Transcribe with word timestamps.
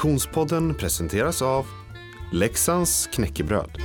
Konditionspodden 0.00 0.74
presenteras 0.74 1.42
av 1.42 1.66
Leksands 2.32 3.06
knäckebröd. 3.06 3.78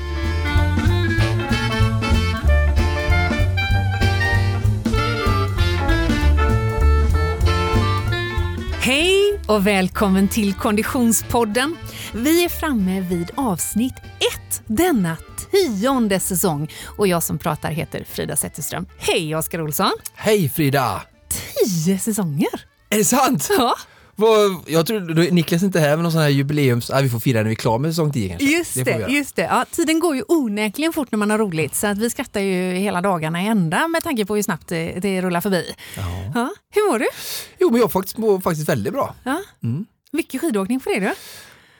Hej 8.79 9.39
och 9.47 9.67
välkommen 9.67 10.27
till 10.27 10.53
Konditionspodden. 10.53 11.77
Vi 12.13 12.45
är 12.45 12.49
framme 12.49 13.01
vid 13.01 13.31
avsnitt 13.35 13.95
ett 13.99 14.61
denna 14.65 15.17
tionde 15.51 16.19
säsong 16.19 16.71
och 16.97 17.07
jag 17.07 17.23
som 17.23 17.37
pratar 17.37 17.71
heter 17.71 18.03
Frida 18.09 18.35
Zetterström. 18.35 18.85
Hej 18.97 19.35
Oskar 19.35 19.61
Olsson! 19.61 19.91
Hej 20.13 20.49
Frida! 20.49 21.01
Tio 21.29 21.99
säsonger! 21.99 22.65
Är 22.89 22.97
det 22.97 23.05
sant? 23.05 23.49
Ja, 23.57 23.75
Vad, 24.15 24.55
jag 24.67 24.87
tror 24.87 25.31
Niklas 25.31 25.63
inte 25.63 25.79
här 25.79 25.89
med 25.89 26.03
någon 26.03 26.11
sån 26.11 26.21
här 26.21 26.29
jubileums... 26.29 26.89
Ah, 26.89 27.01
vi 27.01 27.09
får 27.09 27.19
fira 27.19 27.37
när 27.37 27.43
vi 27.43 27.51
är 27.51 27.55
klara 27.55 27.77
med 27.77 27.91
säsong 27.91 28.13
10 28.13 28.29
kanske. 28.29 28.47
just 28.47 28.85
det. 28.85 28.91
göra. 28.91 29.09
just 29.09 29.35
det. 29.35 29.41
Ja, 29.41 29.65
tiden 29.71 29.99
går 29.99 30.15
ju 30.15 30.23
onekligen 30.27 30.93
fort 30.93 31.11
när 31.11 31.17
man 31.17 31.29
har 31.29 31.37
roligt 31.37 31.75
så 31.75 31.87
att 31.87 31.97
vi 31.97 32.09
skrattar 32.09 32.39
ju 32.39 32.73
hela 32.73 33.01
dagarna 33.01 33.43
i 33.43 33.47
ända 33.47 33.87
med 33.87 34.03
tanke 34.03 34.25
på 34.25 34.35
hur 34.35 34.43
snabbt 34.43 34.67
det, 34.67 34.99
det 35.01 35.21
rullar 35.21 35.41
förbi. 35.41 35.75
Ja. 35.97 36.03
Ja, 36.35 36.49
hur 36.75 36.91
mår 36.91 36.99
du? 36.99 37.07
Jo, 37.59 37.71
men 37.71 37.79
jag 37.81 37.91
faktiskt, 37.91 38.17
mår 38.17 38.39
faktiskt 38.39 38.69
väldigt 38.69 38.93
bra. 38.93 39.15
Ja. 39.23 39.41
Mm. 39.63 39.85
Mycket 40.11 40.41
skidåkning 40.41 40.79
på 40.79 40.89
det 40.89 40.99
du. 40.99 41.13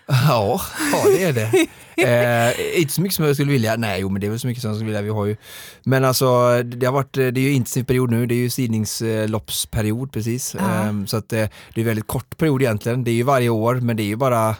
Ja, 0.08 0.62
ja 0.92 1.04
det 1.10 1.24
är 1.24 1.34
det. 1.34 1.68
eh, 1.98 2.82
inte 2.82 2.94
så 2.94 3.02
mycket 3.02 3.16
som 3.16 3.26
jag 3.26 3.36
skulle 3.36 3.52
vilja. 3.52 3.76
Nej, 3.76 4.02
jo, 4.02 4.10
men 4.10 4.22
det 4.22 4.28
är 4.28 4.32
väl 4.32 4.40
så 4.40 4.48
mycket 4.48 4.62
som 4.62 4.70
jag 4.70 4.78
skulle 4.78 4.88
vilja. 4.88 5.02
Vi 5.02 5.10
har 5.10 5.26
ju... 5.26 5.38
Men 5.84 6.06
alltså, 6.06 6.64
det 6.64 6.86
har 6.86 6.94
varit, 6.94 7.14
det 7.14 7.28
är 7.28 7.40
ju 7.40 7.52
intensiv 7.52 7.84
period 7.84 8.12
nu. 8.12 8.26
Det 8.26 8.36
är 8.36 8.38
ju 8.38 8.50
sidningsloppsperiod 8.50 10.12
precis. 10.12 10.56
Ja. 10.60 10.86
Eh, 10.86 11.06
så 11.06 11.18
att 11.18 11.30
det, 11.30 11.50
det 11.74 11.82
är 11.82 11.86
väldigt 11.86 12.08
kort 12.08 12.38
period 12.38 12.62
egentligen. 12.62 13.04
Det 13.04 13.12
är 13.12 13.16
ju 13.16 13.24
varje 13.24 13.50
år, 13.50 13.76
men 13.76 13.98
det 13.98 14.04
är 14.04 14.08
ju 14.08 14.16
bara 14.16 14.56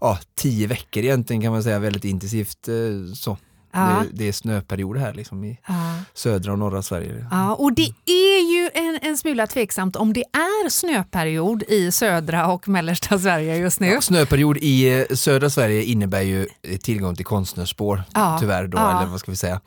ja, 0.00 0.18
tio 0.34 0.66
veckor 0.66 1.02
egentligen 1.02 1.42
kan 1.42 1.52
man 1.52 1.62
säga, 1.62 1.78
väldigt 1.78 2.04
intensivt. 2.04 2.68
Eh, 2.68 3.14
så. 3.14 3.36
Ja. 3.72 3.80
Det, 3.80 4.08
det 4.12 4.28
är 4.28 4.32
snöperioder 4.32 5.00
här 5.00 5.14
liksom 5.14 5.44
i 5.44 5.58
Ja. 5.68 5.74
södra 6.14 6.52
och 6.52 6.58
norra 6.58 6.82
Sverige. 6.82 7.26
Ja, 7.30 7.54
och 7.54 7.72
det 7.72 7.92
är 8.06 8.52
ju 8.52 8.70
en, 8.74 8.98
en 9.02 9.16
smula 9.18 9.46
tveksamt 9.46 9.96
om 9.96 10.12
det 10.12 10.24
är 10.32 10.68
snöperiod 10.68 11.62
i 11.62 11.92
södra 11.92 12.46
och 12.52 12.68
mellersta 12.68 13.18
Sverige 13.18 13.56
just 13.56 13.80
nu. 13.80 13.86
Ja, 13.86 14.00
snöperiod 14.00 14.56
i 14.60 14.98
eh, 15.10 15.16
södra 15.16 15.50
Sverige 15.50 15.82
innebär 15.82 16.20
ju 16.22 16.46
eh, 16.62 16.76
tillgång 16.78 17.16
till 17.16 17.24
konstnärsspår 17.24 18.02
Ja, 18.14 18.36
tyvärr 18.40 18.66
då, 18.66 18.78
eller 18.78 19.06
vad 19.06 19.20
ska 19.20 19.30
vi 19.30 19.36
säga. 19.36 19.60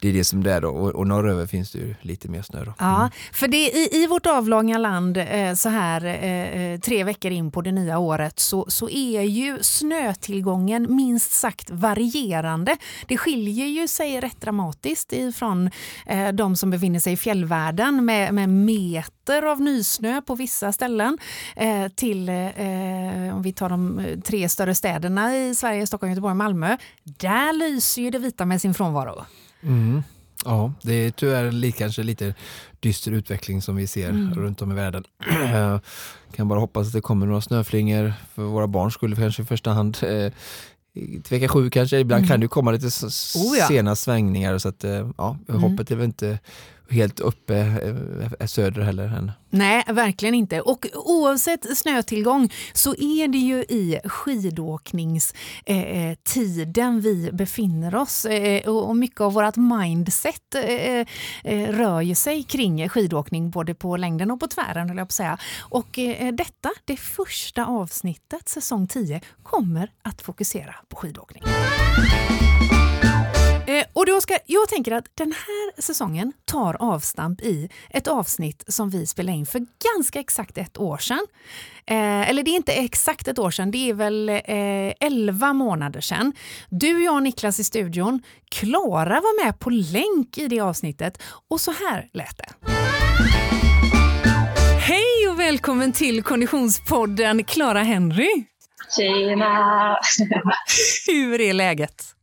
Det 0.00 0.08
är 0.08 0.12
det 0.12 0.24
som 0.24 0.42
det 0.42 0.52
är 0.52 0.60
då 0.60 0.68
och, 0.68 0.90
och 0.90 1.06
norröver 1.06 1.46
finns 1.46 1.72
det 1.72 1.78
ju 1.78 1.94
lite 2.02 2.28
mer 2.28 2.42
snö 2.42 2.64
då. 2.64 2.74
Ja, 2.78 3.10
för 3.32 3.48
det 3.48 3.56
i, 3.70 3.88
i 3.92 4.06
vårt 4.06 4.26
avlånga 4.26 4.78
land 4.78 5.16
eh, 5.16 5.54
så 5.54 5.68
här 5.68 6.04
eh, 6.04 6.80
tre 6.80 7.04
veckor 7.04 7.30
in 7.32 7.50
på 7.50 7.62
det 7.62 7.72
nya 7.72 7.98
året 7.98 8.38
så, 8.40 8.66
så 8.68 8.88
är 8.88 9.22
ju 9.22 9.58
snötillgången 9.62 10.86
minst 10.96 11.32
sagt 11.32 11.70
varierande. 11.70 12.76
Det 13.08 13.16
skiljer 13.16 13.39
ju 13.48 13.88
sig 13.88 14.20
rätt 14.20 14.40
dramatiskt 14.40 15.12
ifrån 15.12 15.70
eh, 16.06 16.28
de 16.28 16.56
som 16.56 16.70
befinner 16.70 17.00
sig 17.00 17.12
i 17.12 17.16
fjällvärlden 17.16 18.04
med, 18.04 18.34
med 18.34 18.48
meter 18.48 19.42
av 19.42 19.60
nysnö 19.60 20.22
på 20.22 20.34
vissa 20.34 20.72
ställen 20.72 21.18
eh, 21.56 21.88
till, 21.88 22.28
eh, 22.28 23.36
om 23.36 23.42
vi 23.42 23.52
tar 23.52 23.68
de 23.68 23.98
eh, 23.98 24.20
tre 24.20 24.48
större 24.48 24.74
städerna 24.74 25.36
i 25.36 25.54
Sverige, 25.54 25.86
Stockholm, 25.86 26.10
Göteborg 26.10 26.30
och 26.30 26.36
Malmö. 26.36 26.76
Där 27.04 27.52
lyser 27.52 28.02
ju 28.02 28.10
det 28.10 28.18
vita 28.18 28.44
med 28.44 28.60
sin 28.60 28.74
frånvaro. 28.74 29.24
Mm. 29.62 30.02
Ja, 30.44 30.72
det 30.82 30.92
är 30.94 31.10
tyvärr 31.10 31.70
kanske 31.70 32.02
lite 32.02 32.34
dyster 32.80 33.12
utveckling 33.12 33.62
som 33.62 33.76
vi 33.76 33.86
ser 33.86 34.08
Mm. 34.08 34.34
runt 34.34 34.62
om 34.62 34.72
i 34.72 34.74
världen. 34.74 35.04
Jag 35.52 35.80
kan 36.36 36.48
bara 36.48 36.60
hoppas 36.60 36.86
att 36.86 36.92
det 36.92 37.00
kommer 37.00 37.26
några 37.26 37.40
snöflingor 37.40 38.12
för 38.34 38.42
våra 38.42 38.66
barns 38.66 38.94
skull 38.94 39.16
kanske 39.16 39.42
i 39.42 39.46
första 39.46 39.70
hand. 39.70 39.96
Till 40.94 41.22
vecka 41.30 41.48
sju 41.48 41.70
kanske, 41.70 41.98
ibland 41.98 42.18
Mm. 42.20 42.28
kan 42.28 42.40
det 42.40 42.48
komma 42.48 42.70
lite 42.70 42.86
Oh 42.86 43.58
ja. 43.58 43.68
sena 43.68 43.96
svängningar 43.96 44.58
så 44.58 44.68
att 44.68 44.84
eh, 44.84 45.10
ja, 45.18 45.38
Mm. 45.48 45.62
hoppet 45.62 45.90
är 45.90 45.96
väl 45.96 46.04
inte 46.04 46.38
helt 46.90 47.20
uppe 47.20 47.56
eh, 48.40 48.46
söder 48.46 48.82
heller 48.82 49.04
än. 49.04 49.32
Nej, 49.50 49.84
verkligen 49.86 50.34
inte. 50.34 50.60
Och 50.60 50.86
oavsett 50.94 51.78
snötillgång 51.78 52.52
så 52.72 52.94
är 52.94 53.28
det 53.28 53.38
ju 53.38 53.56
i 53.56 54.00
skidåkningstiden 54.04 57.00
vi 57.00 57.30
befinner 57.32 57.94
oss. 57.94 58.24
Eh, 58.24 58.68
och, 58.68 58.96
mycket 58.96 59.20
av 59.20 59.32
vårt 59.32 59.56
mindset 59.56 60.54
eh, 60.54 61.06
eh, 61.44 61.72
rör 61.72 62.00
ju 62.00 62.14
sig 62.14 62.42
kring 62.42 62.88
skidåkning 62.88 63.50
både 63.50 63.74
på 63.74 63.96
längden 63.96 64.30
och 64.30 64.40
på 64.40 64.46
tvären. 64.46 64.88
höll 64.88 64.98
jag 64.98 65.08
på 65.08 65.10
att 65.10 65.12
säga. 65.12 65.38
Och 65.60 65.98
detta, 66.32 66.70
det 66.84 66.96
första 66.96 67.66
avsnittet, 67.66 68.48
säsong 68.48 68.88
10, 68.88 69.20
kommer 69.42 69.90
att 70.02 70.22
fokusera 70.22 70.74
på 70.88 70.96
skidåkning. 70.96 71.42
Eh, 73.80 73.86
och 73.92 74.06
då 74.06 74.20
ska, 74.20 74.38
jag 74.46 74.68
tänker 74.68 74.92
att 74.92 75.04
den 75.14 75.32
här 75.32 75.82
säsongen 75.82 76.32
tar 76.44 76.76
avstamp 76.80 77.40
i 77.40 77.68
ett 77.90 78.08
avsnitt 78.08 78.64
som 78.68 78.90
vi 78.90 79.06
spelade 79.06 79.38
in 79.38 79.46
för 79.46 79.66
ganska 79.94 80.20
exakt 80.20 80.58
ett 80.58 80.78
år 80.78 80.98
sedan. 80.98 81.26
Eh, 81.86 82.30
eller 82.30 82.42
det 82.42 82.50
är 82.50 82.56
inte 82.56 82.72
exakt 82.72 83.28
ett 83.28 83.38
år 83.38 83.50
sedan, 83.50 83.70
det 83.70 83.90
är 83.90 83.94
väl 83.94 84.28
eh, 84.28 84.92
11 85.00 85.52
månader 85.52 86.00
sedan. 86.00 86.32
Du, 86.68 87.04
jag 87.04 87.14
och 87.14 87.22
Niklas 87.22 87.58
i 87.58 87.64
studion. 87.64 88.22
Klara 88.48 89.14
var 89.14 89.44
med 89.44 89.58
på 89.58 89.70
länk 89.70 90.38
i 90.38 90.48
det 90.48 90.60
avsnittet 90.60 91.22
och 91.48 91.60
så 91.60 91.70
här 91.70 92.08
lät 92.12 92.38
det. 92.38 92.70
Hej 94.80 95.28
och 95.30 95.40
välkommen 95.40 95.92
till 95.92 96.22
Konditionspodden 96.22 97.44
Klara 97.44 97.82
Henry. 97.82 98.44
Tjena! 98.96 99.96
Hur 101.06 101.40
är 101.40 101.52
läget? 101.52 102.14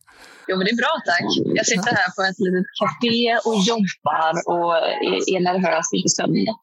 Jo, 0.47 0.57
men 0.57 0.65
det 0.65 0.71
är 0.71 0.75
bra 0.75 0.93
tack. 1.05 1.55
Jag 1.57 1.65
sitter 1.65 1.91
här 1.95 2.11
på 2.15 2.21
ett 2.29 2.39
litet 2.39 2.65
café 2.81 3.37
och 3.49 3.55
jobbar 3.71 4.33
och 4.53 4.77
är, 5.35 5.39
nervös 5.39 5.87
inför 5.93 6.09
söndag. 6.09 6.55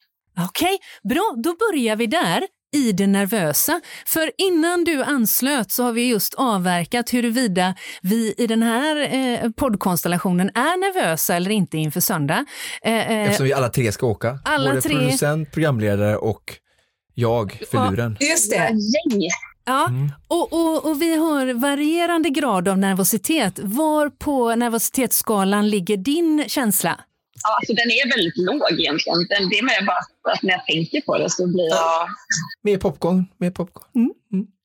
Okej, 0.49 0.77
bra. 1.09 1.35
Då 1.43 1.55
börjar 1.55 1.95
vi 1.95 2.07
där 2.07 2.43
i 2.75 2.91
det 2.91 3.07
nervösa. 3.07 3.81
För 4.07 4.31
innan 4.37 4.83
du 4.83 5.03
anslöt 5.03 5.71
så 5.71 5.83
har 5.83 5.91
vi 5.91 6.07
just 6.09 6.33
avverkat 6.33 7.13
huruvida 7.13 7.75
vi 8.01 8.33
i 8.37 8.47
den 8.47 8.63
här 8.63 9.13
eh, 9.15 9.49
poddkonstellationen 9.51 10.49
är 10.49 10.77
nervösa 10.79 11.35
eller 11.35 11.51
inte 11.51 11.77
inför 11.77 11.99
söndag. 11.99 12.45
Eh, 12.81 12.93
eh, 13.11 13.21
Eftersom 13.23 13.45
vi 13.45 13.53
alla 13.53 13.69
tre 13.69 13.91
ska 13.91 14.07
åka. 14.07 14.39
alla 14.45 14.69
Både 14.69 14.81
tre. 14.81 14.95
producent, 14.97 15.51
programledare 15.51 16.17
och 16.17 16.43
jag, 17.13 17.51
filuren. 17.71 18.17
just 18.19 18.51
Ja, 18.55 18.59
det. 18.59 18.67
Gäng! 18.69 19.29
Ja, 19.65 19.87
Mm. 19.89 20.11
och, 20.27 20.53
och, 20.53 20.85
och 20.89 21.01
vi 21.01 21.15
har 21.15 21.53
varierande 21.53 22.29
grad 22.29 22.67
av 22.67 22.77
nervositet. 22.77 23.59
Var 23.63 24.09
på 24.09 24.55
nervositetsskalan 24.55 25.69
ligger 25.69 25.97
din 25.97 26.43
känsla? 26.47 26.99
Ja, 27.43 27.55
alltså, 27.57 27.73
den 27.73 27.85
är 27.91 28.09
väldigt 28.17 28.37
låg 28.37 28.79
egentligen. 28.79 29.17
Den, 29.29 29.49
det 29.49 29.59
är 29.59 29.63
mer 29.63 29.85
bara 29.85 30.33
att 30.33 30.43
när 30.43 30.51
jag 30.51 30.65
tänker 30.65 31.01
på 31.01 31.17
det 31.17 31.29
så 31.29 31.47
blir 31.47 31.69
jag... 31.69 32.07
Mer 32.63 32.77
popcorn, 32.77 33.25
mer 33.37 33.51
popcorn. 33.51 33.85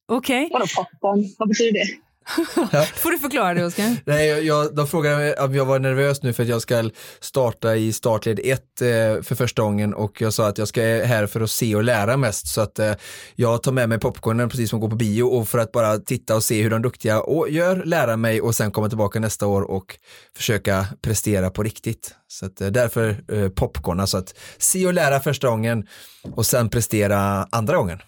Okej, 0.09 0.49
Vadå 0.53 0.66
popcorn? 0.77 1.34
Vad 1.38 1.49
betyder 1.49 1.72
det? 1.72 1.87
får 2.95 3.11
du 3.11 3.19
förklara 3.19 3.55
det 3.55 3.65
Oskar? 3.65 3.97
Nej, 4.07 4.29
jag, 4.29 4.43
jag, 4.43 4.75
de 4.75 4.87
frågade 4.87 5.35
om 5.35 5.55
jag 5.55 5.65
var 5.65 5.79
nervös 5.79 6.23
nu 6.23 6.33
för 6.33 6.43
att 6.43 6.49
jag 6.49 6.63
ska 6.63 6.91
starta 7.21 7.77
i 7.77 7.93
startled 7.93 8.41
1 8.45 8.81
eh, 8.81 8.87
för 9.23 9.35
första 9.35 9.63
gången 9.63 9.95
och 9.95 10.21
jag 10.21 10.33
sa 10.33 10.49
att 10.49 10.59
jag 10.59 10.69
ska 10.69 10.81
här 10.83 11.27
för 11.27 11.41
att 11.41 11.51
se 11.51 11.77
och 11.77 11.85
lära 11.85 12.17
mest 12.17 12.47
så 12.47 12.61
att 12.61 12.79
eh, 12.79 12.93
jag 13.35 13.63
tar 13.63 13.73
med 13.73 13.89
mig 13.89 13.99
popcornen 13.99 14.49
precis 14.49 14.71
som 14.71 14.77
att 14.77 14.81
gå 14.81 14.91
på 14.91 14.97
bio 14.97 15.23
och 15.23 15.49
för 15.49 15.59
att 15.59 15.73
bara 15.73 15.99
titta 15.99 16.37
och 16.37 16.45
se 16.45 16.63
hur 16.63 16.71
de 16.71 16.83
duktiga 16.83 17.23
gör, 17.49 17.85
lära 17.85 18.17
mig 18.17 18.41
och 18.41 18.55
sen 18.55 18.71
komma 18.71 18.89
tillbaka 18.89 19.21
nästa 19.21 19.47
år 19.47 19.62
och 19.62 19.99
försöka 20.37 20.87
prestera 21.03 21.50
på 21.50 21.62
riktigt. 21.62 22.15
Så 22.29 22.47
att 22.47 22.61
eh, 22.61 22.69
därför 22.69 23.23
eh, 23.33 23.49
popcorn, 23.49 24.00
alltså 24.00 24.19
att 24.19 24.35
se 24.59 24.87
och 24.87 24.94
lära 24.94 25.21
första 25.21 25.49
gången 25.49 25.87
och 26.33 26.47
sen 26.47 26.69
prestera 26.69 27.47
andra 27.50 27.76
gången. 27.76 27.99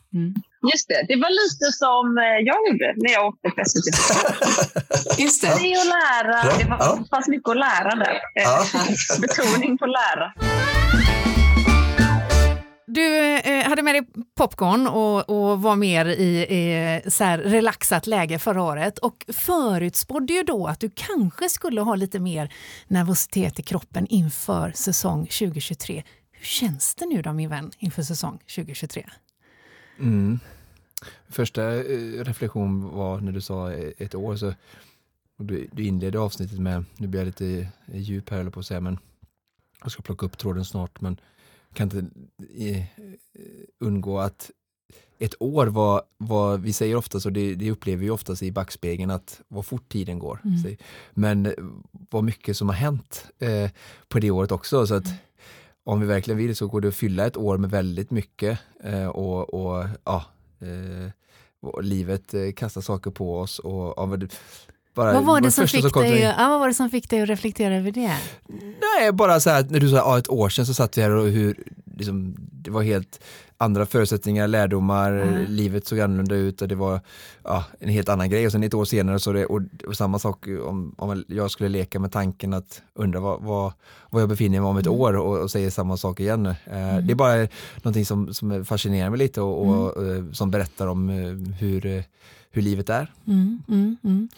Just 0.72 0.88
det, 0.88 1.04
det 1.08 1.16
var 1.16 1.30
lite 1.42 1.72
som 1.82 2.18
eh, 2.18 2.24
jag 2.24 2.56
gjorde 2.68 2.94
när 2.96 3.12
jag 3.12 3.26
åkte 3.26 3.48
på 3.50 3.62
SVT. 3.70 5.18
Just 5.18 5.40
Se 5.40 5.48
och 5.48 5.86
lära. 5.96 6.36
Ja, 6.46 6.58
Det 6.58 6.64
var, 6.70 6.76
ja. 6.80 7.04
fanns 7.10 7.28
mycket 7.28 7.48
att 7.48 7.56
lära 7.56 7.94
där. 7.94 8.14
Eh, 8.14 8.42
Ja. 8.44 8.64
Betoning 9.20 9.78
på 9.78 9.86
lära. 9.86 10.32
Du 12.86 13.16
eh, 13.36 13.68
hade 13.68 13.82
med 13.82 13.94
dig 13.94 14.02
popcorn 14.36 14.86
och, 14.86 15.30
och 15.30 15.62
var 15.62 15.76
mer 15.76 16.06
i, 16.06 16.38
i 16.40 17.10
så 17.10 17.24
här 17.24 17.38
relaxat 17.38 18.06
läge 18.06 18.38
förra 18.38 18.62
året 18.62 18.98
och 18.98 19.24
förutspådde 19.32 20.32
ju 20.32 20.42
då 20.42 20.66
att 20.66 20.80
du 20.80 20.90
kanske 20.94 21.48
skulle 21.48 21.80
ha 21.80 21.94
lite 21.94 22.18
mer 22.20 22.52
nervositet 22.88 23.58
i 23.58 23.62
kroppen 23.62 24.06
inför 24.06 24.72
säsong 24.74 25.26
2023. 25.26 26.02
Hur 26.32 26.44
känns 26.44 26.94
det 26.94 27.06
nu 27.06 27.22
då 27.22 27.32
min 27.32 27.48
vän 27.50 27.70
inför 27.78 28.02
säsong 28.02 28.38
2023? 28.38 29.04
Mm. 29.98 30.40
Första 31.32 31.74
eh, 31.74 32.24
reflektion 32.24 32.88
var 32.96 33.20
när 33.20 33.32
du 33.32 33.40
sa 33.40 33.72
eh, 33.72 33.92
ett 33.98 34.14
år 34.14 34.36
så 34.36 34.54
du, 35.36 35.68
du 35.72 35.84
inledde 35.84 36.18
avsnittet 36.18 36.58
med, 36.58 36.84
nu 36.96 37.06
blir 37.06 37.20
jag 37.20 37.26
lite 37.26 37.68
eh, 37.86 38.00
djup 38.00 38.30
här 38.30 38.50
på 38.50 38.60
att 38.60 38.66
säga 38.66 38.80
men 38.80 38.98
jag 39.82 39.92
ska 39.92 40.02
plocka 40.02 40.26
upp 40.26 40.38
tråden 40.38 40.64
snart 40.64 41.00
men 41.00 41.20
kan 41.74 41.84
inte 41.84 42.06
undgå 43.80 44.18
att 44.18 44.50
ett 45.18 45.34
år 45.42 45.66
var, 45.66 46.02
var 46.18 46.58
vi 46.58 46.72
säger 46.72 46.96
oftast, 46.96 47.26
och 47.26 47.32
det, 47.32 47.54
det 47.54 47.70
upplever 47.70 48.02
vi 48.02 48.10
oftast 48.10 48.42
i 48.42 48.52
backspegeln, 48.52 49.10
att 49.10 49.40
vad 49.48 49.66
fort 49.66 49.88
tiden 49.88 50.18
går. 50.18 50.40
Mm. 50.44 50.76
Men 51.10 51.54
vad 52.10 52.24
mycket 52.24 52.56
som 52.56 52.68
har 52.68 52.76
hänt 52.76 53.26
eh, 53.38 53.70
på 54.08 54.18
det 54.18 54.30
året 54.30 54.52
också. 54.52 54.86
Så 54.86 54.94
att 54.94 55.06
Mm. 55.06 55.18
om 55.84 56.00
vi 56.00 56.06
verkligen 56.06 56.38
vill 56.38 56.56
så 56.56 56.66
går 56.66 56.80
det 56.80 56.88
att 56.88 56.94
fylla 56.94 57.26
ett 57.26 57.36
år 57.36 57.58
med 57.58 57.70
väldigt 57.70 58.10
mycket 58.10 58.58
eh, 58.84 59.06
och, 59.06 59.54
och 59.54 59.86
ja, 60.04 60.24
Eh, 60.62 61.10
livet 61.82 62.34
eh, 62.34 62.52
kastar 62.52 62.80
saker 62.80 63.10
på 63.10 63.38
oss. 63.40 63.58
Och, 63.58 63.94
ja, 63.96 64.06
men 64.06 64.20
det- 64.20 64.38
bara, 64.94 65.12
Vad 65.12 65.24
var, 65.24 65.40
det 65.40 65.50
som 65.50 65.66
fick 65.68 65.92
till 65.92 66.02
dig, 66.02 66.20
ja, 66.20 66.48
vad 66.48 66.60
var 66.60 66.68
det 66.68 66.74
som 66.74 66.90
fick 66.90 67.10
dig 67.10 67.20
att 67.22 67.28
reflektera 67.28 67.76
över 67.76 67.90
det? 67.92 68.16
Nej, 69.00 69.12
bara 69.12 69.40
så 69.40 69.50
här, 69.50 69.66
när 69.70 69.80
du 69.80 69.88
sa 69.88 69.96
ja, 69.96 70.18
ett 70.18 70.30
år 70.30 70.48
sedan 70.48 70.66
så 70.66 70.74
satt 70.74 70.98
vi 70.98 71.02
här 71.02 71.10
och 71.10 71.26
hur 71.28 71.56
liksom, 71.96 72.34
det 72.38 72.70
var 72.70 72.82
helt 72.82 73.20
andra 73.56 73.86
förutsättningar, 73.86 74.48
lärdomar, 74.48 75.12
Mm. 75.12 75.44
livet 75.48 75.86
såg 75.86 76.00
annorlunda 76.00 76.34
ut 76.34 76.62
och 76.62 76.68
det 76.68 76.74
var 76.74 77.00
ja, 77.44 77.64
en 77.80 77.88
helt 77.88 78.08
annan 78.08 78.30
grej. 78.30 78.46
Och 78.46 78.52
sen 78.52 78.62
ett 78.62 78.74
år 78.74 78.84
senare 78.84 79.18
så 79.18 79.32
det, 79.32 79.46
och, 79.46 79.60
och 79.86 79.96
samma 79.96 80.18
sak 80.18 80.46
om, 80.66 80.94
om 80.98 81.24
jag 81.28 81.50
skulle 81.50 81.68
leka 81.68 81.98
med 82.00 82.12
tanken 82.12 82.52
att 82.54 82.82
undra 82.94 83.20
vad, 83.20 83.42
vad, 83.42 83.72
vad 84.10 84.22
jag 84.22 84.28
befinner 84.28 84.60
mig 84.60 84.68
om 84.68 84.76
ett 84.76 84.86
Mm. 84.86 85.00
år 85.00 85.16
och, 85.16 85.38
och 85.38 85.50
säger 85.50 85.70
samma 85.70 85.96
sak 85.96 86.20
igen. 86.20 86.46
Eh, 86.46 86.54
Det 87.02 87.12
är 87.12 87.14
bara 87.14 87.48
någonting 87.82 88.06
som, 88.06 88.34
som 88.34 88.64
fascinerar 88.64 89.10
mig 89.10 89.18
lite 89.18 89.40
och, 89.40 89.66
och 89.66 90.02
Mm. 90.02 90.26
eh, 90.28 90.32
som 90.32 90.50
berättar 90.50 90.86
om 90.86 91.10
eh, 91.10 91.54
hur, 91.58 91.86
eh, 91.86 92.02
hur 92.52 92.62
livet 92.62 92.88
är. 92.88 93.12
Mm, 93.26 93.62
mm, 93.68 93.96
mm. 94.04 94.28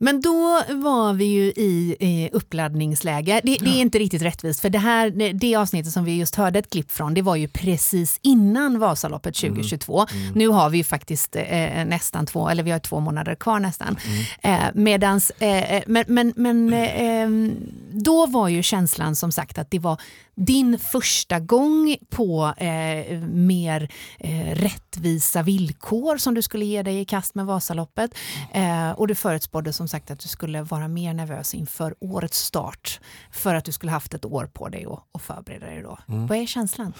Men 0.00 0.20
då 0.20 0.62
var 0.68 1.12
vi 1.12 1.24
ju 1.24 1.42
i, 1.42 1.96
i 2.00 2.30
uppladdningsläge. 2.32 3.40
Det, 3.44 3.56
det 3.60 3.70
är 3.70 3.80
inte 3.80 3.98
riktigt 3.98 4.22
rättvist 4.22 4.60
för 4.60 4.70
det 4.70 4.78
här 4.78 5.10
det, 5.10 5.32
det 5.32 5.56
avsnittet 5.56 5.92
som 5.92 6.04
vi 6.04 6.16
just 6.16 6.34
hörde 6.34 6.58
ett 6.58 6.70
klipp 6.70 6.90
från 6.90 7.14
det 7.14 7.22
var 7.22 7.36
ju 7.36 7.48
precis 7.48 8.18
innan 8.22 8.78
Vasaloppet 8.78 9.34
2022. 9.34 10.06
Nu 10.34 10.48
har 10.48 10.70
vi 10.70 10.78
ju 10.78 10.84
faktiskt 10.84 11.36
eh, 11.36 11.84
nästan 11.84 12.26
två, 12.26 12.48
eller 12.48 12.62
vi 12.62 12.70
har 12.70 12.78
två 12.78 13.00
månader 13.00 13.34
kvar 13.34 13.60
nästan. 13.60 13.96
Eh, 14.42 14.58
medans, 14.74 15.30
eh, 15.30 15.82
men 15.86 16.04
men, 16.08 16.32
men 16.36 16.72
eh, 16.72 17.02
ehm, 17.02 17.56
då 18.04 18.26
var 18.26 18.48
ju 18.48 18.62
känslan 18.62 19.16
som 19.16 19.32
sagt 19.32 19.58
att 19.58 19.70
det 19.70 19.78
var 19.78 20.00
din 20.34 20.78
första 20.78 21.40
gång 21.40 21.96
på 22.10 22.54
eh, 22.56 23.18
mer 23.20 23.90
eh, 24.18 24.54
rättvisa 24.54 25.42
villkor 25.42 26.16
som 26.16 26.34
du 26.34 26.42
skulle 26.42 26.64
ge 26.64 26.82
dig 26.82 27.00
i 27.00 27.04
kast 27.04 27.34
med 27.34 27.46
Vasaloppet. 27.46 28.14
Eh, 28.54 28.90
och 28.90 29.08
du 29.08 29.14
förutspådde 29.14 29.72
som 29.72 29.88
sagt 29.88 30.10
att 30.10 30.20
du 30.20 30.28
skulle 30.28 30.62
vara 30.62 30.88
mer 30.88 31.14
nervös 31.14 31.54
inför 31.54 31.94
årets 32.00 32.38
start 32.38 33.00
för 33.32 33.54
att 33.54 33.64
du 33.64 33.72
skulle 33.72 33.92
haft 33.92 34.14
ett 34.14 34.24
år 34.24 34.50
på 34.52 34.68
dig 34.68 34.86
att 34.86 35.08
att 35.12 35.22
förbereda 35.22 35.66
dig 35.66 35.82
då. 35.82 35.98
Vad 36.06 36.38
är 36.38 36.46
känslan? 36.46 36.92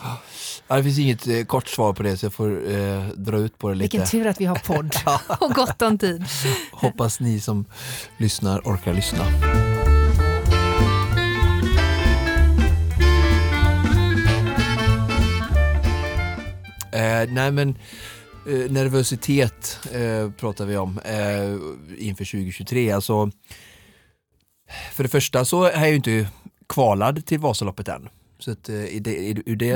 Ja, 0.68 0.76
det 0.76 0.82
finns 0.82 0.98
inget 0.98 1.26
eh, 1.26 1.44
kort 1.44 1.68
svar 1.68 1.92
på 1.92 2.02
det 2.02 2.16
så 2.16 2.26
jag 2.26 2.32
får 2.32 2.70
eh, 2.70 3.06
dra 3.08 3.38
ut 3.38 3.58
på 3.58 3.68
det 3.68 3.74
lite. 3.74 3.96
Vilken 3.96 4.10
tur 4.10 4.26
att 4.26 4.40
vi 4.40 4.44
har 4.44 4.56
podd 4.56 4.94
och 5.40 5.50
gott 5.50 5.82
om 5.82 5.98
tid. 5.98 6.24
Hoppas 6.72 7.20
ni 7.20 7.40
som 7.40 7.64
lyssnar 8.16 8.58
orkar 8.58 8.94
lyssna. 8.94 9.24
Eh, 16.98 17.28
nej 17.32 17.50
men 17.52 17.68
eh, 18.48 18.70
nervositet 18.70 19.78
eh, 19.92 20.30
pratar 20.30 20.66
vi 20.66 20.76
om 20.76 20.98
eh, 20.98 22.04
inför 22.06 22.24
2023. 22.24 22.90
Alltså, 22.90 23.30
för 24.92 25.02
det 25.02 25.08
första 25.08 25.44
så 25.44 25.64
är 25.64 25.80
jag 25.80 25.88
ju 25.90 25.96
inte 25.96 26.28
kvalad 26.68 27.26
till 27.26 27.38
Vasaloppet 27.38 27.88
än. 27.88 28.08
Så 28.38 28.50
att, 28.50 28.68
eh, 28.68 28.84
i 28.84 28.98
det, 28.98 29.16
i, 29.16 29.42
ur 29.46 29.56
det 29.56 29.70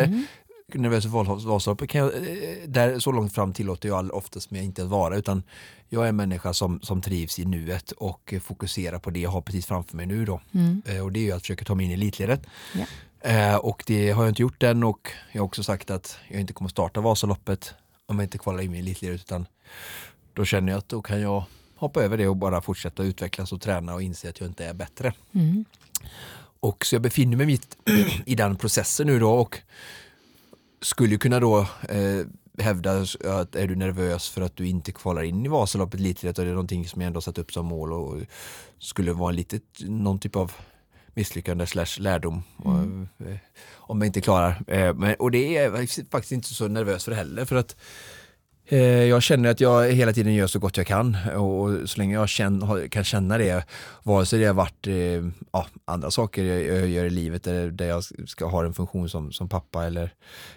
Mm. 0.75 0.83
nervös 0.83 1.05
för 1.05 1.11
Val- 1.11 1.47
Vasaloppet 1.47 1.91
kan 1.91 2.01
jag, 2.01 2.15
eh, 2.17 2.23
där, 2.67 2.99
så 2.99 3.13
långt 3.13 3.35
fram 3.35 3.53
tillåter 3.53 3.89
jag 3.89 3.99
all, 3.99 4.11
oftast 4.11 4.51
mig 4.51 4.65
inte 4.65 4.83
att 4.83 4.89
vara 4.89 5.17
utan 5.17 5.43
jag 5.89 6.05
är 6.05 6.09
en 6.09 6.17
människa 6.17 6.53
som, 6.55 6.81
som 6.83 7.01
trivs 7.03 7.39
i 7.39 7.45
nuet 7.45 7.91
och 7.93 8.35
fokuserar 8.43 8.99
på 8.99 9.11
det 9.11 9.21
jag 9.21 9.31
har 9.31 9.41
precis 9.41 9.67
framför 9.67 9.97
mig 9.97 10.07
nu 10.07 10.25
då. 10.25 10.41
Mm. 10.55 10.83
Och 11.05 11.13
det 11.13 11.21
är 11.21 11.25
ju 11.25 11.33
att 11.33 11.41
försöka 11.41 11.65
ta 11.65 11.75
mig 11.75 11.85
in 11.87 11.91
i 11.91 11.95
elitledet. 11.95 12.43
Ja. 12.75 12.85
Eh, 13.25 13.57
och 13.57 13.83
det 13.87 14.11
har 14.11 14.23
jag 14.23 14.31
inte 14.31 14.43
gjort 14.43 14.63
än 14.63 14.85
och 14.85 15.11
jag 15.33 15.41
har 15.41 15.47
också 15.47 15.63
sagt 15.63 15.91
att 15.91 16.19
jag 16.29 16.41
inte 16.41 16.53
kommer 16.53 16.69
starta 16.69 17.01
Vasaloppet 17.01 17.75
om 18.07 18.19
jag 18.19 18.27
inte 18.27 18.39
kvalar 18.39 18.63
in 18.63 18.75
i 18.75 18.79
elitledet 18.79 19.21
utan 19.21 19.47
då 20.33 20.45
känner 20.45 20.73
jag 20.73 20.79
att 20.79 20.89
då 20.89 21.03
kan 21.03 21.21
jag 21.21 21.45
hoppa 21.77 22.03
över 22.03 22.17
det 22.17 22.29
och 22.29 22.37
bara 22.37 22.61
fortsätta 22.61 23.03
utvecklas 23.03 23.53
och 23.53 23.61
träna 23.61 23.95
och 23.95 24.03
inse 24.03 24.29
att 24.29 24.41
jag 24.41 24.49
inte 24.49 24.65
är 24.65 24.75
bättre. 24.75 25.13
Mm. 25.33 25.65
Och 26.61 26.87
så 26.87 26.95
jag 26.95 27.03
befinner 27.03 27.37
mig 27.37 27.47
mitt 27.47 27.77
i 28.27 28.35
den 28.35 28.57
processen 28.57 29.07
nu 29.07 29.19
då 29.19 29.31
och 29.31 29.59
skulle 30.81 31.17
kunna 31.17 31.41
då 31.41 31.61
eh, 31.89 32.27
hävda 32.59 33.07
att 33.25 33.57
är 33.57 33.69
du 33.69 33.77
nervös 33.77 34.29
för 34.29 34.43
att 34.43 34.57
du 34.57 34.67
inte 34.67 34.93
kvalar 34.93 35.23
in 35.23 35.47
i 35.47 35.49
Vasaloppet 35.49 36.01
elitidrott 36.01 36.39
och 36.39 36.45
det 36.45 36.51
är 36.51 36.55
någonting 36.55 36.89
som 36.89 37.01
jag 37.01 37.07
ändå 37.07 37.21
satt 37.21 37.39
upp 37.39 37.53
som 37.53 37.67
mål 37.67 37.93
och 37.93 38.21
skulle 38.79 39.13
vara 39.13 39.31
en 39.31 39.37
litet, 39.37 39.63
någon 39.81 40.19
typ 40.19 40.37
av 40.37 40.53
misslyckande 41.15 41.67
slash 41.67 41.99
lärdom 41.99 42.43
Mm. 42.65 43.09
och, 43.19 43.27
eh, 43.27 43.37
om 43.75 44.01
jag 44.01 44.07
inte 44.07 44.21
klarar. 44.21 44.63
Eh, 44.67 44.95
men, 44.95 45.15
och 45.15 45.31
det 45.31 45.57
är 45.57 45.63
jag 45.71 45.89
faktiskt 46.11 46.33
inte 46.33 46.55
så 46.55 46.69
nervös 46.69 47.05
för 47.05 47.13
heller 47.13 47.45
för 47.45 47.57
att 47.57 47.77
Jag 49.09 49.23
känner 49.23 49.51
att 49.51 49.61
jag 49.61 49.93
hela 49.93 50.13
tiden 50.13 50.35
gör 50.35 50.47
så 50.47 50.59
gott 50.59 50.77
jag 50.77 50.87
kan 50.87 51.17
och 51.37 51.89
så 51.89 51.99
länge 51.99 52.15
jag 52.15 52.29
kan 52.91 53.05
känna 53.05 53.39
det, 53.39 53.65
vare 54.03 54.27
sig 54.27 54.39
det 54.39 54.47
har 54.47 54.55
varit 54.55 54.87
eh, 54.87 54.95
ja, 55.53 55.67
andra 55.85 56.11
saker 56.11 56.45
jag, 56.45 56.89
gör 56.89 57.05
i 57.05 57.11
livet 57.11 57.43
där, 57.43 57.71
där 57.71 57.87
jag 57.87 58.05
ska 58.27 58.47
ha 58.47 58.65
en 58.65 58.75
funktion 58.75 59.09
som, 59.09 59.33
som 59.33 59.49
pappa 59.49 59.85
eller 59.85 60.15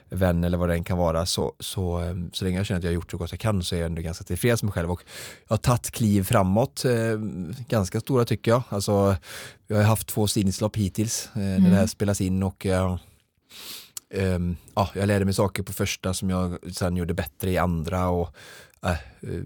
vän 0.09 0.43
eller 0.43 0.57
vad 0.57 0.69
det 0.69 0.75
än 0.75 0.83
kan 0.83 0.97
vara, 0.97 1.25
så, 1.25 1.53
så, 1.59 2.01
eh, 2.01 2.15
så 2.33 2.45
länge 2.45 2.57
jag 2.57 2.65
känner 2.65 2.77
att 2.77 2.83
jag 2.83 2.91
har 2.91 2.95
gjort 2.95 3.11
så 3.11 3.17
gott 3.17 3.31
jag 3.31 3.39
kan 3.39 3.63
så 3.63 3.75
är 3.75 3.79
jag 3.79 3.85
ändå 3.85 4.01
ganska 4.01 4.23
tillfreds 4.23 4.63
med 4.63 4.67
mig 4.67 4.73
själv 4.73 4.91
och 4.91 5.03
jag 5.47 5.53
har 5.53 5.57
tagit 5.57 5.91
kliv 5.91 6.23
framåt, 6.23 6.85
eh, 6.85 7.19
ganska 7.69 7.99
stora 7.99 8.25
tycker 8.25 8.51
jag. 8.51 8.63
Alltså, 8.69 9.15
jag 9.67 9.77
har 9.77 9.83
haft 9.83 10.07
två 10.07 10.27
stigningslopp 10.27 10.77
hittills 10.77 11.29
eh, 11.33 11.41
när 11.41 11.69
det 11.69 11.75
här 11.75 11.87
spelas 11.87 12.21
in 12.21 12.43
och 12.43 12.67
Ehm, 14.09 14.55
ja, 14.75 14.89
jag 14.93 15.07
lärde 15.07 15.25
mig 15.25 15.33
saker 15.33 15.63
på 15.63 15.73
första 15.73 16.13
som 16.13 16.29
jag 16.29 16.73
sen 16.73 16.97
gjorde 16.97 17.13
bättre 17.13 17.51
i 17.51 17.57
andra 17.57 18.09
och 18.09 18.35
äh, 18.83 18.91
eh, 18.91 19.43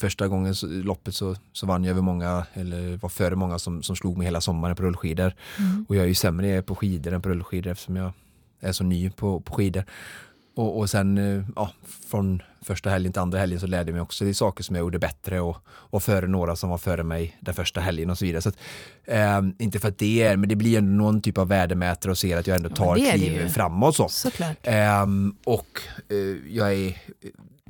första 0.00 0.28
gången 0.28 0.54
så, 0.54 0.66
loppet 0.66 1.14
så, 1.14 1.36
så 1.52 1.66
vann 1.66 1.84
jag 1.84 1.90
över 1.90 2.02
många, 2.02 2.46
eller 2.52 2.96
var 2.96 3.08
före 3.08 3.36
många 3.36 3.58
som, 3.58 3.82
som 3.82 3.96
slog 3.96 4.16
mig 4.16 4.24
hela 4.24 4.40
sommaren 4.40 4.76
på 4.76 4.82
rullskidor. 4.82 5.34
Och 5.88 5.96
jag 5.96 6.04
är 6.04 6.08
ju 6.08 6.14
sämre 6.14 6.62
på 6.62 6.74
skidor 6.74 7.12
än 7.12 7.22
på 7.22 7.28
rullskidor 7.28 7.70
eftersom 7.70 7.96
jag 7.96 8.12
är 8.60 8.72
så 8.72 8.84
ny 8.84 9.10
på, 9.10 9.40
på 9.40 9.54
skidor. 9.54 9.84
Och, 10.58 10.78
och 10.78 10.90
sen 10.90 11.18
eh, 11.18 11.44
ja, 11.56 11.70
från 12.08 12.42
första 12.62 12.90
helgen 12.90 13.12
till 13.12 13.22
andra 13.22 13.38
helgen 13.38 13.60
så 13.60 13.66
lärde 13.66 13.90
jag 13.90 13.94
mig 13.94 14.02
också 14.02 14.24
det 14.24 14.34
saker 14.34 14.64
som 14.64 14.76
jag 14.76 14.80
gjorde 14.82 14.98
bättre 14.98 15.40
och, 15.40 15.56
och 15.68 16.02
före 16.02 16.26
några 16.26 16.56
som 16.56 16.70
var 16.70 16.78
före 16.78 17.02
mig 17.02 17.36
den 17.40 17.54
första 17.54 17.80
helgen 17.80 18.10
och 18.10 18.18
så 18.18 18.24
vidare. 18.24 18.42
Så 18.42 18.48
att, 18.48 18.56
eh, 19.04 19.40
inte 19.58 19.78
för 19.78 19.88
att 19.88 19.98
det 19.98 20.22
är, 20.22 20.36
men 20.36 20.48
det 20.48 20.56
blir 20.56 20.78
ändå 20.78 21.04
någon 21.04 21.20
typ 21.22 21.38
av 21.38 21.48
värdemätare 21.48 22.10
och 22.10 22.18
ser 22.18 22.36
att 22.36 22.46
jag 22.46 22.56
ändå 22.56 22.68
Ja, 22.70 22.74
tar 22.74 22.94
det 22.94 23.10
kliv 23.12 23.48
framåt. 23.48 23.96
Så. 23.96 24.08
Ehm, 24.62 25.36
och 25.44 25.80
eh, 26.08 26.16
jag 26.56 26.74
är, 26.74 26.86
eh, 26.88 26.94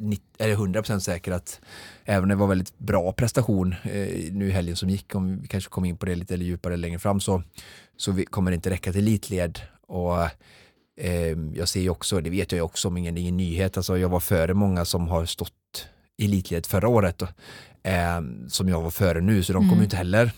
nitt- 0.01 0.23
är 0.39 0.49
100% 0.57 0.99
säker 1.01 1.33
att 1.33 1.61
även 2.05 2.23
om 2.23 2.29
det 2.29 2.35
var 2.35 2.47
väldigt 2.47 2.79
bra 2.79 3.13
prestation 3.13 3.75
eh, 3.83 4.33
nu 4.33 4.49
i 4.49 4.51
helgen 4.51 4.77
som 4.77 4.91
gick, 4.91 5.15
om 5.15 5.41
vi 5.41 5.49
kanske 5.49 5.71
kommer 5.71 5.89
in 5.89 5.97
på 5.97 6.07
det 6.07 6.15
lite 6.15 6.35
djupare 6.35 6.77
längre 6.77 6.99
fram, 6.99 7.21
så, 7.21 7.43
så 7.97 8.13
vi, 8.13 8.25
kommer 8.27 8.51
det 8.51 8.55
inte 8.55 8.71
räcka 8.71 8.93
till 8.93 9.01
elitled. 9.09 9.59
Och 9.87 10.17
jag 11.55 11.69
ser 11.69 11.81
ju 11.81 11.91
också, 11.91 12.21
det 12.21 12.31
vet 12.31 12.53
jag 12.53 12.65
också, 12.65 12.91
men 12.91 13.03
det 13.15 13.21
är 13.21 13.23
ingen 13.23 13.37
nyhet, 13.37 13.77
alltså 13.77 13.99
jag 13.99 14.09
var 14.09 14.21
före 14.21 14.55
många 14.55 14.85
som 14.85 15.09
har 15.09 15.27
stått 15.27 15.53
i 16.17 16.25
elitled 16.25 16.67
förra 16.67 16.89
året, 16.89 17.23
ehm, 17.83 18.49
som 18.51 18.69
jag 18.69 18.81
var 18.83 18.91
före 18.91 19.21
nu, 19.21 19.43
så 19.43 19.53
de 19.53 19.59
kommer 19.59 19.67
Mm. 19.73 19.79
ju 19.79 19.85
inte 19.85 19.97
heller 19.97 20.33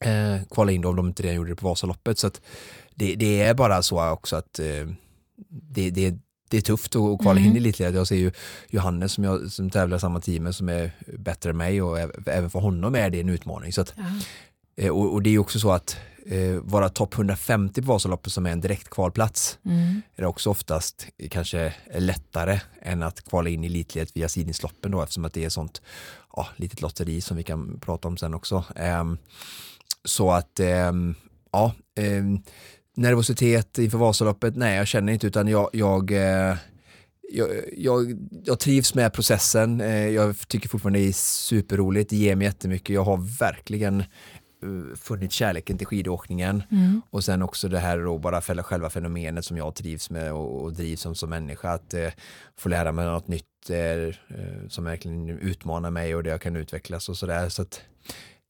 eh, 0.00 0.42
kvala 0.50 0.72
in 0.72 0.80
då, 0.80 0.88
om 0.88 0.96
de 0.96 1.06
inte 1.06 1.22
redan 1.22 1.36
gjorde 1.36 1.50
det 1.50 1.56
på 1.56 1.68
Vasaloppet. 1.68 2.18
Så 2.18 2.30
det, 2.94 3.14
det 3.14 3.40
är 3.42 3.54
bara 3.54 3.82
så 3.82 4.08
också 4.10 4.36
att 4.36 4.58
eh, 4.58 4.86
det, 5.48 5.90
det, 5.90 6.14
det 6.48 6.56
är 6.56 6.60
tufft 6.60 6.96
att 6.96 7.18
kvala 7.20 7.40
in 7.40 7.46
Mm. 7.46 7.56
i 7.56 7.60
elitledet. 7.60 7.94
Jag 7.94 8.06
ser 8.06 8.16
ju 8.16 8.30
Johannes 8.70 9.12
som, 9.12 9.24
jag, 9.24 9.52
som 9.52 9.70
tävlar 9.70 9.96
i 9.96 10.00
samma 10.00 10.20
team 10.20 10.52
som 10.52 10.68
är 10.68 10.90
bättre 11.18 11.50
än 11.50 11.56
mig 11.56 11.82
och 11.82 11.98
äv- 11.98 12.28
även 12.30 12.50
för 12.50 12.58
honom 12.60 12.94
är 12.94 13.10
det 13.10 13.20
en 13.20 13.28
utmaning. 13.28 13.72
Så 13.72 13.80
att, 13.80 13.94
Ja. 13.96 14.02
eh, 14.84 14.90
och, 14.90 15.12
och 15.12 15.22
det 15.22 15.30
är 15.30 15.38
också 15.38 15.58
så 15.58 15.72
att 15.72 15.96
eh, 16.30 16.54
vara 16.62 16.88
topp 16.88 17.14
150 17.14 17.82
på 17.82 17.88
Vasaloppet 17.88 18.32
som 18.32 18.46
är 18.46 18.50
en 18.50 18.60
direkt 18.60 18.90
kvalplats 18.90 19.58
Mm. 19.64 20.02
är 20.16 20.22
det 20.22 20.28
också 20.28 20.50
oftast 20.50 21.06
kanske 21.30 21.72
lättare 21.98 22.60
än 22.82 23.02
att 23.02 23.24
kvala 23.24 23.48
in 23.48 23.64
i 23.64 23.66
elitledet 23.66 24.16
via 24.16 24.28
sidningsloppen 24.28 24.90
då 24.90 25.02
eftersom 25.02 25.24
att 25.24 25.32
det 25.32 25.44
är 25.44 25.48
sånt 25.48 25.82
ja, 26.36 26.48
litet 26.56 26.80
lotteri 26.82 27.20
som 27.20 27.36
vi 27.36 27.42
kan 27.42 27.80
prata 27.80 28.08
om 28.08 28.16
sen 28.16 28.34
också. 28.34 28.64
Ehm, 28.76 29.18
så 30.04 30.30
att 30.30 30.60
ehm, 30.60 31.14
ja, 31.52 31.72
ehm, 31.98 32.42
nervositet 32.96 33.78
inför 33.78 33.98
Vasaloppet, 33.98 34.56
nej 34.56 34.76
jag 34.76 34.86
känner 34.86 35.12
inte 35.12 35.26
utan 35.26 35.48
jag, 35.48 35.70
jag 35.72 36.10
eh, 36.10 36.56
jag, 37.32 37.48
jag, 37.76 38.18
jag 38.44 38.60
trivs 38.60 38.94
med 38.94 39.12
processen. 39.12 39.80
Eh, 39.80 40.08
Jag 40.08 40.36
tycker 40.48 40.68
fortfarande 40.68 40.98
det 40.98 41.08
är 41.08 41.12
superroligt. 41.12 42.10
Det 42.10 42.16
ger 42.16 42.36
mig 42.36 42.44
jättemycket. 42.46 42.94
Jag 42.94 43.04
har 43.04 43.38
verkligen 43.38 44.00
eh, 44.00 44.06
funnit 44.96 45.32
kärleken 45.32 45.78
till 45.78 45.86
skidåkningen 45.86 46.62
Mm. 46.70 47.02
och 47.10 47.24
sen 47.24 47.42
också 47.42 47.68
det 47.68 47.78
här 47.78 47.98
då 47.98 48.18
bara 48.18 48.40
själva 48.42 48.90
fenomenet 48.90 49.44
som 49.44 49.56
jag 49.56 49.74
trivs 49.74 50.10
med 50.10 50.32
och, 50.32 50.62
och 50.62 50.72
drivs 50.72 51.00
som, 51.00 51.14
som 51.14 51.30
människa 51.30 51.70
att 51.72 51.94
eh, 51.94 52.08
få 52.58 52.68
lära 52.68 52.92
mig 52.92 53.06
något 53.06 53.28
nytt 53.28 53.70
eh, 53.70 53.76
eh, 53.78 54.12
som 54.68 54.84
verkligen 54.84 55.28
utmanar 55.28 55.90
mig 55.90 56.14
och 56.14 56.22
det 56.22 56.30
jag 56.30 56.40
kan 56.40 56.56
utvecklas 56.56 57.08
och 57.08 57.16
sådär 57.16 57.48
så 57.48 57.62
att 57.62 57.80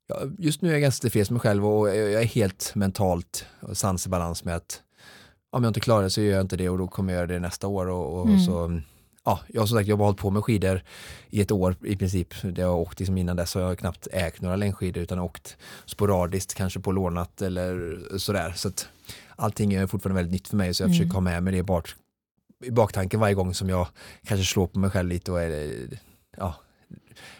ja, 0.08 0.16
just 0.38 0.62
nu 0.62 0.68
är 0.68 0.72
jag 0.72 0.82
ganska 0.82 1.02
tillfreds 1.02 1.30
med 1.30 1.34
mig 1.34 1.40
själv 1.40 1.66
och 1.66 1.88
jag 1.88 2.12
är 2.22 2.24
helt 2.26 2.72
mentalt 2.74 3.46
och 3.60 3.76
sans 3.76 4.06
i 4.06 4.08
balans 4.08 4.44
med 4.44 4.56
att 4.56 4.82
om 5.50 5.64
jag 5.64 5.70
inte 5.70 5.80
klarar 5.80 6.02
det 6.02 6.10
så 6.10 6.20
gör 6.20 6.32
jag 6.34 6.40
inte 6.44 6.56
det 6.56 6.68
och 6.68 6.78
då 6.78 6.88
kommer 6.88 7.12
jag 7.12 7.18
göra 7.18 7.26
det 7.26 7.38
nästa 7.40 7.66
år 7.66 7.86
och, 7.86 8.18
och 8.20 8.26
Mm. 8.26 8.40
så 8.40 8.80
Ja, 9.28 9.40
jag 9.46 9.60
har 9.62 9.66
som 9.66 9.78
sagt 9.78 9.88
jag 9.88 9.96
har 9.96 10.04
hållit 10.04 10.20
på 10.20 10.30
med 10.30 10.44
skidor 10.44 10.82
i 11.30 11.40
ett 11.40 11.50
år 11.50 11.76
i 11.84 11.96
princip. 11.96 12.34
Det 12.42 12.62
har 12.62 12.70
jag 12.70 12.78
åkt 12.78 12.98
liksom 12.98 13.18
innan 13.18 13.36
dess 13.36 13.54
har 13.54 13.62
jag 13.62 13.78
knappt 13.78 14.08
ägt 14.12 14.40
några 14.40 14.56
längdskidor 14.56 15.02
utan 15.02 15.18
åkt 15.18 15.56
sporadiskt, 15.86 16.54
kanske 16.54 16.80
på 16.80 16.92
lånat 16.92 17.42
eller 17.42 17.98
sådär. 18.18 18.52
Så 18.56 18.68
att 18.68 18.88
allting 19.36 19.72
är 19.74 19.86
fortfarande 19.86 20.22
väldigt 20.22 20.32
nytt 20.32 20.48
för 20.48 20.56
mig 20.56 20.74
så 20.74 20.82
jag 20.82 20.86
Mm. 20.88 20.98
försöker 20.98 21.14
ha 21.14 21.20
med 21.20 21.42
mig 21.42 21.52
det 21.52 21.62
bak, 21.62 21.88
i 22.64 22.70
baktanken 22.70 23.20
varje 23.20 23.34
gång 23.34 23.54
som 23.54 23.68
jag 23.68 23.86
kanske 24.26 24.46
slår 24.46 24.66
på 24.66 24.78
mig 24.78 24.90
själv 24.90 25.08
lite 25.08 25.32
och 25.32 25.40
är, 25.42 25.88
ja, 26.36 26.54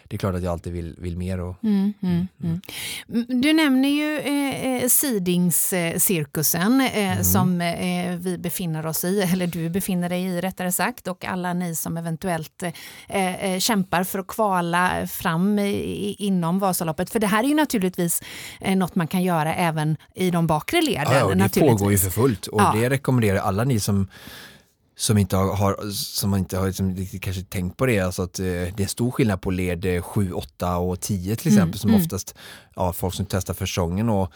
det 0.07 0.15
är 0.15 0.17
klart 0.17 0.35
att 0.35 0.43
jag 0.43 0.51
alltid 0.51 0.73
vill, 0.73 0.95
vill 0.97 1.17
mer 1.17 1.39
och 1.39 1.55
Mm, 1.63 1.93
mm, 2.01 2.27
mm. 2.43 2.61
Mm, 3.09 3.41
Du 3.41 3.53
nämner 3.53 3.89
ju 3.89 4.17
eh, 4.19 4.83
eh, 4.83 4.87
Sidingscirkusen 4.87 6.81
eh, 6.81 7.11
Mm. 7.11 7.23
som 7.23 7.61
eh, 7.61 8.15
vi 8.17 8.37
befinner 8.37 8.85
oss 8.85 9.03
i, 9.03 9.21
eller 9.33 9.47
du 9.47 9.69
befinner 9.69 10.09
dig 10.09 10.23
i 10.23 10.41
rättare 10.41 10.71
sagt, 10.71 11.07
och 11.07 11.25
alla 11.25 11.53
ni 11.53 11.75
som 11.75 11.97
eventuellt 11.97 12.63
eh, 13.09 13.45
eh, 13.53 13.59
kämpar 13.59 14.03
för 14.03 14.19
att 14.19 14.27
kvala 14.27 15.07
fram 15.07 15.59
i, 15.59 16.15
inom 16.19 16.59
Vasaloppet. 16.59 17.09
För 17.09 17.19
det 17.19 17.27
här 17.27 17.43
är 17.43 17.47
ju 17.47 17.55
naturligtvis 17.55 18.21
eh, 18.61 18.75
något 18.77 18.95
man 18.95 19.07
kan 19.07 19.23
göra 19.23 19.55
även 19.55 19.97
i 20.15 20.31
de 20.31 20.47
bakre 20.47 20.81
leden. 20.81 21.13
Ja, 21.13 21.29
ja, 21.29 21.35
det 21.47 21.59
pågår 21.59 21.91
ju 21.91 21.97
för 21.97 22.09
fullt 22.09 22.47
och 22.47 22.61
Ja. 22.61 22.73
det 22.75 22.89
rekommenderar 22.89 23.39
alla 23.39 23.63
ni 23.63 23.79
som 23.79 24.07
som 24.99 25.17
inte 25.17 25.35
har, 25.37 25.55
har, 25.55 25.89
som 25.91 26.35
inte 26.35 26.57
har 26.57 26.67
liksom 26.67 26.95
riktigt 26.95 27.21
kanske 27.23 27.43
tänkt 27.43 27.77
på 27.77 27.85
det, 27.85 27.99
alltså 27.99 28.21
att 28.23 28.39
eh, 28.39 28.45
det 28.45 28.79
är 28.79 28.87
stor 28.87 29.11
skillnad 29.11 29.41
på 29.41 29.51
led 29.51 29.85
eh, 29.85 30.01
7, 30.01 30.31
8 30.33 30.77
och 30.77 30.99
10 30.99 31.35
till 31.35 31.47
Mm, 31.51 31.57
exempel 31.57 31.79
som 31.79 31.89
mm. 31.89 32.01
oftast 32.01 32.35
ja, 32.75 32.93
folk 32.93 33.13
som 33.13 33.25
testar 33.25 33.53
för 33.53 33.65
säsongen 33.65 34.09
och 34.09 34.31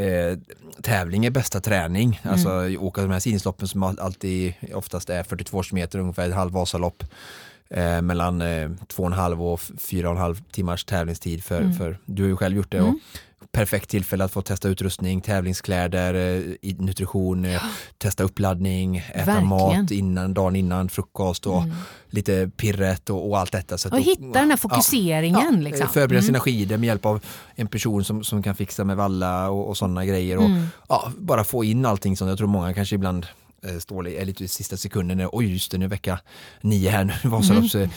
eh, 0.00 0.38
tävling 0.82 1.24
är 1.24 1.30
bästa 1.30 1.60
träning. 1.60 2.20
Mm. 2.22 2.32
Alltså 2.34 2.78
åka 2.78 3.02
de 3.02 3.10
här 3.10 3.20
sidningsloppen 3.20 3.68
som 3.68 3.82
all- 3.82 3.98
alltid 4.00 4.54
oftast 4.74 5.10
är 5.10 5.22
42 5.22 5.62
meter, 5.72 5.98
ungefär 5.98 6.28
ett 6.28 6.34
halv 6.34 6.52
Vasalopp 6.52 7.04
eh, 7.70 8.02
mellan 8.02 8.42
eh, 8.42 8.70
två 8.88 9.02
och 9.02 9.06
en 9.06 9.12
halv 9.12 9.42
och 9.42 9.60
f- 9.62 9.70
fyra 9.78 10.08
och 10.08 10.14
en 10.16 10.20
halv 10.22 10.42
timmars 10.52 10.84
tävlingstid 10.84 11.44
för, 11.44 11.60
Mm. 11.60 11.72
för 11.74 11.98
du 12.04 12.22
har 12.22 12.28
ju 12.28 12.36
själv 12.36 12.56
gjort 12.56 12.70
det. 12.72 12.78
Mm. 12.78 12.90
Och, 12.90 12.96
perfekt 13.56 13.90
tillfälle 13.90 14.24
att 14.24 14.32
få 14.32 14.42
testa 14.42 14.68
utrustning, 14.68 15.20
tävlingskläder, 15.20 16.14
eh, 16.62 16.74
nutrition, 16.78 17.44
eh, 17.44 17.62
testa 17.98 18.24
uppladdning, 18.24 18.96
äta 18.96 19.24
Verkligen. 19.24 19.46
mat 19.46 19.90
innan, 19.90 20.34
dagen 20.34 20.56
innan, 20.56 20.88
frukost 20.88 21.46
och 21.46 21.62
Mm. 21.62 21.74
lite 22.10 22.50
pirret 22.56 23.10
och, 23.10 23.28
och 23.30 23.38
allt 23.38 23.52
detta. 23.52 23.78
Så 23.78 23.88
att 23.88 23.94
Och 23.94 24.00
då- 24.00 24.04
hitta 24.04 24.22
den 24.22 24.34
här 24.34 24.50
Ja. 24.50 24.56
fokuseringen. 24.56 25.40
Ja, 25.54 25.60
liksom. 25.60 25.88
Förbereda 25.88 26.14
Mm. 26.14 26.26
sina 26.26 26.40
skidor 26.40 26.76
med 26.76 26.86
hjälp 26.86 27.06
av 27.06 27.20
en 27.54 27.66
person 27.66 28.04
som, 28.04 28.24
som 28.24 28.42
kan 28.42 28.54
fixa 28.54 28.84
med 28.84 28.96
valla 28.96 29.50
och, 29.50 29.68
och 29.68 29.76
sådana 29.76 30.04
grejer. 30.04 30.36
Och, 30.38 30.44
Mm. 30.44 30.66
ja, 30.88 31.12
bara 31.18 31.44
få 31.44 31.64
in 31.64 31.86
allting 31.86 32.16
som 32.16 32.28
jag 32.28 32.38
tror 32.38 32.48
många 32.48 32.74
kanske 32.74 32.94
ibland 32.94 33.26
eh, 33.62 33.78
står 33.78 34.08
i, 34.08 34.16
är 34.16 34.24
lite 34.24 34.44
i 34.44 34.48
sista 34.48 34.76
sekunden, 34.76 35.28
oj 35.32 35.52
just 35.52 35.70
det 35.70 35.78
nu 35.78 35.84
är 35.84 35.88
vecka 35.88 36.18
nio 36.60 36.90
här 36.90 37.04
nu, 37.04 37.12
Vasalopps, 37.30 37.74
Mm. 37.74 37.90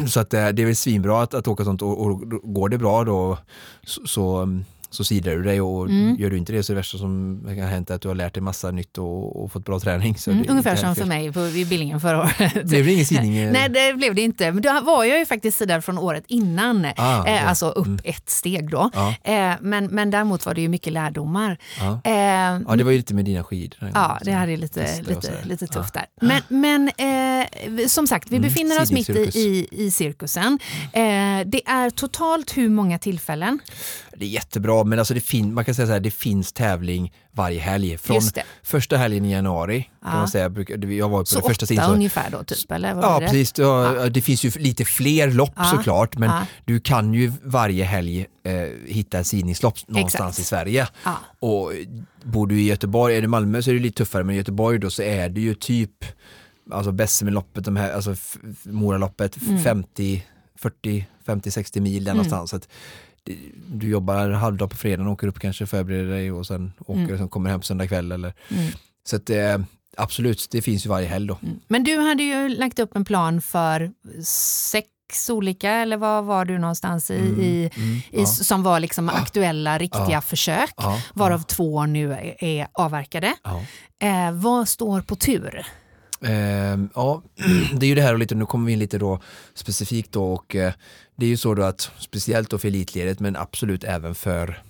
eh, 0.00 0.06
så 0.06 0.20
att 0.20 0.30
det 0.30 0.38
är 0.38 0.64
väl 0.66 0.76
svinbra 0.76 1.22
att, 1.22 1.34
att 1.34 1.48
åka 1.48 1.64
sånt 1.64 1.82
och, 1.82 2.00
och 2.06 2.20
går 2.54 2.68
det 2.68 2.78
bra 2.78 3.04
då 3.04 3.38
så, 3.86 4.06
så, 4.06 4.36
mm, 4.36 4.64
så 4.94 5.04
sidar 5.04 5.32
du 5.36 5.42
dig 5.42 5.60
och 5.60 5.84
Mm. 5.88 6.16
gör 6.18 6.30
du 6.30 6.38
inte 6.38 6.52
det 6.52 6.62
så 6.62 6.72
är 6.72 6.74
det 6.74 6.78
värsta 6.78 6.98
som 6.98 7.40
kan 7.46 7.58
hända 7.68 7.94
att 7.94 8.00
du 8.02 8.08
har 8.08 8.14
lärt 8.14 8.34
dig 8.34 8.42
massa 8.42 8.70
nytt 8.70 8.98
och, 8.98 9.44
och 9.44 9.52
fått 9.52 9.64
bra 9.64 9.80
träning. 9.80 10.18
Så 10.18 10.30
Mm, 10.30 10.44
ungefär 10.48 10.76
som 10.76 10.94
för 10.94 11.04
mig 11.04 11.32
på, 11.32 11.40
i 11.46 11.64
Billingen 11.64 12.00
förra 12.00 12.20
året. 12.20 12.64
Blev 12.64 12.84
det 12.86 12.92
ingen 12.92 13.06
sidning? 13.06 13.36
eh? 13.36 13.52
Nej, 13.52 13.68
det 13.68 13.94
blev 13.96 14.14
det 14.14 14.22
inte. 14.22 14.52
Men 14.52 14.62
då 14.62 14.80
var 14.80 15.04
jag 15.04 15.18
ju 15.18 15.26
faktiskt 15.26 15.58
sidad 15.58 15.84
från 15.84 15.98
året 15.98 16.24
innan. 16.28 16.86
Ah, 16.96 17.26
eh, 17.26 17.48
alltså 17.48 17.68
upp 17.68 17.86
Mm. 17.86 17.98
ett 18.04 18.30
steg 18.30 18.70
då. 18.70 18.90
Ja, 18.94 19.14
Eh, 19.24 19.54
men, 19.60 19.84
men 19.86 20.10
däremot 20.10 20.46
var 20.46 20.54
det 20.54 20.60
ju 20.60 20.68
mycket 20.68 20.92
lärdomar. 20.92 21.58
ja. 21.80 22.00
Eh, 22.04 22.12
ja, 22.68 22.76
det 22.76 22.84
var 22.84 22.90
ju 22.90 22.96
lite 22.96 23.14
med 23.14 23.24
dina 23.24 23.44
skidor. 23.44 23.90
Ja, 23.94 24.18
det 24.24 24.30
är 24.30 24.56
lite, 24.56 25.02
lite, 25.02 25.32
lite 25.44 25.66
tufft 25.66 25.94
där. 25.94 26.04
Men, 26.20 26.40
men 26.48 26.88
eh, 26.88 27.86
som 27.86 28.06
sagt, 28.06 28.30
vi 28.30 28.36
Mm, 28.36 28.48
befinner 28.48 28.82
oss 28.82 28.92
mitt 28.92 29.08
i, 29.08 29.12
i, 29.38 29.68
i 29.70 29.90
cirkusen. 29.90 30.58
Eh, 30.92 31.00
det 31.46 31.62
är 31.66 31.90
totalt 31.90 32.56
hur 32.56 32.68
många 32.68 32.98
tillfällen? 32.98 33.58
Det 34.16 34.24
är 34.24 34.28
jättebra, 34.28 34.84
men 34.84 34.98
alltså 34.98 35.14
det 35.14 35.20
fin- 35.20 35.54
man 35.54 35.64
kan 35.64 35.74
säga 35.74 35.86
så 35.86 35.92
här, 35.92 36.00
det 36.00 36.10
finns 36.10 36.52
tävling 36.52 37.12
varje 37.32 37.60
helg. 37.60 37.98
Från 37.98 38.20
första 38.62 38.96
helgen 38.96 39.24
i 39.24 39.32
januari, 39.32 39.88
Ja. 40.02 40.08
kan 40.10 40.18
man 40.18 40.28
säga, 40.28 40.44
jag 40.94 41.08
var 41.08 41.18
på 41.18 41.24
Så 41.26 41.40
det 41.40 41.48
första 41.48 41.74
åtta 41.74 41.86
så- 41.86 41.92
ungefär 41.92 42.30
då, 42.30 42.44
typ? 42.44 42.72
Eller 42.72 42.88
Ja, 42.88 43.20
det? 43.20 43.26
precis. 43.26 43.52
Ja, 43.58 44.08
Det 44.08 44.20
finns 44.22 44.44
ju 44.44 44.50
lite 44.50 44.84
fler 44.84 45.30
lopp 45.30 45.54
såklart, 45.76 46.16
men 46.18 46.30
du 46.64 46.80
kan 46.80 47.14
ju 47.14 47.32
varje 47.42 47.84
helg 47.84 48.26
eh, 48.46 48.52
hitta 48.86 49.18
ett 49.18 49.26
sidningslopp 49.26 49.74
någonstans 49.88 50.38
Exakt. 50.38 50.38
i 50.38 50.44
Sverige. 50.48 50.88
Och 51.40 51.72
bor 52.22 52.46
du 52.46 52.60
i 52.60 52.64
Göteborg, 52.66 53.16
är 53.16 53.22
det 53.22 53.28
Malmö 53.28 53.62
så 53.62 53.70
är 53.70 53.74
det 53.74 53.80
lite 53.80 53.96
tuffare, 53.96 54.24
men 54.24 54.34
i 54.34 54.38
Göteborg 54.38 54.78
då 54.78 54.90
så 54.90 55.02
är 55.02 55.28
det 55.28 55.40
ju 55.40 55.54
typ 55.54 56.04
alltså 56.70 56.92
Bessemerloppet, 56.92 57.64
de 57.64 57.76
här, 57.76 57.92
alltså 57.92 58.14
Moraloppet, 58.62 59.42
Mm. 59.42 59.62
50, 59.62 60.22
40, 60.58 61.06
50, 61.26 61.50
60 61.50 61.80
mil 61.80 62.04
där 62.04 62.12
Mm. 62.12 62.16
någonstans. 62.16 62.50
Så 62.50 62.56
att 62.56 62.68
du 63.66 63.88
jobbar 63.88 64.30
halvdag 64.30 64.70
på 64.70 64.76
fredagen, 64.76 65.08
åker 65.08 65.26
upp 65.26 65.38
kanske, 65.40 65.66
förbereder 65.66 66.10
dig 66.10 66.32
och 66.32 66.46
sen 66.46 66.72
åker 66.80 66.92
Mm. 67.00 67.12
och 67.12 67.18
sen 67.18 67.28
kommer 67.28 67.50
hem 67.50 67.60
på 67.60 67.66
söndag 67.66 67.86
kväll. 67.88 68.12
Eller, 68.12 68.32
Mm. 68.50 68.72
så 69.06 69.16
att 69.16 69.30
eh, 69.30 69.58
absolut, 69.96 70.48
det 70.50 70.62
finns 70.62 70.86
ju 70.86 70.90
varje 70.90 71.06
helg 71.06 71.26
då. 71.28 71.38
Mm. 71.42 71.60
Men 71.68 71.84
du 71.84 71.98
hade 71.98 72.22
ju 72.22 72.48
lagt 72.48 72.78
upp 72.78 72.96
en 72.96 73.04
plan 73.04 73.40
för 73.40 73.90
sex 74.24 75.30
olika, 75.30 75.70
eller 75.70 75.96
vad 75.96 76.24
var 76.24 76.44
du 76.44 76.58
någonstans 76.58 77.10
i, 77.10 77.18
Mm, 77.18 77.40
i, 77.40 77.70
mm, 77.76 77.96
i 77.96 78.02
ja. 78.10 78.26
som 78.26 78.62
var 78.62 78.80
liksom 78.80 79.08
aktuella, 79.08 79.78
riktiga 79.78 80.06
Ja. 80.10 80.20
försök, 80.20 80.72
Ja, 80.76 81.00
varav 81.14 81.42
två 81.42 81.86
nu 81.86 82.12
är, 82.38 82.66
avverkade. 82.72 83.34
Eh, 84.02 84.32
vad 84.32 84.68
står 84.68 85.00
på 85.00 85.16
tur? 85.16 85.66
Ehm, 86.24 86.88
ja, 86.94 87.22
det 87.74 87.86
är 87.86 87.88
ju 87.88 87.94
det 87.94 88.02
här 88.02 88.12
och 88.12 88.18
lite, 88.18 88.34
nu 88.34 88.46
kommer 88.46 88.66
vi 88.66 88.72
in 88.72 88.78
lite 88.78 88.98
då 88.98 89.20
specifikt 89.54 90.12
då 90.12 90.32
och 90.32 90.56
eh, 90.56 90.72
det 91.16 91.26
är 91.26 91.30
ju 91.30 91.36
så 91.36 91.54
då 91.54 91.62
att 91.62 91.90
speciellt 91.98 92.50
då 92.50 92.58
för 92.58 92.68
elitledet 92.68 93.20
men 93.20 93.36
absolut 93.36 93.84
även 93.84 94.14
för, 94.14 94.62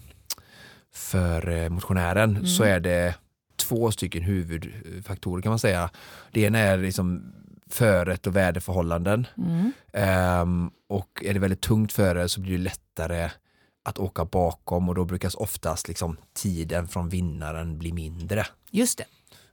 för 0.95 1.49
eh, 1.49 1.69
motionären 1.69 2.31
Mm. 2.31 2.47
så 2.47 2.63
är 2.65 2.81
det 2.81 3.15
två 3.57 3.91
stycken 3.91 4.23
huvudfaktorer 4.23 5.43
kan 5.43 5.51
man 5.51 5.59
säga. 5.59 5.91
Det 6.33 6.41
ena 6.41 6.59
är 6.59 6.79
liksom 6.79 7.33
föret 7.71 8.27
och 8.27 8.37
väderförhållanden 8.37 9.27
Mm. 9.39 9.73
Ehm, 9.93 10.71
och 10.89 11.23
är 11.25 11.35
det 11.35 11.41
väldigt 11.41 11.61
tungt 11.61 11.93
före 11.93 12.29
så 12.29 12.41
blir 12.41 12.53
det 12.59 12.65
lättare 12.65 13.31
att 13.85 13.99
åka 13.99 14.25
bakom 14.25 14.89
och 14.89 14.95
då 14.95 15.05
brukas 15.05 15.35
oftast 15.35 15.89
liksom 15.89 16.17
tiden 16.35 16.89
från 16.89 17.09
vinnaren 17.09 17.79
bli 17.79 17.93
mindre. 17.93 18.47
Just 18.71 18.99
det. 18.99 19.05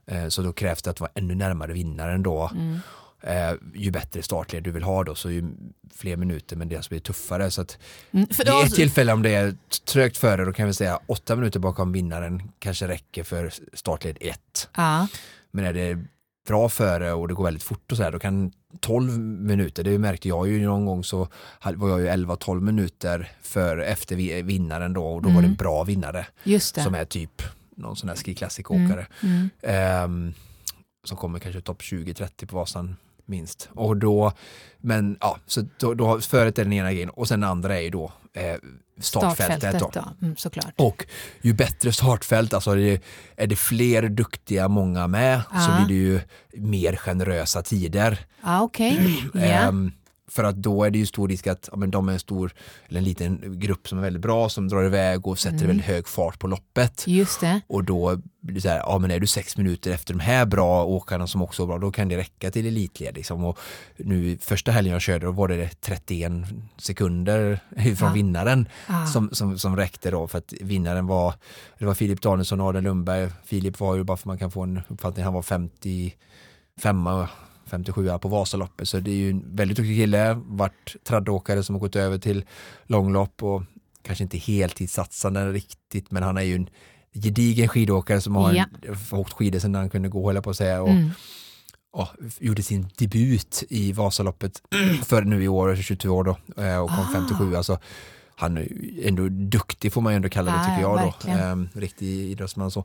Eh, 0.06 0.28
Så 0.28 0.42
då 0.42 0.52
krävs 0.52 0.82
det 0.82 0.90
att 0.90 1.00
vara 1.00 1.10
ännu 1.14 1.34
närmare 1.34 1.72
vinnaren 1.72 2.22
då. 2.22 2.50
Mm. 2.54 2.78
Eh, 3.24 3.54
ju 3.74 3.90
bättre 3.90 4.22
startled 4.22 4.62
du 4.62 4.70
vill 4.70 4.82
ha 4.82 5.04
då 5.04 5.14
så 5.14 5.30
ju 5.30 5.44
fler 5.94 6.16
minuter 6.16 6.56
men 6.56 6.68
det 6.68 6.88
blir 6.88 7.00
tuffare. 7.00 7.50
Så 7.50 7.60
att 7.62 7.78
Mm. 8.10 8.26
För 8.26 8.44
det 8.44 8.50
är 8.50 8.54
då- 8.54 8.62
ett 8.62 8.74
tillfälle 8.74 9.12
om 9.12 9.22
det 9.22 9.34
är 9.34 9.54
trögt 9.86 10.16
före 10.16 10.44
då 10.44 10.52
kan 10.52 10.66
vi 10.66 10.74
säga 10.74 11.00
åtta 11.06 11.36
minuter 11.36 11.60
bakom 11.60 11.92
vinnaren 11.92 12.42
kanske 12.58 12.88
räcker 12.88 13.22
för 13.24 13.52
startled 13.72 14.16
1. 14.20 14.68
ja. 14.76 15.06
Men 15.50 15.64
är 15.64 15.72
det 15.72 15.98
bra 16.48 16.68
före 16.68 17.12
och 17.12 17.28
det 17.28 17.34
går 17.34 17.44
väldigt 17.44 17.62
fort 17.62 17.90
och 17.92 17.96
så 17.96 18.02
här 18.02 18.12
då 18.12 18.18
kan 18.18 18.52
12 18.80 19.18
minuter, 19.20 19.84
det 19.84 19.98
märkte 19.98 20.28
jag 20.28 20.48
ju 20.48 20.66
någon 20.66 20.86
gång 20.86 21.04
så 21.04 21.28
var 21.74 21.88
jag 21.88 22.00
ju 22.00 22.06
11-12 22.08 22.60
minuter 22.60 23.30
för 23.42 23.78
efter 23.78 24.16
vi- 24.16 24.42
vinnaren 24.42 24.92
då 24.92 25.06
och 25.06 25.22
då 25.22 25.28
var 25.28 25.34
det 25.34 25.38
Mm. 25.38 25.50
en 25.50 25.56
bra 25.56 25.84
vinnare 25.84 26.26
Just 26.44 26.74
det. 26.74 26.82
som 26.82 26.94
är 26.94 27.04
typ 27.04 27.42
någon 27.76 27.96
sån 27.96 28.08
här 28.08 28.16
ski 28.16 28.34
classic-åkare. 28.34 29.06
Mm. 29.22 29.50
Ehm, 29.62 30.34
som 31.04 31.16
kommer 31.16 31.38
kanske 31.38 31.60
topp 31.60 31.82
20-30 31.82 32.46
på 32.46 32.56
Vasan 32.56 32.96
minst. 33.26 33.68
Och 33.74 33.96
då, 33.96 34.32
men 34.78 35.16
ja, 35.20 35.38
så 35.46 35.64
då, 35.78 35.94
då 35.94 36.20
föret 36.20 36.58
är 36.58 36.64
den 36.64 36.72
ena 36.72 36.92
grejen 36.92 37.10
och 37.10 37.28
sen 37.28 37.40
den 37.40 37.50
andra 37.50 37.76
är 37.78 37.80
ju 37.82 37.90
då 37.90 38.12
eh, 38.34 38.56
startfältet. 39.00 39.78
då. 39.80 39.90
då. 39.94 40.04
Mm, 40.22 40.36
såklart. 40.36 40.74
Och 40.76 41.06
ju 41.40 41.52
bättre 41.52 41.92
startfält, 41.92 42.54
alltså 42.54 42.70
är 42.70 42.76
det, 42.76 43.02
är 43.36 43.46
det 43.46 43.56
fler 43.56 44.08
duktiga 44.08 44.68
många 44.68 45.06
med 45.06 45.40
så 45.50 45.54
Ja. 45.54 45.84
blir 45.84 45.96
det 45.96 46.02
ju 46.02 46.20
mer 46.62 46.96
generösa 46.96 47.62
tider. 47.62 48.18
Ja, 48.42 48.62
okej. 48.62 49.22
Ja. 49.34 49.40
Ehm, 49.40 49.92
För 50.32 50.44
att 50.44 50.56
då 50.56 50.84
är 50.84 50.90
det 50.90 50.98
ju 50.98 51.06
stor 51.06 51.28
risk 51.28 51.46
att 51.46 51.68
ja, 51.72 51.76
men 51.76 51.90
de 51.90 52.08
är 52.08 52.12
en 52.12 52.18
stor, 52.20 52.52
eller 52.88 52.98
en 52.98 53.04
liten 53.04 53.60
grupp 53.60 53.88
som 53.88 53.98
är 53.98 54.02
väldigt 54.02 54.22
bra 54.22 54.48
som 54.48 54.68
drar 54.68 54.84
iväg 54.84 55.26
och 55.26 55.38
sätter 55.38 55.56
Mm. 55.56 55.66
väldigt 55.68 55.86
hög 55.86 56.08
fart 56.08 56.38
på 56.38 56.46
loppet. 56.46 57.04
Just 57.06 57.40
det. 57.40 57.60
Och 57.66 57.84
då 57.84 58.20
blir 58.40 58.54
det 58.54 58.60
så 58.60 58.68
här, 58.68 58.78
ja 58.78 58.98
men 58.98 59.10
är 59.10 59.20
du 59.20 59.26
sex 59.26 59.56
minuter 59.56 59.90
efter 59.90 60.14
de 60.14 60.20
här 60.20 60.46
bra 60.46 60.84
åkarna 60.84 61.26
som 61.26 61.42
också 61.42 61.62
är 61.62 61.66
bra, 61.66 61.78
då 61.78 61.92
kan 61.92 62.08
det 62.08 62.16
räcka 62.16 62.50
till 62.50 62.66
elitled. 62.66 63.14
Liksom. 63.14 63.44
Och 63.44 63.58
nu 63.96 64.38
första 64.40 64.72
helgen 64.72 64.92
jag 64.92 65.02
körde, 65.02 65.26
då 65.26 65.32
var 65.32 65.48
det 65.48 65.80
31 65.80 66.32
sekunder 66.76 67.60
från 67.96 68.08
Ja. 68.08 68.12
vinnaren 68.14 68.68
Ah. 68.86 69.06
som, 69.06 69.28
som, 69.32 69.58
som 69.58 69.76
räckte 69.76 70.10
då 70.10 70.28
för 70.28 70.38
att 70.38 70.52
vinnaren 70.60 71.06
var, 71.06 71.34
det 71.78 71.84
var 71.84 71.94
Filip 71.94 72.20
Danielsson 72.22 72.60
och 72.60 72.66
Adrian 72.66 72.84
Lundberg. 72.84 73.28
Filip 73.44 73.80
var 73.80 73.96
ju 73.96 74.04
bara 74.04 74.16
för 74.16 74.28
man 74.28 74.38
kan 74.38 74.50
få 74.50 74.62
en 74.62 74.80
uppfattning, 74.88 75.24
han 75.24 75.34
var 75.34 75.42
55 75.42 75.76
57 77.72 78.18
på 78.22 78.28
Vasaloppet 78.28 78.88
så 78.88 79.00
det 79.00 79.10
är 79.10 79.14
ju 79.14 79.30
en 79.30 79.56
väldigt 79.56 79.76
duktig 79.76 79.96
kille, 79.96 80.40
vart 80.46 80.96
traddåkare 81.04 81.62
som 81.62 81.74
har 81.74 81.80
gått 81.80 81.96
över 81.96 82.18
till 82.18 82.44
långlopp 82.86 83.42
och 83.42 83.62
kanske 84.02 84.24
inte 84.24 84.38
heltidssatsande 84.38 85.52
riktigt 85.52 86.10
men 86.10 86.22
han 86.22 86.36
är 86.38 86.42
ju 86.42 86.54
en 86.54 86.68
gedigen 87.14 87.68
skidåkare 87.68 88.20
som 88.20 88.36
har 88.36 88.52
Ja. 88.54 88.64
en, 88.82 89.18
åkt 89.18 89.32
skidor 89.32 89.58
sedan 89.58 89.74
han 89.74 89.90
kunde 89.90 90.08
gå 90.08 90.32
höll 90.32 90.42
på 90.42 90.50
att 90.50 90.56
säga 90.56 90.82
och 90.82 90.88
Mm. 90.90 91.10
ja, 91.92 92.08
gjorde 92.40 92.62
sin 92.62 92.88
debut 92.98 93.64
i 93.70 93.92
Vasaloppet 93.92 94.62
för 95.04 95.22
nu 95.22 95.42
i 95.44 95.48
år, 95.48 95.76
22 95.76 96.08
år 96.08 96.24
då 96.24 96.62
eh, 96.62 96.78
och 96.78 96.88
kom 96.88 96.98
Ah. 96.98 97.12
57. 97.14 97.56
Alltså, 97.56 97.78
han 98.36 98.56
är 98.58 98.68
ändå 99.02 99.28
duktig 99.28 99.92
får 99.92 100.00
man 100.00 100.12
ju 100.12 100.16
ändå 100.16 100.28
kalla 100.28 100.52
det 100.52 100.58
tycker 100.58 100.80
ja, 100.82 100.96
jag 101.00 101.04
verkligen. 101.04 101.38
då. 101.38 101.44
Ehm, 101.44 101.68
riktig 101.74 102.08
idrottsman 102.30 102.70
så. 102.70 102.84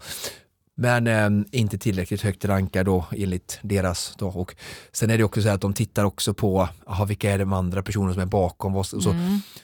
Men 0.79 1.07
ehm, 1.07 1.46
inte 1.51 1.77
tillräckligt 1.77 2.22
högt 2.22 2.46
rankad 2.46 2.86
då 2.86 3.05
enligt 3.12 3.60
deras 3.62 4.13
då. 4.17 4.27
Och 4.27 4.55
sen 4.91 5.10
är 5.10 5.17
det 5.17 5.24
också 5.24 5.41
så 5.41 5.50
att 5.50 5.62
de 5.62 5.74
tittar 5.74 6.03
också 6.03 6.34
på 6.34 6.69
aha, 6.88 7.05
vilka 7.05 7.31
är 7.31 7.39
de 7.39 7.53
andra 7.53 7.84
personerna 7.84 8.13
som 8.13 8.22
är 8.22 8.25
bakom 8.25 8.75
oss. 8.75 8.93
Och 8.93 9.03
så, 9.03 9.15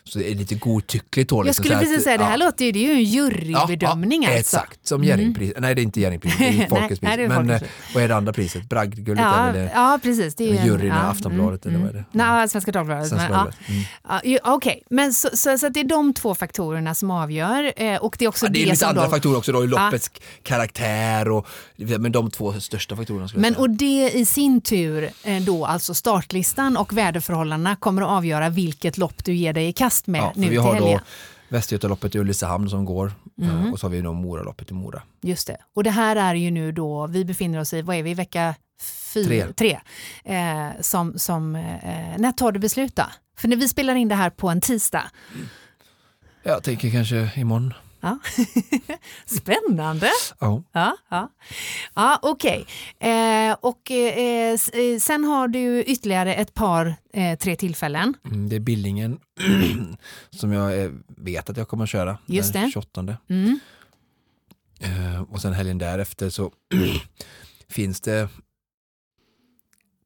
så 0.04 0.20
det 0.20 0.32
är 0.32 0.36
lite 0.36 0.56
godtyckligt 0.56 1.30
då. 1.30 1.36
Mm. 1.36 1.40
Jag 1.40 1.46
liksom, 1.46 1.64
skulle 1.66 1.80
precis 1.80 2.04
säga, 2.04 2.18
det 2.18 2.24
här 2.24 2.32
ja, 2.32 2.46
låter 2.46 2.66
ju, 2.66 2.72
det 2.72 2.80
är 2.80 2.88
ju 2.88 2.94
en 2.94 3.04
jurybedömning 3.04 4.24
ja, 4.24 4.30
ja, 4.30 4.38
alltså. 4.38 4.58
Exakt, 4.58 4.88
som 4.88 5.04
Jerringpris. 5.04 5.54
Nej 5.58 5.76
det 5.76 5.82
är 5.82 5.84
inte 5.84 6.02
Jerringpris, 6.02 6.38
det 6.38 6.48
är 6.48 6.68
Folkets 6.70 7.00
pris. 7.00 7.18
Men 7.18 7.32
Folkets 7.32 7.64
eh, 7.64 7.70
vad 7.94 8.04
är 8.04 8.08
det 8.08 8.16
andra 8.16 8.34
priset? 8.34 8.70
Bragdguldet 8.70 9.26
Ja, 9.26 9.52
det? 9.54 9.72
ja, 9.76 10.00
precis. 10.04 10.36
Det 10.36 10.44
är 10.44 10.54
ju 10.54 10.58
en- 10.58 10.66
Juryn 10.66 10.86
i 10.86 10.88
ja, 10.88 10.96
Aftonbladet, 10.96 11.66
eller 11.66 11.80
vad 11.80 11.90
är 11.90 11.94
det? 11.94 12.06
Nej, 12.12 12.50
Svenska 12.50 12.72
Dagbladet. 12.72 13.10
Svenska. 13.10 13.48
Mm. 13.68 14.40
Okej, 14.44 14.84
men 14.90 15.14
så, 15.14 15.30
så, 15.34 15.58
så 15.58 15.70
det 15.70 15.80
är 15.80 15.84
de 15.84 16.14
två 16.14 16.36
faktorerna 16.36 16.96
som 16.96 17.12
avgör. 17.12 17.74
Eh, 17.76 17.98
och 17.98 18.16
det 18.20 18.26
är 18.26 18.30
också 18.30 18.46
det 18.48 18.60
är 18.60 18.66
det 18.66 18.72
lite 18.72 18.88
andra 18.88 19.02
de, 19.02 19.12
faktorer 19.12 19.38
också 19.38 19.52
då, 19.52 19.64
i 19.64 19.68
loppets 19.68 20.12
karaktär 20.44 21.03
och 21.32 21.48
men 21.78 22.12
de 22.12 22.32
två 22.32 22.54
största 22.60 22.96
faktorerna 22.96 23.28
skulle 23.28 23.42
Men 23.42 23.56
och 23.56 23.70
det 23.70 24.12
i 24.12 24.26
sin 24.26 24.62
tur, 24.62 25.10
eh, 25.24 25.42
då 25.42 25.66
alltså 25.66 25.94
startlistan 25.94 26.78
och 26.78 26.98
väderförhållandena 26.98 27.76
kommer 27.76 28.02
att 28.02 28.10
avgöra 28.10 28.50
vilket 28.50 28.98
lopp 28.98 29.24
du 29.26 29.34
ger 29.36 29.54
dig 29.54 29.68
i 29.68 29.74
kast 29.74 30.08
med 30.08 30.22
ja, 30.22 30.32
nu 30.36 30.42
vi 30.44 30.50
till 30.50 30.60
har 30.60 30.76
då 30.76 30.84
helgen. 30.84 31.00
Västgötaloppet 31.50 32.16
i 32.16 32.20
Ulricehamn 32.20 32.70
som 32.70 32.86
går 32.86 33.12
Mm. 33.42 33.66
eh, 33.66 33.72
och 33.74 33.80
så 33.80 33.86
har 33.86 33.92
vi 33.92 34.02
då 34.02 34.14
Moraloppet 34.14 34.72
i 34.72 34.74
Mora. 34.74 35.02
Just 35.22 35.48
det. 35.48 35.58
Och 35.76 35.84
det 35.84 35.90
här 35.90 36.16
är 36.16 36.36
ju 36.36 36.52
nu 36.52 36.72
då, 36.72 37.08
vi 37.08 37.26
befinner 37.26 37.60
oss 37.60 37.74
i, 37.74 37.82
vad 37.82 37.96
är 37.96 38.04
vi, 38.04 38.14
vecka 38.14 38.56
fyra, 39.14 39.28
Tre. 39.28 39.48
tre 39.56 39.80
eh, 40.36 40.68
som, 40.82 41.20
som, 41.20 41.56
eh, 41.56 41.62
när 42.18 42.32
tar 42.32 42.52
du 42.52 42.60
beslut 42.60 42.96
då? 42.96 43.04
För 43.38 43.48
när 43.48 43.56
vi 43.58 43.68
spelar 43.68 43.96
in 43.96 44.08
det 44.08 44.16
här 44.16 44.30
på 44.30 44.50
en 44.50 44.62
tisdag. 44.62 45.04
Jag 46.44 46.64
tänker 46.64 46.92
kanske 46.92 47.32
imorgon. 47.36 47.74
Ja. 48.04 48.20
Spännande! 49.26 50.10
Ja. 50.40 50.64
Ja, 50.72 50.98
ja. 51.10 51.30
ja 51.96 52.20
okej. 52.22 52.66
Eh, 53.00 53.56
och 53.62 53.92
eh, 53.92 54.54
eh, 54.54 55.00
sen 55.00 55.24
har 55.24 55.48
du 55.48 55.84
ytterligare 55.84 56.36
ett 56.36 56.54
par, 56.54 56.96
eh, 57.14 57.38
tre 57.38 57.56
tillfällen. 57.56 58.14
Mm, 58.26 58.50
Det 58.50 58.56
är 58.56 58.60
Billingen 58.60 59.20
som 60.30 60.52
jag 60.52 60.82
eh, 60.84 60.92
vet 61.08 61.50
att 61.50 61.58
jag 61.58 61.68
kommer 61.68 61.84
att 61.84 61.90
köra 61.90 62.18
Just 62.26 62.54
den 62.54 62.66
det. 62.66 62.72
28. 62.72 63.18
Mm. 63.30 63.60
Eh, 64.80 65.22
och 65.22 65.42
sen 65.42 65.54
helgen 65.54 65.78
därefter 65.78 66.30
så 66.30 66.52
finns 67.70 68.02
det 68.02 68.30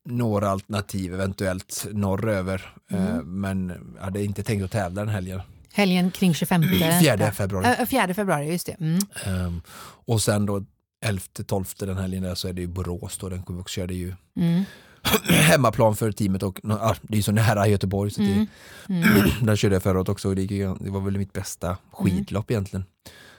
några 0.06 0.50
alternativ 0.50 1.14
eventuellt 1.14 1.88
norröver. 1.92 2.74
Mm. 2.92 3.42
men 3.42 3.74
jag 3.98 4.04
hade 4.04 4.24
inte 4.24 4.44
tänkt 4.44 4.64
att 4.64 4.72
tävla 4.72 5.02
den 5.02 5.10
helgen. 5.10 5.42
Helgen 5.74 6.12
kring 6.12 6.34
25. 6.34 6.64
4 7.02 7.32
februari. 7.32 7.76
Äh, 7.80 7.86
4 7.86 8.14
februari, 8.14 8.52
just 8.52 8.66
det. 8.66 8.76
Mm. 8.80 9.00
Ehm, 9.26 9.62
och 10.06 10.22
sen 10.22 10.46
då 10.46 10.64
11-12 11.06 11.86
den 11.86 11.98
helgen 11.98 12.24
där 12.24 12.36
så 12.36 12.48
är 12.48 12.54
det 12.54 12.62
ju 12.62 12.68
Borås 12.68 13.18
då, 13.18 13.30
den 13.30 13.44
kommer 13.44 13.62
också 13.62 13.74
köra. 13.74 13.88
Det 13.88 13.94
ju 13.94 14.14
Mm. 14.38 14.64
hemmaplan 15.30 15.96
för 15.96 16.12
teamet 16.12 16.44
och 16.44 16.60
ja, 16.64 16.96
det 17.02 17.14
är 17.14 17.18
ju 17.18 17.24
så 17.24 17.32
nära 17.32 17.68
Göteborg 17.68 18.12
så 18.12 18.22
Mm. 18.22 18.48
det, 18.88 19.34
där 19.46 19.56
körde 19.56 19.76
jag 19.76 19.84
förra 19.84 20.00
året 20.00 20.10
också 20.10 20.30
och 20.30 20.36
det, 20.36 20.48
det 20.80 20.90
var 20.90 21.02
väl 21.02 21.18
mitt 21.18 21.34
bästa 21.34 21.78
skidlopp 21.92 22.52
egentligen. 22.52 22.86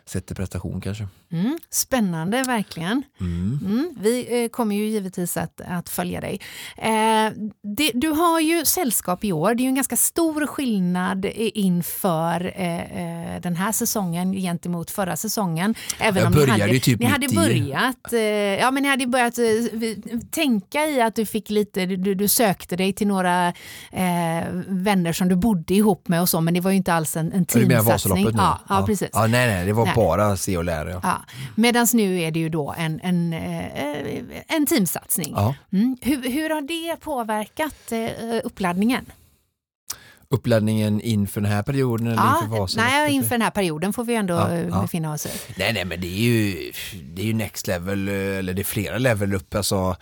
Sett 0.08 0.26
till 0.26 0.36
prestation 0.36 0.80
kanske. 0.80 1.08
Mm. 1.32 1.58
Spännande, 1.70 2.42
verkligen. 2.42 3.02
Mm. 3.20 3.58
Mm, 3.64 3.94
vi 4.00 4.44
eh, 4.44 4.48
kommer 4.48 4.76
ju 4.76 4.86
givetvis 4.86 5.36
att, 5.36 5.60
att 5.68 5.88
följa 5.88 6.20
dig. 6.20 6.40
Eh, 6.76 7.32
det, 7.76 7.90
du 7.94 8.08
har 8.08 8.40
ju 8.40 8.64
sällskap 8.64 9.24
i 9.24 9.32
år. 9.32 9.54
Det 9.54 9.60
är 9.60 9.64
ju 9.64 9.68
en 9.68 9.74
ganska 9.74 9.96
stor 9.96 10.46
skillnad 10.46 11.24
inför 11.34 12.52
eh, 12.56 13.34
eh, 13.34 13.40
den 13.40 13.56
här 13.56 13.72
säsongen 13.72 14.32
gentemot 14.32 14.90
förra 14.90 15.16
säsongen. 15.16 15.74
Även 15.98 16.22
Jag 16.22 16.26
om 16.26 16.32
ni 16.32 16.38
började 16.38 16.62
hade, 16.62 16.72
ju 16.72 16.80
typ 16.80 17.00
ni 17.00 17.06
hade 17.06 17.28
börjat, 17.28 18.12
eh, 18.12 18.20
ja, 18.20 18.70
men 18.70 18.82
ni 18.82 18.88
hade 18.88 19.06
börjat 19.06 19.34
tänka 20.30 20.86
i 20.86 21.00
att 21.00 21.14
du 21.14 21.26
fick 21.26 21.50
lite, 21.50 21.86
du, 21.86 22.14
du 22.14 22.28
sökte 22.28 22.76
dig 22.76 22.92
till 22.92 23.06
några 23.06 23.52
vänner 24.66 25.12
som 25.12 25.28
du 25.28 25.36
bodde 25.36 25.74
ihop 25.74 26.08
med 26.08 26.20
och 26.20 26.28
så, 26.28 26.40
men 26.40 26.54
det 26.54 26.60
var 26.60 26.70
ju 26.70 26.76
inte 26.76 26.92
alls 26.92 27.16
en, 27.16 27.32
en 27.32 27.44
teamsatsning. 27.44 28.24
Nu? 28.24 28.32
Ja, 28.36 28.60
ja, 28.68 28.84
precis. 28.86 29.08
Ja, 29.12 29.26
nej, 29.26 29.46
nej, 29.46 29.57
det 29.66 29.72
var 29.72 29.84
Nej. 29.84 29.94
bara 29.96 30.36
se 30.36 30.56
och 30.56 30.64
lära. 30.64 30.90
Ja. 30.90 31.00
Ja. 31.02 31.22
Medan 31.54 31.86
nu 31.92 32.20
är 32.20 32.30
det 32.30 32.40
ju 32.40 32.48
då 32.48 32.74
en, 32.78 33.00
en, 33.02 33.32
eh, 33.32 34.44
en 34.48 34.66
teamsatsning. 34.66 35.32
Ja. 35.36 35.54
Mm. 35.72 35.96
Hur, 36.00 36.30
hur 36.30 36.50
har 36.50 36.60
det 36.62 37.00
påverkat 37.00 37.92
eh, 37.92 38.40
uppladdningen? 38.44 39.04
Uppladdningen 40.30 41.00
inför 41.00 41.40
den 41.40 41.50
här 41.50 41.62
perioden 41.62 42.06
eller 42.06 42.16
Ja, 42.16 42.42
inför 42.42 42.76
nej, 42.76 43.12
inför 43.12 43.30
den 43.30 43.42
här 43.42 43.50
perioden 43.50 43.92
får 43.92 44.04
vi 44.04 44.14
ändå 44.14 44.34
Ja, 44.34 44.56
ja. 44.58 44.82
befinna 44.82 45.12
oss 45.12 45.26
i. 45.26 45.28
Nej, 45.58 45.72
nej, 45.72 45.84
men 45.84 46.00
det 46.00 46.06
är 46.06 46.20
ju, 46.20 46.72
det 47.14 47.22
är 47.22 47.26
ju 47.26 47.34
next 47.34 47.66
level, 47.66 48.08
eh, 48.08 48.14
eller 48.14 48.54
det 48.54 48.62
är 48.62 48.64
flera 48.64 48.98
level 48.98 49.34
upp. 49.34 49.54
Alltså, 49.54 49.96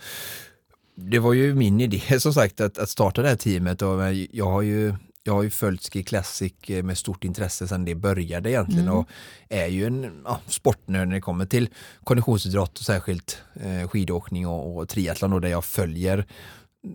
det 0.95 1.19
var 1.19 1.33
ju 1.33 1.53
min 1.53 1.81
idé 1.81 2.01
som 2.19 2.33
sagt 2.33 2.61
att, 2.61 2.77
att 2.77 2.89
starta 2.89 3.21
det 3.21 3.29
här 3.29 3.35
teamet 3.35 3.81
och 3.81 3.99
jag 4.31 4.45
har 4.45 4.61
ju 4.61 4.95
jag 5.27 5.33
har 5.33 5.43
ju 5.43 5.49
följt 5.49 5.93
Ski 5.93 6.03
Classic 6.03 6.53
eh, 6.67 6.83
med 6.83 6.97
stort 6.97 7.23
intresse 7.23 7.67
sedan 7.67 7.85
det 7.85 7.95
började 7.95 8.51
egentligen 8.51 8.89
och 8.89 9.07
är 9.49 9.67
ju 9.67 9.85
en 9.85 10.21
ja, 10.25 10.39
sportnörd 10.47 11.07
när 11.07 11.15
det 11.15 11.21
kommer 11.21 11.45
till 11.45 11.69
konditionsidrott 12.03 12.79
och 12.79 12.85
särskilt 12.85 13.41
eh, 13.55 13.87
skidåkning 13.87 14.47
och, 14.47 14.77
och 14.77 14.89
triathlon 14.89 15.33
och 15.33 15.41
där 15.41 15.49
jag 15.49 15.65
följer 15.65 16.25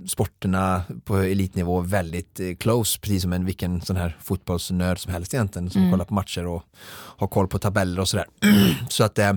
sporterna 0.07 0.83
på 1.05 1.17
elitnivå 1.17 1.81
väldigt 1.81 2.41
eh, 2.41 2.55
close, 2.55 2.99
precis 3.01 3.23
som 3.23 3.33
en 3.33 3.45
vilken 3.45 3.81
sån 3.81 3.97
här 3.97 4.17
fotbollsnörd 4.23 4.99
som 4.99 5.13
helst 5.13 5.35
egentligen 5.35 5.71
som 5.71 5.91
kollar 5.91 6.05
på 6.05 6.15
matcher 6.15 6.47
och 6.47 6.63
har 7.17 7.27
koll 7.27 7.49
på 7.49 7.59
tabeller 7.59 8.01
och 8.01 8.09
sådär. 8.09 8.27
Så 8.89 9.05
att 9.05 9.19
eh, 9.19 9.33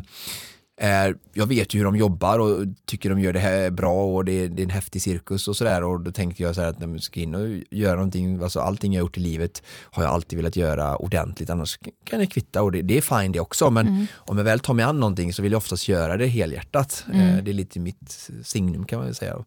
eh, 0.78 1.16
jag 1.34 1.48
vet 1.48 1.74
ju 1.74 1.78
hur 1.78 1.86
de 1.86 1.96
jobbar 1.96 2.40
och 2.40 2.66
tycker 2.86 3.10
de 3.10 3.20
gör 3.20 3.34
det 3.34 3.40
här 3.40 3.70
bra 3.70 4.06
och 4.06 4.26
det 4.26 4.32
är, 4.32 4.48
det 4.48 4.62
är 4.62 4.64
en 4.64 4.70
häftig 4.70 5.02
cirkus 5.02 5.48
och 5.48 5.58
sådär. 5.58 5.84
Och 5.84 6.02
då 6.02 6.12
tänkte 6.12 6.44
jag 6.44 6.56
så 6.56 6.62
här 6.62 6.68
att 6.68 6.80
när 6.80 6.88
jag 6.88 7.04
ska 7.04 7.20
in 7.20 7.36
och 7.36 7.48
göra 7.72 7.96
någonting, 7.96 8.44
alltså 8.44 8.60
allting 8.60 8.94
jag 8.94 9.00
gjort 9.00 9.18
i 9.18 9.20
livet 9.20 9.64
har 9.82 10.04
jag 10.04 10.12
alltid 10.12 10.38
velat 10.38 10.56
göra 10.56 10.98
ordentligt 10.98 11.50
annars 11.50 11.80
kan 12.04 12.20
det 12.20 12.28
kvitta. 12.28 12.62
Och 12.62 12.72
det, 12.72 12.82
det 12.82 12.98
är 12.98 13.20
fine 13.20 13.32
det 13.32 13.40
också 13.40 13.70
men 13.70 14.08
om 14.16 14.38
jag 14.38 14.46
väl 14.46 14.60
tar 14.60 14.74
mig 14.74 14.86
an 14.86 15.00
någonting 15.00 15.34
så 15.34 15.42
vill 15.42 15.52
jag 15.52 15.58
oftast 15.58 15.88
göra 15.88 16.18
det 16.18 16.28
helhjärtat. 16.28 17.06
Eh, 17.14 17.44
det 17.44 17.52
är 17.52 17.54
lite 17.54 17.80
mitt 17.80 18.30
signum 18.44 18.86
kan 18.86 19.00
man 19.00 19.06
väl 19.06 19.16
säga. 19.16 19.46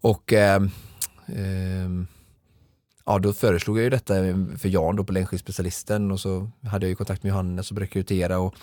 Och 0.00 0.32
ehm, 0.32 0.70
ehm, 1.26 2.06
ja, 3.06 3.18
då 3.18 3.32
föreslog 3.32 3.78
jag 3.78 3.84
ju 3.84 3.90
detta 3.90 4.14
för 4.58 4.68
Jan 4.68 4.96
då 4.96 5.04
på 5.04 5.12
längdskidspecialisten 5.12 6.10
och 6.10 6.20
så 6.20 6.50
hade 6.62 6.86
jag 6.86 6.88
ju 6.88 6.96
kontakt 6.96 7.22
med 7.22 7.30
Johannes 7.30 7.70
och 7.70 7.78
rekrytera 7.78 8.38
och 8.38 8.54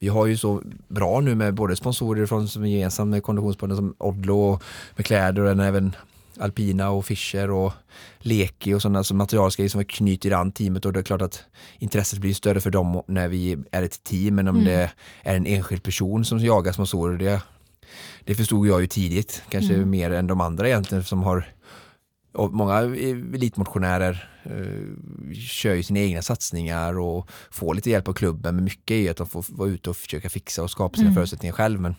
vi 0.00 0.08
har 0.08 0.26
ju 0.26 0.36
så 0.36 0.62
bra 0.88 1.20
nu 1.20 1.34
med 1.34 1.54
både 1.54 1.76
sponsorer 1.76 2.26
från 2.26 2.48
som 2.48 2.64
är 2.64 2.68
gemensamt 2.68 3.10
med 3.10 3.22
Konditionspodden 3.22 3.76
som 3.76 3.94
Odlo 3.98 4.38
och 4.38 4.62
med 4.96 5.06
kläder 5.06 5.42
och 5.42 5.64
även 5.64 5.96
Alpina 6.38 6.90
och 6.90 7.06
Fischer 7.06 7.50
och 7.50 7.72
Leki 8.18 8.74
och 8.74 8.82
sådana 8.82 9.04
som 9.04 9.18
materialsgrejer 9.18 9.68
som 9.68 9.78
vi 9.78 9.84
knyter 9.84 10.30
an 10.30 10.52
teamet 10.52 10.84
och 10.84 10.92
det 10.92 11.00
är 11.00 11.04
klart 11.04 11.22
att 11.22 11.44
intresset 11.78 12.18
blir 12.18 12.34
större 12.34 12.60
för 12.60 12.70
dem 12.70 13.02
när 13.06 13.28
vi 13.28 13.58
är 13.70 13.82
ett 13.82 14.04
team 14.04 14.34
men 14.34 14.48
om 14.48 14.64
det 14.64 14.90
är 15.22 15.36
en 15.36 15.46
enskild 15.46 15.82
person 15.82 16.24
som 16.24 16.38
jagar 16.38 16.72
sponsorer 16.72 17.18
det, 17.18 17.42
det 18.24 18.34
förstod 18.34 18.66
jag 18.66 18.80
ju 18.80 18.86
tidigt, 18.86 19.42
kanske 19.48 19.76
mer 19.76 20.10
än 20.10 20.26
de 20.26 20.40
andra 20.40 20.68
egentligen 20.68 21.04
som 21.04 21.22
har 21.22 21.53
och 22.34 22.52
många 22.52 22.78
elitmotionärer 23.34 24.30
eh, 24.42 25.34
kör 25.34 25.74
ju 25.74 25.82
sina 25.82 26.00
egna 26.00 26.22
satsningar 26.22 26.98
och 26.98 27.30
får 27.50 27.74
lite 27.74 27.90
hjälp 27.90 28.08
av 28.08 28.12
klubben 28.12 28.54
men 28.54 28.64
mycket 28.64 28.94
är 28.94 29.10
att 29.10 29.16
de 29.16 29.26
får 29.26 29.44
vara 29.48 29.68
ute 29.68 29.90
och 29.90 29.96
försöka 29.96 30.28
fixa 30.28 30.62
och 30.62 30.70
skapa 30.70 30.96
sina 30.96 31.14
förutsättningar 31.14 31.54
själv 31.54 31.80
men 31.80 31.94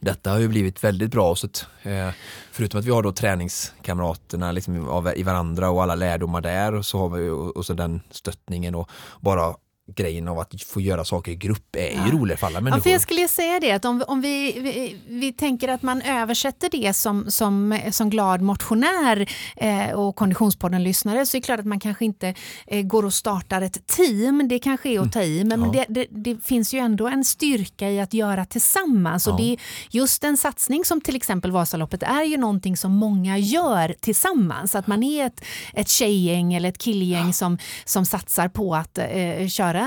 detta 0.00 0.30
har 0.30 0.38
ju 0.38 0.48
blivit 0.48 0.84
väldigt 0.84 1.10
bra. 1.10 1.34
Så 1.34 1.46
att, 1.46 1.66
eh, 1.82 2.10
förutom 2.52 2.80
att 2.80 2.86
vi 2.86 2.90
har 2.90 3.02
då 3.02 3.12
träningskamraterna 3.12 4.52
liksom, 4.52 4.88
av, 4.88 5.12
i 5.16 5.22
varandra 5.22 5.70
och 5.70 5.82
alla 5.82 5.94
lärdomar 5.94 6.40
där 6.40 6.74
och 6.74 6.86
så 6.86 6.98
har 6.98 7.08
vi 7.08 7.28
och, 7.28 7.56
och 7.56 7.66
så 7.66 7.74
den 7.74 8.00
stöttningen 8.10 8.74
och 8.74 8.90
bara 9.20 9.54
grejen 9.96 10.28
av 10.28 10.38
att 10.38 10.62
få 10.62 10.80
göra 10.80 11.04
saker 11.04 11.32
i 11.32 11.34
grupp 11.34 11.76
är 11.76 11.90
ju 11.90 11.96
ja. 12.06 12.12
roligt 12.12 12.40
för 12.40 12.46
alla 12.46 12.60
människor. 12.60 12.78
Ja, 12.78 12.82
för 12.82 12.90
jag 12.90 13.00
skulle 13.00 13.28
säga 13.28 13.60
det 13.60 13.72
att 13.72 13.84
om, 13.84 14.04
om 14.06 14.20
vi, 14.20 14.60
vi, 14.60 14.96
vi 15.08 15.32
tänker 15.32 15.68
att 15.68 15.82
man 15.82 16.02
översätter 16.02 16.68
det 16.72 16.94
som, 16.94 17.30
som, 17.30 17.80
som 17.90 18.10
glad 18.10 18.40
motionär 18.40 19.28
eh, 19.56 19.90
och 19.90 20.16
Konditionspodden-lyssnare 20.16 21.26
så 21.26 21.36
är 21.36 21.40
det 21.40 21.44
klart 21.44 21.60
att 21.60 21.66
man 21.66 21.80
kanske 21.80 22.04
inte 22.04 22.34
eh, 22.66 22.82
går 22.82 23.04
och 23.04 23.14
startar 23.14 23.62
ett 23.62 23.86
team. 23.86 24.48
Det 24.48 24.58
kanske 24.58 24.88
är 24.88 25.00
att 25.00 25.12
ta 25.12 25.22
i, 25.22 25.44
men, 25.44 25.62
mm. 25.62 25.74
ja. 25.74 25.84
det, 25.88 26.06
det, 26.06 26.32
det, 26.32 26.44
finns 26.44 26.74
ju 26.74 26.78
ändå 26.78 27.08
en 27.08 27.24
styrka 27.24 27.90
i 27.90 28.00
att 28.00 28.14
göra 28.14 28.44
tillsammans. 28.44 29.26
Ja. 29.26 29.32
Och 29.32 29.40
det, 29.40 29.56
just 29.90 30.24
en 30.24 30.36
satsning 30.36 30.84
som 30.84 31.00
till 31.00 31.16
exempel 31.16 31.50
Vasaloppet 31.50 32.02
är 32.02 32.22
ju 32.22 32.36
någonting 32.36 32.76
som 32.76 32.92
många 32.92 33.38
gör 33.38 33.94
tillsammans. 34.00 34.74
Att 34.74 34.86
man 34.86 35.02
är 35.02 35.26
ett, 35.26 35.44
ett 35.74 35.88
tjejgäng 35.88 36.54
eller 36.54 36.68
ett 36.68 36.78
killgäng 36.78 37.32
som, 37.32 37.58
som 37.84 38.06
satsar 38.06 38.48
på 38.48 38.74
att 38.74 38.98
eh, 38.98 39.48
köra 39.48 39.80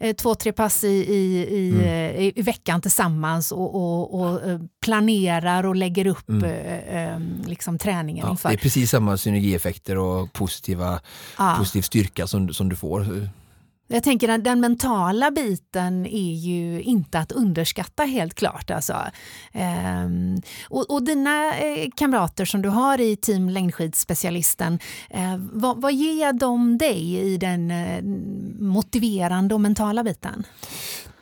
eh, 0.00 0.16
två, 0.16 0.34
tre 0.34 0.52
pass 0.52 0.84
i, 0.84 0.88
i, 0.88 1.46
i, 1.50 1.70
mm. 1.70 1.80
Eh, 1.80 2.38
i 2.38 2.42
veckan 2.42 2.80
tillsammans 2.80 3.52
och, 3.52 3.74
och, 3.74 4.20
och, 4.20 4.48
eh, 4.48 4.60
planerar 4.84 5.66
och 5.66 5.76
lägger 5.76 6.06
upp 6.06 6.28
mm. 6.28 7.44
liksom 7.46 7.78
träningen 7.78 8.26
ja, 8.26 8.30
inför. 8.30 8.48
Det 8.48 8.54
är 8.54 8.58
precis 8.58 8.90
samma 8.90 9.16
synergieffekter 9.16 9.98
och 9.98 10.32
positiva, 10.32 11.00
ja. 11.38 11.54
positiv 11.58 11.82
styrka 11.82 12.26
som, 12.26 12.54
som 12.54 12.68
du 12.68 12.76
får. 12.76 13.28
Jag 13.88 14.02
tänker 14.02 14.28
att 14.28 14.44
den 14.44 14.60
mentala 14.60 15.30
biten 15.30 16.06
är 16.06 16.34
ju 16.34 16.82
inte 16.82 17.18
att 17.18 17.32
underskatta 17.32 18.02
helt 18.02 18.34
klart. 18.34 18.70
Alltså. 18.70 18.96
Ehm, 19.52 20.42
och, 20.68 20.90
och 20.90 21.04
dina 21.04 21.54
eh, 21.54 21.88
kamrater 21.96 22.44
som 22.44 22.62
du 22.62 22.68
har 22.68 23.00
i 23.00 23.16
team 23.16 23.48
längdskidspecialisten, 23.48 24.78
eh, 25.10 25.36
vad, 25.38 25.82
vad 25.82 25.94
ger 25.94 26.32
de 26.32 26.78
dig 26.78 27.16
i 27.16 27.36
den 27.36 27.70
eh, 27.70 28.02
motiverande 28.58 29.54
och 29.54 29.60
mentala 29.60 30.04
biten? 30.04 30.46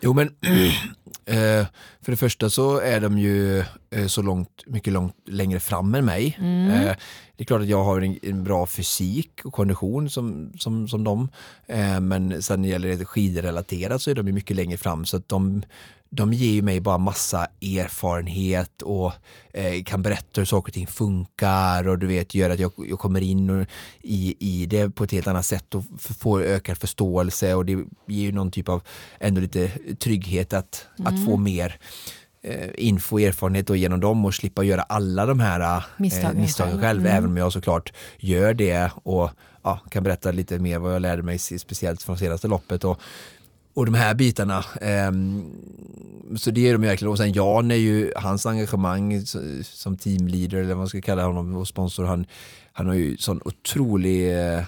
Jo 0.01 0.13
men 0.13 0.31
eh, 1.27 1.67
för 2.03 2.11
det 2.11 2.17
första 2.17 2.51
så 2.51 2.79
är 2.79 3.01
de 3.01 3.19
ju 3.19 3.59
eh, 3.91 4.07
så 4.07 4.23
långt, 4.23 4.63
mycket 4.67 4.93
långt 4.93 5.17
längre 5.27 5.61
fram 5.61 5.95
än 5.95 6.05
mig. 6.05 6.37
Mm. 6.39 6.71
Eh, 6.71 6.97
det 7.37 7.43
är 7.43 7.45
klart 7.45 7.61
att 7.61 7.69
jag 7.69 7.85
har 7.85 8.01
en, 8.01 8.19
en, 8.23 8.45
bra 8.45 8.67
fysik 8.67 9.41
och 9.45 9.53
kondition 9.53 10.11
som, 10.11 10.53
som, 10.59 10.89
som 10.89 11.05
dem. 11.05 11.29
men 12.01 12.43
sen 12.43 12.63
när 12.63 12.69
det 12.69 12.73
gäller 12.73 13.05
skidrelaterat 13.05 14.03
så 14.03 14.11
är 14.11 14.15
de 14.15 14.33
mycket 14.33 14.57
längre 14.57 14.79
fram 14.79 15.05
så 15.05 15.17
att 15.17 15.29
de 15.29 15.63
de 16.15 16.33
ger 16.33 16.63
mig 16.63 16.81
bara 16.81 16.99
massa 16.99 17.47
erfarenhet 17.61 18.83
och 18.83 19.13
eh, 19.53 19.83
kan 19.85 20.03
berätta 20.03 20.41
hur 20.41 20.45
saker 20.45 20.71
och 20.71 20.75
ting 20.75 20.87
funkar 20.87 21.89
och 21.89 21.99
du 21.99 22.07
vet 22.07 22.35
gör 22.35 22.51
att 22.51 22.59
jag, 22.59 22.73
jag 22.77 22.99
kommer 22.99 23.21
in 23.21 23.51
och, 23.51 23.67
i, 24.03 24.37
i 24.39 24.67
det 24.67 24.91
på 24.91 25.05
ett 25.05 25.13
helt 25.13 25.27
annat 25.27 25.47
sätt 25.47 25.75
och 25.75 25.85
får 25.99 26.43
ökad 26.43 26.79
förståelse 26.79 27.55
och 27.55 27.65
det 27.67 27.73
ger 28.07 28.23
ju 28.23 28.33
någon 28.33 28.51
typ 28.51 28.69
av 28.69 28.83
ändå 29.19 29.41
lite 29.41 29.69
trygghet 29.99 30.53
att, 30.53 30.87
mm. 30.99 31.15
att 31.15 31.25
få 31.25 31.37
mer 31.37 31.79
eh, 32.43 32.71
info 32.75 33.17
och 33.17 33.21
erfarenhet 33.21 33.71
och 33.71 33.77
genom 33.77 34.01
dem 34.01 34.25
och 34.25 34.35
slippa 34.35 34.65
göra 34.65 34.83
alla 34.83 35.27
de 35.27 35.41
här 35.41 35.61
eh, 35.61 35.85
misstagen, 35.97 36.41
misstagen 36.41 36.81
själv, 36.81 37.01
mm. 37.01 37.17
även 37.17 37.31
om 37.31 37.37
jag 37.37 37.53
såklart 37.53 37.93
gör 38.19 38.55
det 38.55 38.91
och 38.95 39.31
ja, 39.63 39.81
kan 39.91 40.03
berätta 40.03 40.31
lite 40.31 40.59
mer 40.59 40.79
vad 40.79 40.95
jag 40.95 41.03
lärde 41.03 41.23
mig 41.23 41.39
speciellt 41.39 42.03
från 42.03 42.19
senaste 42.19 42.49
loppet 42.49 42.85
och 42.85 43.01
och 43.75 43.87
de 43.87 43.95
här 43.95 44.15
bitarna. 44.15 44.65
Um, 45.09 45.45
så 46.37 46.51
det 46.51 46.69
är 46.69 46.73
de 46.73 46.83
verkligen. 46.83 47.13
Och 47.13 47.19
sen 47.19 47.33
Jan 47.33 47.71
är 47.71 47.75
ju, 47.75 48.13
hans 48.17 48.47
engagemang 48.47 49.23
som 49.63 49.97
teamleader 49.97 50.59
eller 50.59 50.69
vad 50.69 50.77
man 50.77 50.89
ska 50.89 51.01
kalla 51.01 51.27
honom 51.27 51.57
och 51.57 51.69
sponsor, 51.69 52.05
han, 52.05 52.27
han 52.73 52.87
har 52.87 52.95
ju 52.95 53.17
sån 53.17 53.41
otrolig 53.45 54.33
uh, 54.33 54.63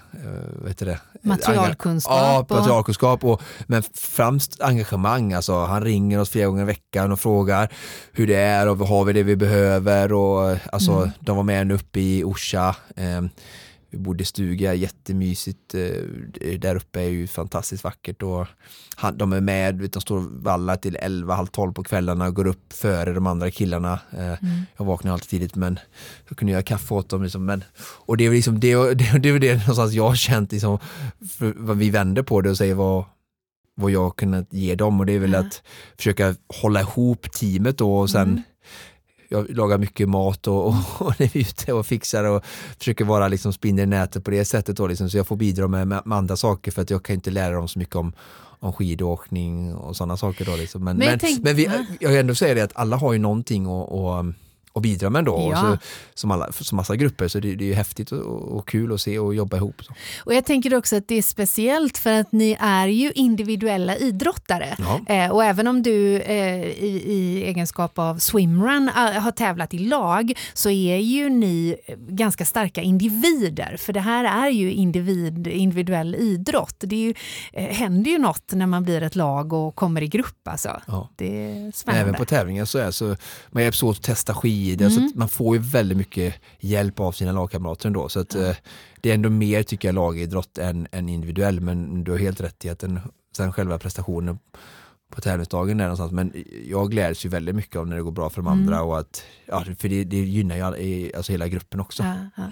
vad 0.60 0.68
heter 0.68 0.86
det? 0.86 1.00
materialkunskap. 1.22 2.46
Ja, 2.48 2.56
materialkunskap. 2.56 3.24
Och, 3.24 3.42
men 3.66 3.82
främst 3.94 4.60
engagemang. 4.60 5.32
Alltså, 5.32 5.64
han 5.64 5.84
ringer 5.84 6.20
oss 6.20 6.30
flera 6.30 6.46
gånger 6.46 6.62
i 6.62 6.66
veckan 6.66 7.12
och 7.12 7.20
frågar 7.20 7.72
hur 8.12 8.26
det 8.26 8.36
är 8.36 8.68
och 8.68 8.76
har 8.76 9.04
vi 9.04 9.12
det 9.12 9.22
vi 9.22 9.36
behöver. 9.36 10.12
Och, 10.12 10.56
alltså, 10.72 10.92
mm. 10.92 11.10
De 11.20 11.36
var 11.36 11.42
med 11.42 11.72
uppe 11.72 12.00
i 12.00 12.24
Orsa. 12.24 12.76
Vi 13.96 14.02
bodde 14.02 14.22
i 14.22 14.24
stuga, 14.24 14.74
jättemysigt. 14.74 15.74
Eh, 15.74 16.58
där 16.58 16.76
uppe 16.76 17.00
är 17.00 17.08
ju 17.08 17.26
fantastiskt 17.26 17.84
vackert 17.84 18.22
och 18.22 18.46
han, 18.96 19.18
de 19.18 19.32
är 19.32 19.40
med, 19.40 19.74
de 19.74 20.00
står 20.00 20.42
vallar 20.42 20.76
till 20.76 20.96
11, 20.96 21.34
halv 21.34 21.46
12 21.46 21.72
på 21.72 21.84
kvällarna 21.84 22.26
och 22.26 22.34
går 22.34 22.46
upp 22.46 22.72
före 22.72 23.12
de 23.12 23.26
andra 23.26 23.50
killarna. 23.50 24.00
Eh, 24.10 24.26
mm. 24.26 24.62
Jag 24.76 24.84
vaknar 24.84 25.12
alltid 25.12 25.28
tidigt 25.28 25.54
men 25.54 25.78
jag 26.28 26.38
kunde 26.38 26.52
göra 26.52 26.62
kaffe 26.62 26.94
åt 26.94 27.08
dem. 27.08 27.22
Liksom, 27.22 27.44
men, 27.44 27.64
och 27.78 28.16
det 28.16 28.26
är 28.26 28.30
liksom 28.30 28.60
det, 28.60 28.94
det, 28.94 29.18
det, 29.18 29.38
det 29.38 29.54
någonstans 29.54 29.92
jag 29.92 30.08
har 30.08 30.14
känt, 30.14 30.52
liksom, 30.52 30.78
vad 31.56 31.76
vi 31.76 31.90
vänder 31.90 32.22
på 32.22 32.40
det 32.40 32.50
och 32.50 32.56
säger 32.56 32.74
vad, 32.74 33.04
vad 33.74 33.90
jag 33.90 34.16
kunnat 34.16 34.52
ge 34.52 34.74
dem 34.74 35.00
och 35.00 35.06
det 35.06 35.12
är 35.12 35.18
väl 35.18 35.34
mm. 35.34 35.46
att 35.46 35.62
försöka 35.96 36.34
hålla 36.62 36.80
ihop 36.80 37.32
teamet 37.32 37.78
då 37.78 37.98
och 37.98 38.10
sen 38.10 38.28
mm 38.28 38.42
jag 39.28 39.56
lagar 39.56 39.78
mycket 39.78 40.08
mat 40.08 40.46
och, 40.46 40.66
och, 40.66 40.74
och 40.98 41.20
är 41.20 41.36
ute 41.36 41.72
och 41.72 41.86
fixar 41.86 42.24
och 42.24 42.44
försöker 42.78 43.04
vara 43.04 43.28
liksom 43.28 43.52
spinner 43.52 43.82
i 43.82 43.86
nätet 43.86 44.24
på 44.24 44.30
det 44.30 44.44
sättet 44.44 44.76
då 44.76 44.86
liksom, 44.86 45.10
så 45.10 45.16
jag 45.16 45.26
får 45.26 45.36
bidra 45.36 45.68
med, 45.68 45.88
med, 45.88 46.02
andra 46.10 46.36
saker 46.36 46.70
för 46.70 46.82
att 46.82 46.90
jag 46.90 47.02
kan 47.02 47.14
inte 47.14 47.30
lära 47.30 47.54
dem 47.54 47.68
så 47.68 47.78
mycket 47.78 47.96
om, 47.96 48.12
om 48.60 48.72
skidåkning 48.72 49.74
och 49.74 49.96
sådana 49.96 50.16
saker 50.16 50.44
då 50.44 50.56
liksom. 50.56 50.84
Men, 50.84 50.96
men, 50.96 51.08
men, 51.08 51.18
tänk, 51.18 51.42
men 51.42 51.56
vi, 51.56 51.70
jag 52.00 52.18
ändå 52.18 52.34
säga 52.34 52.54
det 52.54 52.62
att 52.62 52.76
alla 52.76 52.96
har 52.96 53.12
ju 53.12 53.18
någonting 53.18 53.66
att 53.66 53.88
och, 53.88 54.24
och 54.76 54.82
bidra 54.82 55.10
med 55.10 55.24
då, 55.24 55.48
ja. 55.52 55.60
så, 55.60 55.78
som, 56.14 56.30
alla, 56.30 56.52
som 56.52 56.76
massa 56.76 56.96
grupper. 56.96 57.28
Så 57.28 57.40
det, 57.40 57.54
det 57.54 57.70
är 57.70 57.74
häftigt 57.74 58.12
och, 58.12 58.56
och, 58.56 58.68
kul 58.68 58.92
att 58.92 59.00
se 59.00 59.18
och 59.18 59.34
jobba 59.34 59.56
ihop. 59.56 59.84
Så. 59.84 59.92
Och 60.24 60.34
Jag 60.34 60.44
tänker 60.44 60.74
också 60.74 60.96
att 60.96 61.08
det 61.08 61.14
är 61.14 61.22
speciellt 61.22 61.98
för 61.98 62.12
att 62.12 62.32
ni 62.32 62.56
är 62.60 62.86
ju 62.86 63.12
individuella 63.12 63.96
idrottare. 63.96 64.76
Ja. 64.78 65.14
Eh, 65.14 65.30
och 65.30 65.44
även 65.44 65.66
om 65.66 65.82
du 65.82 66.20
eh, 66.20 66.64
i, 66.64 67.02
i, 67.06 67.44
egenskap 67.44 67.98
av 67.98 68.18
swimrun 68.18 68.88
eh, 68.88 68.94
har 68.94 69.30
tävlat 69.30 69.74
i 69.74 69.78
lag 69.78 70.32
så 70.54 70.70
är 70.70 70.96
ju 70.96 71.28
ni 71.28 71.76
ganska 72.08 72.44
starka 72.44 72.82
individer. 72.82 73.76
För 73.76 73.92
det 73.92 74.00
här 74.00 74.46
är 74.46 74.50
ju 74.50 74.72
individ, 74.72 75.46
individuell 75.46 76.14
idrott. 76.14 76.76
Det 76.78 76.96
ju, 76.96 77.14
eh, 77.52 77.64
händer 77.64 78.10
ju 78.10 78.18
något 78.18 78.52
när 78.52 78.66
man 78.66 78.84
blir 78.84 79.02
ett 79.02 79.16
lag 79.16 79.52
och 79.52 79.74
kommer 79.74 80.02
i 80.02 80.08
grupp. 80.08 80.48
Alltså. 80.48 80.80
Ja. 80.86 81.10
Det 81.16 81.26
är 81.26 81.72
spännande. 81.72 82.02
Även 82.02 82.14
på 82.14 82.24
tävlingar 82.24 82.64
så 82.64 82.78
är 82.78 82.90
så 82.90 83.16
man 83.50 83.62
hjälps 83.62 83.82
åt 83.82 83.96
att 83.96 84.02
testa 84.02 84.34
skidor 84.34 84.65
tid. 84.66 84.82
Alltså 84.82 85.00
mm. 85.00 85.12
man 85.14 85.28
får 85.28 85.56
ju 85.56 85.62
väldigt 85.62 85.98
mycket 85.98 86.34
hjälp 86.60 87.00
av 87.00 87.12
sina 87.12 87.32
lagkamrater 87.32 87.86
ändå. 87.86 88.08
Så 88.08 88.20
att, 88.20 88.34
eh, 88.34 88.56
det 89.00 89.10
är 89.10 89.14
ändå 89.14 89.30
mer 89.30 89.62
tycker 89.62 89.88
jag 89.88 89.94
lagidrott 89.94 90.58
än, 90.58 90.88
än 90.92 91.08
individuell. 91.08 91.60
Men 91.60 92.04
du 92.04 92.10
har 92.10 92.18
helt 92.18 92.40
rätt 92.40 92.64
i 92.64 92.68
att 92.68 92.78
den, 92.78 93.00
sen 93.36 93.52
själva 93.52 93.78
prestationen 93.78 94.38
på 95.14 95.20
tävlingsdagen 95.20 95.76
där 95.76 95.84
någonstans. 95.84 96.12
Men 96.12 96.44
jag 96.66 96.90
gläds 96.90 97.24
ju 97.24 97.28
väldigt 97.28 97.54
mycket 97.54 97.76
av 97.76 97.86
när 97.86 97.96
det 97.96 98.02
går 98.02 98.12
bra 98.12 98.30
för 98.30 98.42
de 98.42 98.48
andra 98.48 98.76
mm. 98.76 98.88
och 98.88 98.98
att, 98.98 99.22
ja, 99.46 99.64
för 99.78 99.88
det, 99.88 100.04
det 100.04 100.16
gynnar 100.16 100.56
ju 100.56 101.12
alltså 101.16 101.32
hela 101.32 101.48
gruppen 101.48 101.80
också. 101.80 102.02
Ja, 102.02 102.14
ja. 102.36 102.42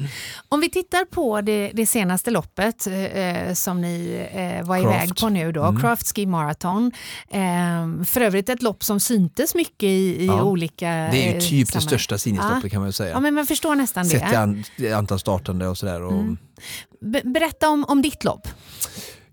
Om 0.48 0.60
vi 0.60 0.70
tittar 0.70 1.04
på 1.04 1.40
det, 1.40 1.70
det 1.74 1.86
senaste 1.86 2.30
loppet 2.30 2.86
eh, 2.86 3.52
som 3.54 3.80
ni 3.80 4.26
eh, 4.32 4.66
var 4.66 4.82
Craft. 4.82 4.94
iväg 4.94 5.16
på 5.16 5.28
nu 5.28 5.52
då, 5.52 5.62
mm. 5.62 5.80
Craft 5.80 6.14
Ski 6.14 6.26
Marathon. 6.26 6.92
Eh, 7.30 8.04
för 8.04 8.20
övrigt 8.20 8.48
ett 8.48 8.62
lopp 8.62 8.84
som 8.84 9.00
syntes 9.00 9.54
mycket 9.54 9.88
i, 9.88 10.22
i 10.22 10.26
ja. 10.26 10.42
olika 10.42 10.86
Det 10.86 11.28
är 11.28 11.34
ju 11.34 11.40
typ 11.40 11.72
det 11.72 11.80
största 11.80 12.18
sinnesloppet 12.18 12.72
kan 12.72 12.82
man 12.82 12.92
säga. 12.92 13.10
Ja, 13.10 13.20
men 13.20 13.34
man 13.34 13.46
förstår 13.46 13.74
nästan 13.74 14.04
Sett 14.04 14.20
det. 14.20 14.28
Sett 14.28 14.76
till 14.76 14.94
antal 14.94 15.18
startande 15.18 15.68
och 15.68 15.78
sådär. 15.78 16.02
Och... 16.02 16.12
Mm. 16.12 16.36
Berätta 17.24 17.68
om, 17.68 17.84
om 17.88 18.02
ditt 18.02 18.24
lopp. 18.24 18.48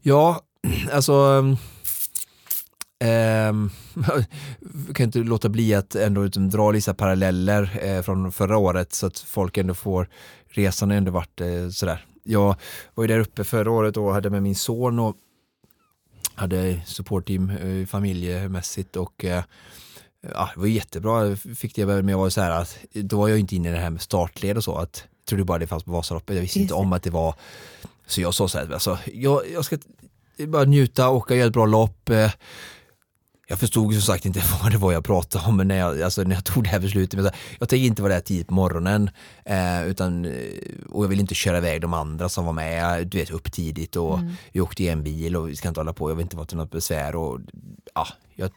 Ja, 0.02 0.42
alltså 0.92 1.44
Eh, 3.02 3.54
kan 4.94 5.06
inte 5.06 5.20
låta 5.20 5.50
bli 5.50 5.74
att 5.74 5.96
ändå 5.96 6.24
liksom 6.24 6.50
dra 6.50 6.72
vissa 6.72 6.94
paralleller 6.94 7.80
eh, 7.82 8.02
från 8.02 8.32
förra 8.32 8.58
året 8.58 8.94
så 8.94 9.08
att 9.08 9.20
folk 9.20 9.58
ändå 9.58 9.74
får, 9.74 10.10
resan 10.50 10.90
har 10.90 10.98
ändå 10.98 11.12
varit 11.12 11.42
eh, 11.42 11.70
sådär. 11.70 12.06
Jag 12.24 12.56
var 12.94 13.04
ju 13.04 13.08
där 13.08 13.20
uppe 13.20 13.44
förra 13.44 13.72
året 13.72 13.98
och 13.98 14.14
hade 14.14 14.30
med 14.30 14.44
min 14.44 14.56
son 14.56 15.00
och 15.00 15.16
hade 16.36 16.82
supportteam 16.86 17.50
eh, 17.50 17.86
familjemässigt 17.86 18.96
och 18.96 19.26
eh, 19.26 19.44
ja, 20.34 20.50
det 20.54 20.60
var 20.60 20.68
jättebra, 20.68 21.36
fick 21.36 21.76
det 21.76 21.86
men 21.86 22.08
jag 22.08 22.18
var 22.18 22.30
så 22.30 22.42
här 22.42 22.52
att 22.52 22.78
då 22.94 23.18
var 23.18 23.28
jag 23.28 23.40
inte 23.40 23.56
inne 23.56 23.70
i 23.70 23.72
det 23.72 23.78
här 23.78 23.90
med 23.90 24.02
startled 24.02 24.58
och 24.58 24.64
så, 24.64 24.76
att 24.76 25.04
jag 25.20 25.26
trodde 25.26 25.44
bara 25.44 25.60
det 25.60 25.68
fanns 25.68 25.84
på 25.84 25.92
Vasaloppet, 25.92 26.36
jag 26.36 26.42
visste 26.42 26.60
inte 26.60 26.74
om 26.74 26.94
att 26.94 27.04
det 27.04 27.10
var 27.10 27.36
så 28.08 28.22
jag 28.22 28.34
sa 28.34 28.48
så 28.48 28.58
här, 28.58 28.74
alltså, 28.74 28.98
jag, 29.14 29.42
jag 29.54 29.66
ska 29.66 29.78
bara 30.48 30.64
njuta, 30.64 31.10
åka, 31.10 31.36
göra 31.36 31.48
ett 31.48 31.54
bra 31.54 31.66
lopp 31.66 32.10
eh, 32.10 32.32
jag 33.52 33.60
förstod 33.60 33.94
som 33.94 34.02
sagt 34.02 34.26
inte 34.26 34.44
vad 34.64 34.72
det 34.72 34.78
var 34.78 34.92
jag 34.92 35.06
pratade 35.06 35.46
om 35.48 35.58
när 35.58 35.78
jag, 35.78 36.02
alltså, 36.02 36.24
när 36.24 36.36
jag 36.36 36.46
tog 36.46 36.64
det 36.64 36.70
här 36.70 36.80
beslutet. 36.80 37.20
Men 37.20 37.32
jag 37.60 37.70
tänker 37.70 37.86
inte 37.86 38.02
vara 38.02 38.14
där 38.14 38.20
tidigt 38.22 38.48
på 38.48 38.54
morgonen 38.54 39.10
eh, 39.46 39.88
utan, 39.88 40.26
eh, 40.26 40.32
och 40.90 41.04
jag 41.04 41.10
vill 41.10 41.20
inte 41.20 41.36
köra 41.36 41.58
iväg 41.58 41.82
de 41.82 41.94
andra 41.94 42.30
som 42.30 42.46
var 42.46 42.54
med 42.54 43.08
du 43.08 43.18
vet, 43.18 43.30
upp 43.30 43.52
tidigt 43.52 43.96
och 43.96 44.20
mm. 44.20 44.34
vi 44.52 44.62
åkte 44.62 44.84
i 44.84 44.88
en 44.88 45.04
bil 45.04 45.36
och 45.36 45.50
vi 45.50 45.56
ska 45.56 45.68
inte 45.68 45.80
hålla 45.80 45.94
på, 45.94 46.10
jag 46.10 46.16
vill 46.16 46.24
inte 46.24 46.36
vara 46.36 46.46
till 46.46 46.58
något 46.58 46.72
besvär. 46.72 47.16
Och, 47.16 47.40
ja, 47.94 48.08
jag, 48.36 48.52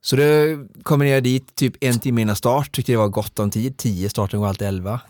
Så 0.00 0.16
det 0.16 0.58
kommer 0.82 1.04
ner 1.04 1.20
dit 1.20 1.54
typ 1.54 1.74
en 1.80 1.98
timme 1.98 2.20
innan 2.22 2.36
start, 2.36 2.72
tyckte 2.72 2.92
det 2.92 2.96
var 2.96 3.08
gott 3.08 3.38
om 3.38 3.50
tid, 3.50 3.76
10, 3.76 4.08
starten 4.08 4.40
går 4.40 4.48
alltid 4.48 4.68
11. 4.68 5.00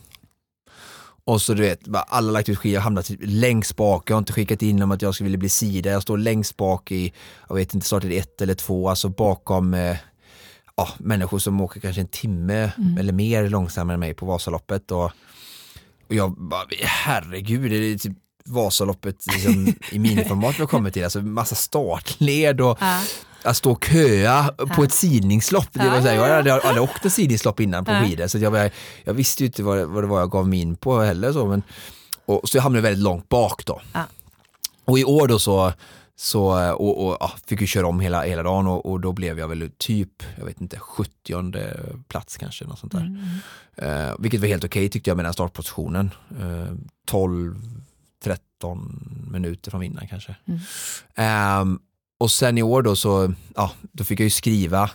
Och 1.26 1.42
så 1.42 1.54
du 1.54 1.62
vet, 1.62 1.80
alla 2.08 2.32
lagt 2.32 2.48
ut 2.48 2.58
skidor, 2.58 2.74
jag 2.74 2.80
hamnat 2.82 3.06
typ 3.06 3.20
längst 3.22 3.76
bak, 3.76 4.10
jag 4.10 4.14
har 4.14 4.18
inte 4.18 4.32
skickat 4.32 4.62
in 4.62 4.82
om 4.82 4.90
att 4.90 5.02
jag 5.02 5.14
skulle 5.14 5.24
vilja 5.24 5.38
bli 5.38 5.48
sida, 5.48 5.90
jag 5.90 6.02
står 6.02 6.18
längst 6.18 6.56
bak 6.56 6.92
i, 6.92 7.12
jag 7.48 7.56
vet 7.56 7.74
inte, 7.74 7.86
startade 7.86 8.14
ett 8.14 8.40
eller 8.40 8.54
två, 8.54 8.88
alltså 8.88 9.08
bakom 9.08 9.74
eh, 9.74 9.96
ja, 10.76 10.88
människor 10.98 11.38
som 11.38 11.60
åker 11.60 11.80
kanske 11.80 12.00
en 12.00 12.08
timme 12.08 12.72
Mm. 12.78 12.98
eller 12.98 13.12
mer 13.12 13.48
långsammare 13.48 13.94
än 13.94 14.00
mig 14.00 14.14
på 14.14 14.26
Vasaloppet. 14.26 14.90
Och, 14.90 15.04
och 16.08 16.14
jag 16.14 16.32
bara, 16.38 16.64
herregud, 16.82 17.70
det 17.70 17.76
är 17.76 17.98
typ 17.98 18.12
Vasaloppet 18.44 19.26
liksom, 19.32 19.74
i 19.92 19.98
miniformat 19.98 20.54
vi 20.58 20.60
har 20.60 20.66
kommit 20.68 20.94
till, 20.94 21.04
alltså 21.04 21.20
massa 21.22 21.54
startled 21.54 22.60
och 22.60 22.78
Ja. 22.80 23.00
Att 23.46 23.56
stå 23.56 23.70
och 23.72 23.84
köa 23.84 24.48
på 24.76 24.84
ett 24.84 24.92
sidningslopp. 24.92 25.68
Det 25.72 25.78
var 25.90 26.00
så 26.00 26.08
här, 26.08 26.14
jag 26.14 26.36
hade 26.36 26.54
aldrig 26.54 26.82
åkt 26.82 27.04
ett 27.04 27.12
sidningslopp 27.12 27.60
innan 27.60 27.84
på 27.84 27.92
skidor 28.04 28.26
så 28.26 28.38
jag, 28.38 28.50
var- 28.50 28.70
jag 29.04 29.14
visste 29.14 29.42
ju 29.42 29.46
inte 29.46 29.62
vad, 29.62 29.78
det- 29.78 29.86
vad 29.86 30.02
det 30.02 30.06
var 30.06 30.18
jag 30.20 30.30
gav 30.30 30.48
mig 30.48 30.60
in 30.60 30.76
på 30.76 31.00
heller. 31.00 31.32
Så, 31.32 31.46
men, 31.46 31.62
och, 32.26 32.48
så 32.48 32.56
jag 32.56 32.62
hamnade 32.62 32.82
väldigt 32.82 33.02
långt 33.04 33.28
bak 33.28 33.64
då. 33.66 33.80
Och 34.84 34.98
i 34.98 35.04
år 35.04 35.28
då 35.28 35.38
så, 35.38 35.72
så 36.16 36.72
och, 36.74 37.06
och, 37.06 37.16
ja, 37.20 37.32
fick 37.46 37.60
jag 37.60 37.68
köra 37.68 37.86
om 37.86 38.00
hela, 38.00 38.22
hela 38.22 38.42
dagen 38.42 38.66
och, 38.66 38.86
och 38.86 39.00
då 39.00 39.12
blev 39.12 39.38
jag 39.38 39.48
väl 39.48 39.70
typ, 39.78 40.22
jag 40.38 40.44
vet 40.44 40.60
inte, 40.60 40.78
70 40.78 42.02
plats 42.08 42.36
kanske. 42.36 42.64
Något 42.64 42.78
sånt 42.78 42.92
där. 42.92 43.16
Eh, 43.76 44.14
vilket 44.18 44.40
var 44.40 44.48
helt 44.48 44.64
okej 44.64 44.88
tyckte 44.88 45.10
jag 45.10 45.16
med 45.16 45.24
den 45.24 45.32
startpositionen. 45.32 46.10
Eh, 46.40 46.74
12, 47.06 47.56
13 48.24 49.26
minuter 49.30 49.70
från 49.70 49.80
vinnaren 49.80 50.08
kanske. 50.08 50.36
Ehm, 51.14 51.78
och 52.18 52.30
sen 52.30 52.58
i 52.58 52.62
år 52.62 52.82
då 52.82 52.96
så, 52.96 53.32
ja, 53.54 53.70
då 53.92 54.04
fick 54.04 54.20
jag 54.20 54.24
ju 54.24 54.30
skriva 54.30 54.90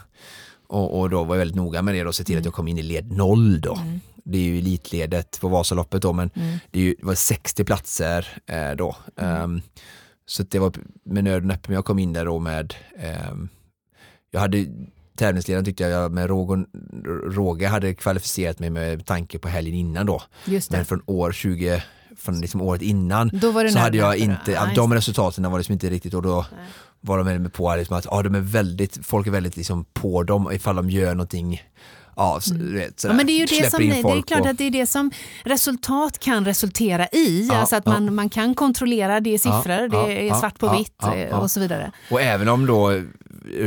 och, 0.68 1.00
och 1.00 1.10
då 1.10 1.24
var 1.24 1.36
jag 1.36 1.40
väldigt 1.40 1.56
noga 1.56 1.82
med 1.82 1.96
det 1.96 2.06
och 2.06 2.16
se 2.16 2.24
till 2.24 2.38
att 2.38 2.46
jag 2.46 2.54
kom 2.54 2.68
in 2.68 2.78
i 2.78 2.84
led 2.84 3.12
0 3.12 3.62
då. 3.62 3.80
Det 4.24 4.38
är 4.38 4.42
ju 4.42 4.60
elitledet 4.60 5.40
på 5.42 5.48
Vasaloppet 5.48 6.02
då 6.02 6.14
men 6.14 6.30
det, 6.72 6.80
är 6.80 6.84
ju, 6.84 6.96
det 7.00 7.06
var 7.06 7.16
60 7.16 7.64
platser 7.64 8.28
eh, 8.48 8.72
då. 8.72 8.96
Ehm, 9.18 9.62
så 10.26 10.44
det 10.44 10.60
var 10.60 10.74
med 11.04 11.24
nöd 11.24 11.38
och 11.38 11.46
näppe 11.48 11.70
men 11.70 11.76
jag 11.76 11.86
kom 11.86 12.00
in 12.00 12.14
där 12.14 12.26
då 12.26 12.40
med, 12.40 12.74
ehm, 12.98 13.50
jag 14.32 14.40
hade 14.40 14.66
tävlingsledaren 15.18 15.66
tyckte 15.66 15.84
jag 15.84 16.12
med 16.12 16.28
råg 16.28 16.66
råge 17.26 17.68
hade 17.68 17.94
kvalificerat 17.94 18.60
mig 18.60 18.70
med 18.70 19.06
tanke 19.06 19.40
på 19.40 19.48
helgen 19.48 19.74
innan 19.74 20.06
då. 20.06 20.22
Just 20.46 20.72
det. 20.72 20.78
Men 20.78 20.86
från 20.86 21.02
år 21.06 21.32
20, 21.32 21.84
från 22.18 22.42
liksom 22.42 22.62
året 22.62 22.82
innan 22.82 23.28
det 23.28 23.72
så 23.72 23.80
hade 23.80 23.98
jag 23.98 24.18
inte, 24.18 24.66
då. 24.66 24.72
de 24.76 24.94
resultaten 24.94 25.52
var 25.52 25.60
liksom 25.60 25.74
inte 25.74 25.90
riktigt 25.90 26.14
och 26.14 26.22
då 26.22 26.46
var 27.02 27.18
de 27.18 27.24
med 27.24 27.54
på 27.54 27.76
liksom 27.76 27.98
att 27.98 28.06
ja, 28.06 28.22
de 28.24 28.36
är 28.36 28.40
väldigt, 28.40 29.06
folk 29.06 29.28
är 29.28 29.32
väldigt 29.32 29.58
liksom 29.58 29.86
på 29.94 30.24
dem 30.24 30.52
ifall 30.52 30.76
de 30.76 30.90
gör 30.90 31.16
någonting 31.16 31.62
Ja, 32.16 32.40
så, 32.42 32.54
du 32.54 32.74
vet, 32.74 33.04
Ja, 33.04 33.14
men 33.14 33.26
det 33.28 33.32
är 33.34 33.40
ju 33.40 33.46
det 33.46 33.70
som, 33.72 33.80
det 33.80 34.00
är 34.00 34.22
klart 34.22 34.42
och- 34.42 34.48
att 34.48 34.58
det 34.58 34.64
är 34.64 34.72
det 34.72 34.88
som 34.88 35.12
resultat 35.44 36.20
kan 36.20 36.46
resultera 36.46 37.08
i. 37.08 37.48
Ja, 37.50 37.56
alltså 37.56 37.76
att 37.76 37.84
ja. 37.86 37.92
man, 37.92 38.16
man 38.16 38.30
kan 38.30 38.56
kontrollera, 38.56 39.20
det 39.20 39.34
är 39.34 39.38
siffror, 39.38 39.90
det 40.06 40.30
är 40.30 40.34
svart 40.34 40.60
på 40.60 40.78
vitt 40.78 41.04
och 41.32 41.52
så 41.52 41.60
vidare. 41.60 41.92
Och 42.12 42.22
även 42.22 42.48
om 42.48 42.66
då, 42.66 42.90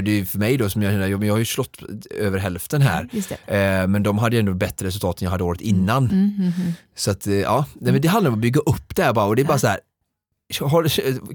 det 0.02 0.20
är 0.20 0.24
för 0.24 0.38
mig 0.38 0.56
då 0.56 0.70
som 0.70 0.82
jag 0.82 0.92
känner, 0.92 1.08
jag, 1.08 1.30
har 1.32 1.38
ju 1.38 1.44
slått 1.44 1.82
över 2.10 2.38
hälften 2.38 2.82
här. 2.82 3.08
Det. 3.12 3.54
Eh, 3.56 3.86
men 3.86 4.02
de 4.02 4.18
hade 4.18 4.36
ju 4.36 4.40
ändå 4.40 4.54
bättre 4.54 4.86
resultat 4.86 5.20
än 5.20 5.24
jag 5.24 5.30
hade 5.30 5.44
året 5.44 5.60
innan. 5.60 6.04
Mm, 6.10 6.52
Så 6.96 7.10
att 7.10 7.26
eh, 7.26 7.34
ja, 7.34 7.66
nej, 7.74 7.92
men 7.92 8.02
det 8.02 8.08
handlar 8.08 8.30
om 8.30 8.34
att 8.34 8.40
bygga 8.42 8.60
upp 8.60 8.96
det 8.96 9.02
här 9.02 9.12
bara 9.12 9.26
och 9.26 9.36
det 9.36 9.42
är 9.42 9.46
bara 9.46 9.58
så 9.58 9.66
här 9.66 9.80
håll- 10.60 10.88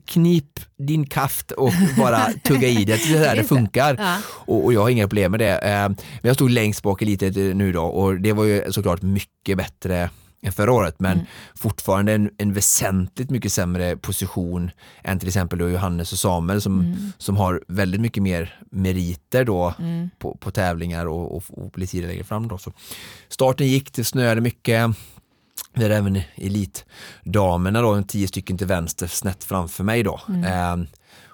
knip 0.06 0.60
din 0.78 1.06
kaft 1.08 1.52
och 1.52 1.72
bara 1.98 2.26
tugga 2.44 2.68
i 2.68 2.86
det, 2.86 2.96
det 3.08 3.16
är 3.18 3.20
där 3.20 3.36
det 3.36 3.44
funkar. 3.44 3.96
Ja. 4.00 4.18
Och, 4.28 4.66
och 4.66 4.74
jag 4.74 4.82
har 4.82 4.90
inga 4.90 5.08
problem 5.08 5.32
med 5.32 5.40
det. 5.40 5.58
Eh, 5.58 5.90
Men 5.90 5.98
jag 6.22 6.36
stod 6.36 6.50
längst 6.50 6.84
bak 6.84 7.02
i 7.02 7.06
litet 7.06 7.36
nu 7.36 7.72
då 7.72 7.84
och 7.84 8.22
det 8.22 8.34
var 8.34 8.44
ju 8.44 8.72
såklart 8.72 9.02
mycket 9.02 9.58
bättre 9.58 10.10
än 10.42 10.52
förra 10.52 10.72
året 10.72 10.96
men 11.00 11.20
fortfarande 11.56 12.14
en, 12.14 12.30
en 12.38 12.54
väsentligt 12.54 13.30
mycket 13.30 13.54
sämre 13.54 13.98
position 13.98 14.72
än 15.04 15.20
till 15.20 15.28
exempel 15.28 15.60
då 15.60 15.70
Johannes 15.70 16.12
och 16.14 16.20
Samuel 16.20 16.62
som, 16.62 16.96
som 17.18 17.38
har 17.38 17.64
väldigt 17.68 18.02
mycket 18.02 18.24
mer 18.24 18.60
meriter 18.72 19.44
då 19.46 19.74
på, 20.20 20.38
på 20.38 20.52
tävlingar 20.52 21.06
och, 21.06 21.36
och, 21.36 21.44
och 21.50 21.74
tidigare 21.74 22.08
längre 22.08 22.24
fram. 22.24 22.48
Då. 22.48 22.58
Så 22.58 22.72
starten 23.30 23.68
gick, 23.68 23.94
det 23.94 24.04
snöade 24.04 24.42
mycket. 24.42 24.92
Vi 25.74 25.84
hade 25.84 25.96
även 25.96 26.20
elitdamerna 26.36 27.82
då, 27.82 28.04
tio 28.08 28.28
stycken 28.28 28.58
till 28.58 28.68
vänster 28.68 29.08
snett 29.08 29.44
framför 29.44 29.84
mig 29.84 30.04
då. 30.04 30.20
Eh, 30.46 30.76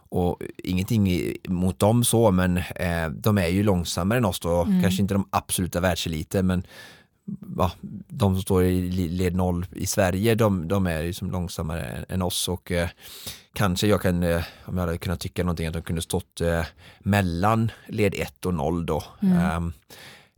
och 0.09 0.39
ingenting 0.63 1.33
mot 1.47 1.79
dem 1.79 2.03
så 2.03 2.31
men 2.31 2.57
eh, 2.57 3.09
de 3.09 3.37
är 3.37 3.47
ju 3.47 3.63
långsammare 3.63 4.17
än 4.17 4.25
oss 4.25 4.39
då, 4.39 4.63
kanske 4.81 5.01
inte 5.01 5.13
de 5.13 5.27
absoluta 5.29 5.79
världseliten 5.79 6.47
men 6.47 6.63
ja, 7.57 7.71
de 8.07 8.35
som 8.35 8.41
står 8.41 8.63
i 8.63 8.91
led 9.09 9.35
noll 9.35 9.65
i 9.75 9.85
Sverige 9.85 10.35
de, 10.35 10.67
de 10.67 10.87
är 10.87 11.01
ju 11.01 11.13
som 11.13 11.31
långsammare 11.31 12.05
än- 12.09 12.21
oss 12.21 12.47
och 12.47 12.71
eh, 12.71 12.89
kanske 13.53 13.87
jag 13.87 14.01
kan, 14.01 14.23
eh, 14.23 14.43
om 14.65 14.77
jag 14.77 14.85
hade 14.85 14.97
kunnat 14.97 15.19
tycka 15.19 15.43
någonting 15.43 15.67
att 15.67 15.73
de 15.73 15.81
kunde 15.81 16.01
stått 16.01 16.41
eh, 16.41 16.65
mellan 16.99 17.71
led 17.87 18.13
1 18.17 18.45
och 18.45 18.53
0 18.53 18.85
då. 18.85 19.03
Ehm, 19.21 19.73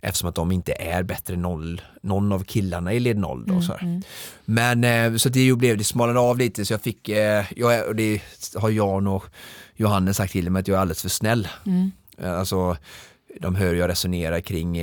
eftersom 0.02 0.30
att 0.30 0.36
de 0.36 0.52
inte 0.52 0.74
är 0.74 1.04
bättre 1.04 1.34
än 1.34 1.42
noll, 1.42 1.82
någon 2.02 2.32
av 2.32 2.44
killarna 2.44 2.94
i 2.94 3.00
led 3.00 3.18
0 3.18 3.44
då. 3.48 3.62
Så 3.62 3.72
här. 3.74 4.02
Men 4.46 4.84
eh, 4.84 5.16
så 5.18 5.30
det 5.30 5.40
ju 5.40 5.56
blev, 5.56 5.78
det 5.78 5.84
smalnade 5.84 6.20
av 6.20 6.38
lite 6.38 6.66
så 6.66 6.74
jag 6.74 6.82
fick, 6.82 7.10
eh, 7.10 7.46
jag, 7.56 7.96
det 7.98 8.22
har 8.56 8.70
Jan 8.70 9.08
och 9.08 9.26
Johannes 9.76 10.18
sagt 10.18 10.32
till 10.32 10.50
mig 10.52 10.60
att 10.60 10.68
jag 10.68 10.78
är 10.78 10.82
alldeles 10.82 11.02
för 11.02 11.10
snäll. 11.10 11.48
Eh, 12.18 12.34
Alltså, 12.40 12.78
de 13.42 13.56
hör 13.56 13.74
jag 13.74 13.90
resonera 13.90 14.42
kring 14.42 14.80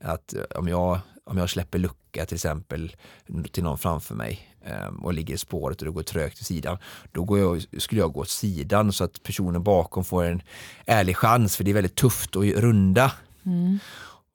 att 0.00 0.34
om 0.54 0.68
jag, 0.68 0.98
om 1.24 1.38
jag 1.38 1.50
släpper 1.50 1.78
lucka 1.78 2.26
till 2.26 2.34
exempel 2.34 2.96
till 3.52 3.62
någon 3.62 3.78
framför 3.78 4.14
mig 4.14 4.48
eh, 4.66 4.86
och 5.02 5.14
ligger 5.14 5.34
i 5.34 5.38
spåret 5.38 5.78
och 5.78 5.84
det 5.84 5.90
går 5.92 6.02
trögt 6.02 6.36
till 6.36 6.46
sidan, 6.46 6.78
då 7.12 7.24
går 7.24 7.38
jag, 7.38 7.64
skulle 7.82 8.00
jag 8.00 8.12
gå 8.12 8.20
åt 8.20 8.28
sidan 8.28 8.92
så 8.92 9.04
att 9.04 9.22
personen 9.22 9.62
bakom 9.62 10.04
får 10.04 10.24
en 10.24 10.42
ärlig 10.86 11.16
chans 11.16 11.56
för 11.56 11.64
det 11.64 11.70
är 11.70 11.74
väldigt 11.74 11.94
tufft 11.94 12.36
att 12.36 12.44
runda. 12.44 13.12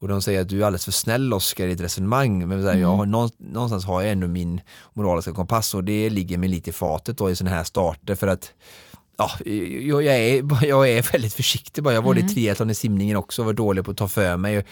Och 0.02 0.08
de 0.08 0.22
säger 0.22 0.42
att 0.42 0.50
du 0.50 0.62
är 0.62 0.66
alldeles 0.66 0.86
för 0.86 0.92
snäll 0.92 1.34
Oskar 1.34 1.68
i 1.68 1.72
ett 1.72 1.82
resonemang. 1.82 2.48
Men 2.48 2.62
så 2.62 2.70
här, 2.70 2.78
jag 2.78 2.96
har, 2.96 3.06
nå- 3.06 3.30
någonstans 3.38 3.86
har 3.86 4.02
jag 4.02 4.12
ändå 4.12 4.28
min 4.28 4.62
moraliska 4.94 5.32
kompass 5.32 5.74
och 5.74 5.84
det 5.84 6.10
ligger 6.10 6.38
mig 6.38 6.50
lite 6.50 6.70
i 6.70 6.74
fatet 6.74 7.18
då 7.18 7.32
i 7.32 7.36
sådana 7.36 7.56
här 7.56 7.64
starter 7.64 8.16
för 8.16 8.28
att 8.28 8.54
Ja, 9.20 9.32
jag, 9.46 10.04
jag, 10.04 10.18
är, 10.18 10.66
jag 10.68 10.90
är 10.90 11.12
väldigt 11.12 11.34
försiktig 11.34 11.84
bara. 11.84 11.94
Jag 11.94 12.02
var 12.02 12.18
i 12.18 12.28
triathlon 12.28 12.70
i 12.70 12.76
simningen 12.76 13.18
också 13.18 13.42
och 13.42 13.46
var 13.46 13.54
dålig 13.54 13.86
på 13.86 13.92
att 13.92 13.98
ta 13.98 14.08
för 14.08 14.38
mig 14.38 14.66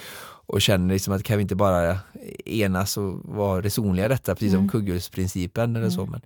och, 0.45 0.61
känner 0.61 0.93
liksom 0.93 1.13
att 1.13 1.23
kan 1.23 1.37
vi 1.37 1.41
inte 1.41 1.55
bara 1.55 1.99
enas 2.45 2.97
och 2.97 3.19
vara 3.23 3.61
resonliga 3.61 4.05
i 4.05 4.09
detta, 4.09 4.35
precis 4.35 4.53
som 4.53 4.69
kugghjulsprincipen 4.69 5.75
eller 5.75 5.89
så. 5.89 6.05
Men 6.05 6.21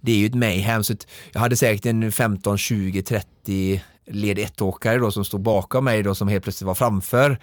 det 0.00 0.12
är 0.12 0.16
ju 0.16 0.26
ett 0.26 0.34
mayhem 0.34 0.84
så 0.84 0.94
jag 1.32 1.40
hade 1.40 1.56
säkert 1.56 1.86
en 1.86 2.12
15, 2.12 2.58
20, 2.58 3.02
30 3.02 3.82
led 4.10 4.38
1-åkare 4.38 4.98
då 4.98 5.10
som 5.10 5.24
stod 5.24 5.40
bakom 5.40 5.84
mig 5.84 6.02
då 6.02 6.14
som 6.14 6.28
helt 6.28 6.44
plötsligt 6.44 6.66
var 6.66 6.74
framför. 6.74 7.38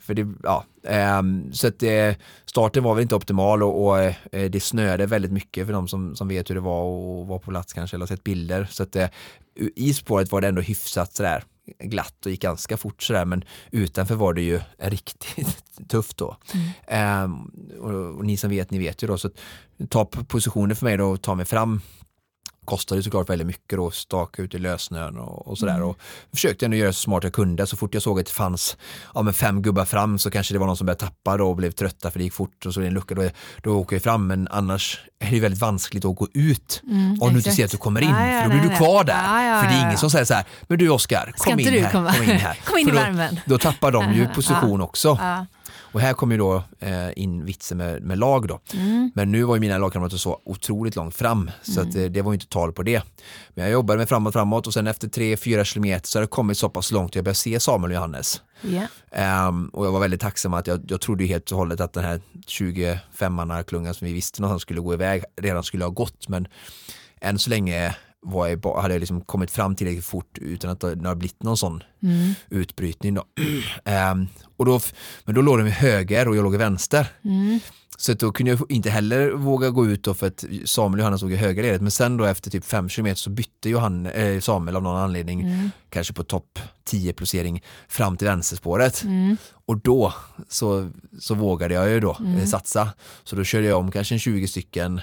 För 0.00 0.14
det, 0.14 0.26
ja, 0.42 0.64
ehm, 0.84 1.52
så 1.52 1.68
att 1.68 1.82
eh, 1.82 2.14
starten 2.44 2.82
var 2.82 2.94
väl 2.94 3.02
inte 3.02 3.14
optimal 3.14 3.62
och, 3.62 3.86
och 3.86 4.00
eh, 4.00 4.50
det 4.50 4.60
snöade 4.60 5.06
väldigt 5.06 5.32
mycket 5.32 5.66
för 5.66 5.72
de 5.72 5.88
som, 5.88 6.16
som 6.16 6.28
vet 6.28 6.50
hur 6.50 6.54
det 6.54 6.60
var 6.60 6.82
och 6.82 7.26
var 7.26 7.38
på 7.38 7.50
plats 7.50 7.72
kanske 7.72 7.96
eller 7.96 8.06
sett 8.06 8.24
bilder. 8.24 8.68
Så 8.70 8.82
att 8.82 8.96
eh, 8.96 9.08
i 9.76 9.94
spåret 9.94 10.32
var 10.32 10.40
det 10.40 10.48
ändå 10.48 10.62
hyfsat 10.62 11.14
sådär 11.14 11.44
glatt 11.78 12.26
och 12.26 12.30
gick 12.30 12.42
ganska 12.42 12.76
fort 12.76 13.02
sådär 13.02 13.24
men 13.24 13.44
utanför 13.70 14.14
var 14.14 14.34
det 14.34 14.42
ju 14.42 14.60
riktigt 14.78 15.64
tufft 15.88 16.16
då. 16.16 16.36
Ehm, 16.86 17.50
och, 17.80 18.16
och 18.16 18.24
ni 18.24 18.36
som 18.36 18.50
vet, 18.50 18.70
ni 18.70 18.78
vet 18.78 19.02
ju 19.02 19.06
då 19.06 19.18
så 19.18 19.28
att 19.28 19.38
ta 19.88 20.04
positioner 20.04 20.74
för 20.74 20.84
mig 20.84 20.96
då 20.96 21.06
och 21.06 21.22
ta 21.22 21.34
mig 21.34 21.46
fram 21.46 21.80
kostade 22.68 23.02
såklart 23.02 23.30
väldigt 23.30 23.46
mycket 23.46 23.78
då, 23.78 23.90
staka 23.90 24.42
ut 24.42 24.54
i 24.54 24.58
lössnön 24.58 25.18
och, 25.18 25.48
och 25.48 25.58
sådär. 25.58 25.82
Och 25.82 25.98
försökte 26.32 26.64
ändå 26.64 26.76
göra 26.76 26.92
så 26.92 27.00
smart 27.00 27.24
jag 27.24 27.32
kunde. 27.32 27.66
Så 27.66 27.76
fort 27.76 27.94
jag 27.94 28.02
såg 28.02 28.20
att 28.20 28.26
det 28.26 28.32
fanns 28.32 28.76
ja, 29.14 29.22
men 29.22 29.34
fem 29.34 29.62
gubbar 29.62 29.84
fram 29.84 30.18
så 30.18 30.30
kanske 30.30 30.54
det 30.54 30.58
var 30.58 30.66
någon 30.66 30.76
som 30.76 30.86
började 30.86 31.00
tappa 31.00 31.36
då 31.36 31.48
och 31.48 31.56
blev 31.56 31.70
trötta 31.70 32.10
för 32.10 32.18
det 32.18 32.24
gick 32.24 32.32
fort 32.32 32.66
och 32.66 32.74
så 32.74 32.80
är 32.80 32.82
det 32.82 32.88
en 32.88 32.94
lucka. 32.94 33.14
Då, 33.14 33.30
då 33.62 33.70
åker 33.78 33.96
jag 33.96 34.02
fram 34.02 34.26
men 34.26 34.48
annars 34.50 35.00
är 35.18 35.30
det 35.30 35.40
väldigt 35.40 35.60
vanskligt 35.60 36.04
att 36.04 36.16
gå 36.16 36.28
ut 36.34 36.82
om 37.20 37.30
du 37.30 37.36
inte 37.36 37.50
ser 37.50 37.64
att 37.64 37.70
du 37.70 37.76
kommer 37.76 38.00
in. 38.00 38.10
Ja, 38.10 38.26
ja, 38.26 38.42
för 38.42 38.44
då 38.44 38.50
blir 38.50 38.60
nej, 38.60 38.70
du 38.70 38.76
kvar 38.76 39.04
där. 39.04 39.44
Ja, 39.44 39.62
för 39.62 39.68
det 39.68 39.74
är 39.74 39.86
ingen 39.86 39.98
som 39.98 40.10
säger 40.10 40.24
så 40.24 40.34
här, 40.34 40.44
men 40.66 40.78
du 40.78 40.88
Oskar, 40.88 41.32
Ska 41.36 41.50
kom 41.50 41.60
in 41.60 41.68
här. 41.68 41.92
Kom 41.92 42.22
in 42.22 42.30
här. 42.30 42.58
Kom 42.64 42.78
in 42.78 42.88
i 42.88 42.90
För 42.90 42.96
då, 42.96 43.02
värmen. 43.02 43.40
Då 43.46 43.58
tappar 43.58 43.92
de 43.92 44.12
ju 44.12 44.26
position 44.34 44.80
också. 44.80 45.18
Och 45.92 46.00
här 46.00 46.14
kommer 46.14 46.34
ju 46.34 46.38
då 46.38 46.62
eh, 46.78 47.18
in 47.18 47.44
vitsen 47.44 47.78
med, 47.78 48.02
med 48.02 48.18
lag 48.18 48.48
då. 48.48 48.60
Mm. 48.74 49.10
Men 49.14 49.32
nu 49.32 49.42
var 49.42 49.56
ju 49.56 49.60
mina 49.60 49.78
lagkamrater 49.78 50.16
så 50.16 50.40
otroligt 50.44 50.96
långt 50.96 51.14
fram 51.14 51.50
så 51.62 51.80
att, 51.80 51.94
eh, 51.94 52.04
det 52.04 52.22
var 52.22 52.32
ju 52.32 52.34
inte 52.34 52.46
tal 52.46 52.72
på 52.72 52.82
det. 52.82 53.02
Men 53.54 53.64
jag 53.64 53.72
jobbade 53.72 53.98
med 53.98 54.08
framåt, 54.08 54.32
framåt 54.32 54.66
och 54.66 54.74
sen 54.74 54.86
efter 54.86 55.08
3-4 55.08 55.64
kilometer 55.64 56.08
så 56.08 56.18
hade 56.18 56.22
jag 56.22 56.30
kommit 56.30 56.58
så 56.58 56.68
pass 56.68 56.92
långt 56.92 57.10
att 57.10 57.14
jag 57.14 57.24
började 57.24 57.38
se 57.38 57.60
Samuel 57.60 57.90
och 57.90 57.94
Johannes. 57.94 58.42
Ja. 58.60 58.82
Ehm, 59.12 59.68
och 59.68 59.86
jag 59.86 59.92
var 59.92 60.00
väldigt 60.00 60.20
tacksam 60.20 60.54
att 60.54 60.66
jag, 60.66 60.80
jag 60.88 61.00
trodde 61.00 61.24
helt 61.24 61.50
och 61.50 61.58
hållet 61.58 61.80
att 61.80 61.92
den 61.92 62.04
här 62.04 62.20
25 62.46 63.64
klungan 63.66 63.94
som 63.94 64.06
vi 64.06 64.12
visste 64.12 64.42
någonstans 64.42 64.62
skulle 64.62 64.80
gå 64.80 64.94
iväg 64.94 65.24
redan 65.36 65.62
skulle 65.62 65.84
ha 65.84 65.90
gått 65.90 66.28
men 66.28 66.48
än 67.20 67.38
så 67.38 67.50
länge 67.50 67.96
var 68.22 68.46
jag, 68.48 68.74
hade 68.82 68.94
jag 68.94 69.00
liksom 69.00 69.20
kommit 69.20 69.50
fram 69.50 69.76
tillräckligt 69.76 70.04
fort 70.04 70.38
utan 70.40 70.70
att 70.70 70.80
det 70.80 71.08
har 71.08 71.14
blivit 71.14 71.42
någon 71.42 71.56
sån 71.56 71.82
Mm. 72.02 72.34
utbrytning. 72.50 73.14
Då. 73.14 73.24
Ehm, 73.84 74.26
och 74.56 74.64
då, 74.66 74.80
men 75.24 75.34
då 75.34 75.40
låg 75.40 75.58
de 75.58 75.66
i 75.66 75.70
höger 75.70 76.28
och 76.28 76.36
jag 76.36 76.42
låg 76.42 76.54
i 76.54 76.58
vänster. 76.58 77.06
Mm. 77.24 77.60
Så 77.96 78.12
då 78.12 78.32
kunde 78.32 78.52
jag 78.52 78.70
inte 78.70 78.90
heller 78.90 79.30
våga 79.30 79.70
gå 79.70 79.86
ut 79.86 80.02
då 80.04 80.14
för 80.14 80.26
att 80.26 80.44
Samuel 80.64 80.94
och 80.94 81.00
Johannes 81.00 81.22
låg 81.22 81.32
i 81.32 81.36
höger 81.36 81.62
ledet. 81.62 81.82
Men 81.82 81.90
sen 81.90 82.16
då 82.16 82.24
efter 82.24 82.50
typ 82.50 82.64
fem 82.64 82.88
kilometer 82.88 83.16
så 83.18 83.30
bytte 83.30 83.70
Johan, 83.70 84.06
eh, 84.06 84.40
Samuel 84.40 84.76
av 84.76 84.82
någon 84.82 84.96
anledning, 84.96 85.40
Mm. 85.40 85.70
kanske 85.90 86.12
på 86.12 86.24
topp 86.24 86.58
10 86.84 87.12
placering 87.12 87.62
fram 87.88 88.16
till 88.16 88.26
vänsterspåret. 88.26 89.02
Mm. 89.02 89.36
Och 89.66 89.78
då 89.78 90.14
så, 90.48 90.90
så 91.20 91.34
vågade 91.34 91.74
jag 91.74 91.90
ju 91.90 92.00
då 92.00 92.16
eh, 92.38 92.44
satsa. 92.46 92.88
Så 93.24 93.36
då 93.36 93.44
körde 93.44 93.66
jag 93.66 93.78
om 93.78 93.90
kanske 93.90 94.14
en 94.14 94.18
20 94.18 94.48
stycken 94.48 95.00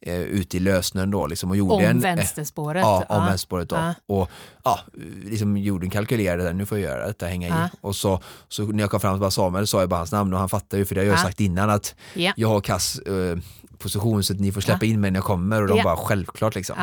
eh, 0.00 0.20
ut 0.20 0.54
i 0.54 0.60
lösnön 0.60 1.10
då 1.10 1.26
liksom 1.26 1.50
och 1.50 1.56
gjorde 1.56 1.74
Om 1.74 1.80
en, 1.84 1.96
eh, 1.96 2.02
vänsterspåret. 2.02 2.80
Ja, 2.82 2.96
om 2.98 3.04
Ja. 3.08 3.20
vänsterspåret 3.26 3.68
då. 3.68 3.76
Ja. 3.76 3.94
Och 4.06 4.30
ja, 4.64 4.80
liksom 5.24 5.56
jorden 5.56 5.90
kalkylerade, 5.90 6.42
där, 6.44 6.52
nu 6.52 6.66
får 6.66 6.78
jag 6.78 6.90
göra 6.90 7.06
detta, 7.06 7.26
hänga 7.26 7.48
Ja. 7.48 7.66
i. 7.66 7.68
Och 7.80 7.96
så, 7.96 8.20
så 8.48 8.62
när 8.62 8.80
jag 8.80 8.90
kom 8.90 9.00
fram 9.00 9.14
till 9.14 9.20
bara 9.20 9.30
Samuel 9.30 9.66
sa 9.66 9.80
jag 9.80 9.88
bara 9.88 9.96
hans 9.96 10.12
namn 10.12 10.32
och 10.32 10.38
han 10.40 10.48
fattade 10.48 10.76
ju 10.78 10.84
för 10.84 10.94
det 10.94 11.00
har 11.00 11.06
jag 11.06 11.14
Ja. 11.18 11.22
sagt 11.22 11.40
innan 11.40 11.70
att 11.70 11.94
Ja. 12.14 12.32
jag 12.36 12.48
har 12.48 12.60
kass 12.60 12.98
eh, 12.98 13.38
position 13.78 14.22
så 14.24 14.32
att 14.32 14.40
ni 14.40 14.52
får 14.52 14.60
släppa 14.60 14.86
in 14.86 15.00
mig 15.00 15.10
när 15.10 15.18
jag 15.18 15.24
kommer 15.24 15.62
och 15.62 15.68
de 15.68 15.82
bara 15.82 15.96
självklart 15.96 16.54
liksom. 16.54 16.76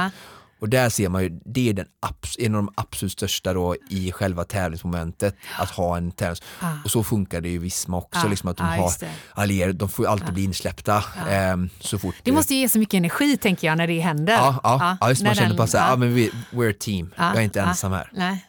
Ja. 0.60 0.62
Och 0.62 0.70
där 0.70 0.90
ser 0.90 1.10
man 1.10 1.24
ju, 1.24 1.40
det 1.46 1.70
är 1.70 1.74
den 1.74 1.86
abs- 2.02 2.36
en 2.40 2.56
av 2.56 2.64
de 2.64 2.74
absolut 2.78 3.12
största 3.12 3.54
då 3.54 3.76
i 3.90 4.12
själva 4.12 4.44
tävlingsmomentet, 4.44 5.36
att 5.60 5.70
ha 5.70 5.98
en 5.98 6.12
tävlings... 6.12 6.42
Ah. 6.60 6.72
Och 6.84 6.92
så 6.92 7.04
funkar 7.04 7.42
det 7.42 7.50
ju 7.50 7.56
i 7.56 7.58
Visma 7.58 7.98
också, 7.98 8.26
Ah, 8.26 8.30
liksom 8.30 8.50
att 8.50 8.58
de 8.58 8.64
ah, 8.64 8.68
har 8.68 8.94
det. 9.00 9.10
allierade, 9.34 9.74
de 9.74 9.90
får 9.90 10.06
ju 10.06 10.12
alltid 10.12 10.34
bli 10.34 10.44
insläppta 10.44 11.04
ehm, 11.30 11.70
så 11.80 12.00
fort 12.00 12.16
Det 12.24 12.32
måste 12.32 12.56
ge 12.56 12.70
så 12.70 12.80
mycket 12.80 12.94
energi 12.98 13.38
tänker 13.38 13.68
jag 13.68 13.78
när 13.78 13.88
det 13.88 14.00
händer. 14.00 14.34
Ja, 14.34 14.60
ja, 14.64 14.98
ja, 15.02 15.10
just, 15.10 15.24
man 15.24 15.36
känner 15.36 15.56
bara 15.58 15.68
såhär, 15.68 15.86
ja. 15.86 15.92
ja. 15.92 15.96
men 15.98 16.14
vi, 16.14 16.32
we're 16.52 16.72
a 16.72 16.76
team, 16.80 17.14
Ja, 17.18 17.28
jag 17.28 17.38
är 17.38 17.42
inte 17.42 17.60
ja. 17.60 17.66
ensam 17.66 17.92
här. 17.92 18.10
Nej. 18.14 18.46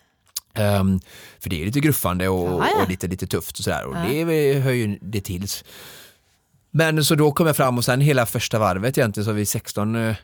Ehm, 0.55 1.01
för 1.41 1.51
det 1.51 1.63
är 1.63 1.67
lite 1.67 1.81
gruffande 1.81 2.29
och, 2.29 2.63
Ja, 2.65 2.69
ja. 2.77 2.83
och 2.83 2.89
lite, 2.89 3.07
lite 3.07 3.27
tufft 3.27 3.59
och 3.59 3.65
sådär 3.65 3.85
och 3.85 3.95
det 3.95 4.21
är 4.21 4.25
väl- 4.25 4.63
hör 4.63 4.71
ju 4.73 4.99
det 5.03 5.21
till. 5.21 5.47
Men 6.71 7.05
så 7.05 7.15
då 7.15 7.33
kom 7.33 7.47
jag 7.47 7.57
fram 7.57 7.79
och 7.79 7.85
sen 7.85 8.01
hela 8.01 8.27
första 8.27 8.59
varvet 8.59 8.99
egentligen 8.99 9.25
så 9.25 9.33
vi 9.33 9.47
16 9.47 9.97
eh, 9.97 10.17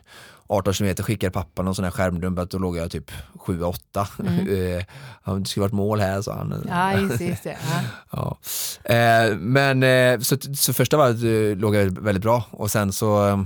18 0.47 0.73
kilometer 0.73 1.03
skickade 1.03 1.31
pappa 1.31 1.61
någon 1.61 1.75
sån 1.75 1.85
här 1.85 1.91
skärmdump 1.91 2.39
att 2.39 2.49
då 2.51 2.57
låg 2.57 2.77
jag 2.77 2.91
typ 2.91 3.11
7-8. 3.33 3.75
Eh, 4.49 4.85
ja, 5.23 5.33
det 5.33 5.45
skulle 5.45 5.61
varit 5.61 5.73
mål 5.73 5.99
här 5.99 6.21
sa 6.21 6.33
han. 6.33 6.53
Mm. 6.53 6.67
Ja, 6.69 6.99
just 6.99 7.17
det. 7.17 7.25
Just 7.25 7.43
det. 7.43 7.57
Ja. 7.71 7.81
Ja. 8.83 8.95
Eh, 8.95 9.37
men 9.37 9.83
eh, 9.83 10.19
så, 10.19 10.37
så 10.55 10.73
första 10.73 10.97
varvet 10.97 11.23
eh, 11.23 11.61
låg 11.61 11.75
jag 11.75 11.99
väldigt 11.99 12.23
bra 12.23 12.43
och 12.51 12.71
sen 12.71 12.93
så 12.93 13.27
eh, 13.27 13.43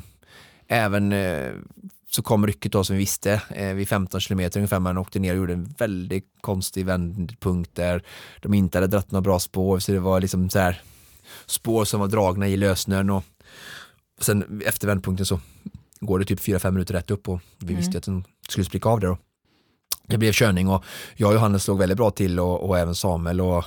även 0.67 1.12
eh, 1.12 1.51
så 2.10 2.21
kom 2.21 2.47
rycket 2.47 2.71
då 2.71 2.83
som 2.83 2.95
vi 2.95 2.99
visste 2.99 3.41
eh, 3.49 3.73
vid 3.73 3.88
15 3.88 4.21
kilometer 4.21 4.60
ungefär 4.60 4.79
man 4.79 4.97
åkte 4.97 5.19
ner 5.19 5.31
och 5.31 5.38
gjorde 5.38 5.53
en 5.53 5.75
väldigt 5.77 6.25
konstig 6.41 6.86
vändpunkt 6.86 7.75
där 7.75 8.03
de 8.41 8.53
inte 8.53 8.77
hade 8.77 8.88
dratt 8.88 9.12
några 9.12 9.21
bra 9.21 9.39
spår 9.39 9.79
så 9.79 9.91
det 9.91 9.99
var 9.99 10.21
liksom 10.21 10.49
så 10.49 10.60
här 10.60 10.81
spår 11.45 11.86
som 11.86 11.99
var 11.99 12.07
dragna 12.07 12.47
i 12.47 12.57
lösnön 12.57 13.10
och 13.10 13.23
sen 14.21 14.62
efter 14.65 14.88
vändpunkten 14.88 15.25
så 15.25 15.39
går 15.99 16.19
det 16.19 16.25
typ 16.25 16.39
4-5 16.39 16.71
minuter 16.71 16.93
rätt 16.93 17.12
upp 17.12 17.29
och 17.29 17.39
vi 17.60 17.73
visste 17.75 17.91
ju 17.91 17.97
att 17.97 18.03
den 18.03 18.23
skulle 18.49 18.65
spricka 18.65 18.89
av 18.89 18.99
där 18.99 19.07
då. 19.07 19.17
Det 20.07 20.17
blev 20.17 20.31
körning 20.31 20.67
och 20.69 20.83
jag 21.15 21.27
och 21.29 21.33
Johannes 21.36 21.67
låg 21.67 21.77
väldigt 21.79 21.97
bra 21.97 22.12
till 22.12 22.39
och, 22.39 22.69
och 22.69 22.77
även 22.79 22.95
Samuel 22.95 23.41
och 23.41 23.65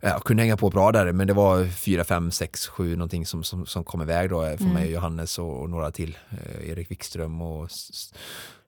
jag 0.00 0.24
kunde 0.24 0.42
hänga 0.42 0.56
på 0.56 0.70
bra 0.70 0.92
där 0.92 1.12
men 1.12 1.26
det 1.26 1.32
var 1.32 1.64
4, 1.66 2.04
5, 2.04 2.30
6, 2.30 2.66
7 2.66 2.96
någonting 2.96 3.26
som, 3.26 3.44
som, 3.44 3.66
som 3.66 3.84
kom 3.84 4.02
iväg 4.02 4.30
då 4.30 4.40
för 4.56 4.64
mig 4.64 4.84
och 4.86 4.90
Johannes 4.92 5.38
och, 5.38 5.60
och 5.62 5.70
några 5.70 5.90
till, 5.90 6.18
eh, 6.30 6.70
Erik 6.70 6.90
Wikström 6.90 7.42
och 7.42 7.70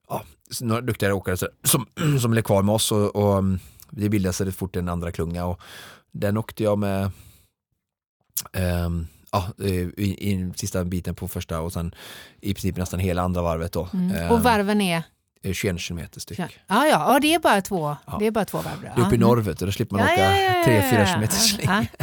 ja, 0.09 0.23
några 0.61 0.81
duktiga 0.81 1.14
åkare 1.14 1.37
så- 1.37 1.49
som, 1.64 1.87
som 2.21 2.31
blev 2.31 2.43
kvar 2.43 2.62
med 2.62 2.75
oss 2.75 2.93
och, 2.93 3.16
och 3.16 3.38
mm, 3.38 3.59
det 3.90 4.09
bildades 4.09 4.38
det 4.38 4.53
fort 4.53 4.77
en 4.77 4.88
andra 4.88 5.12
klunga 5.12 5.45
och 5.47 5.61
den 6.12 6.37
åkte 6.37 6.62
jag 6.62 6.79
med 6.79 7.11
ehm, 8.53 9.07
ja, 9.33 9.49
eh, 9.61 9.71
i, 9.71 10.16
i 10.31 10.53
sista 10.57 10.85
biten 10.85 11.14
på 11.14 11.29
första 11.29 11.61
och 11.61 11.73
sen 11.73 11.95
i 12.40 12.55
princip 12.55 12.77
nästan 12.77 13.01
hela 13.01 13.23
andra 13.23 13.43
varvet 13.43 13.73
då. 13.73 13.88
Mm. 13.93 14.16
Ehm, 14.16 14.31
Och 14.31 14.43
varven 14.43 14.81
är? 14.81 15.03
eh, 15.43 15.53
21 15.53 15.81
kilometer 15.81 16.21
styck. 16.21 16.38
Ja, 16.38 16.49
ja, 16.66 16.87
ja 16.87 17.19
det 17.23 17.35
är 17.35 17.38
bara 17.38 17.61
två, 17.62 17.97
Ja. 18.07 18.16
det 18.21 18.27
är 18.27 18.31
bara 18.31 18.45
två 18.45 18.59
varv. 18.59 18.90
då. 18.97 19.03
Uppe 19.03 19.14
i 19.14 19.19
norr 19.19 19.37
vet 19.40 19.59
du, 19.59 19.66
då 19.66 19.73
slipper 19.73 19.97
man 19.97 20.07
Ja, 20.07 20.12
åka 20.12 20.37
ja, 20.37 20.43
ja, 20.43 20.64
3-4 20.66 20.93
ja, 20.93 20.99
ja. 21.01 21.07
kilometer. 21.07 21.38
Ja. 21.62 21.85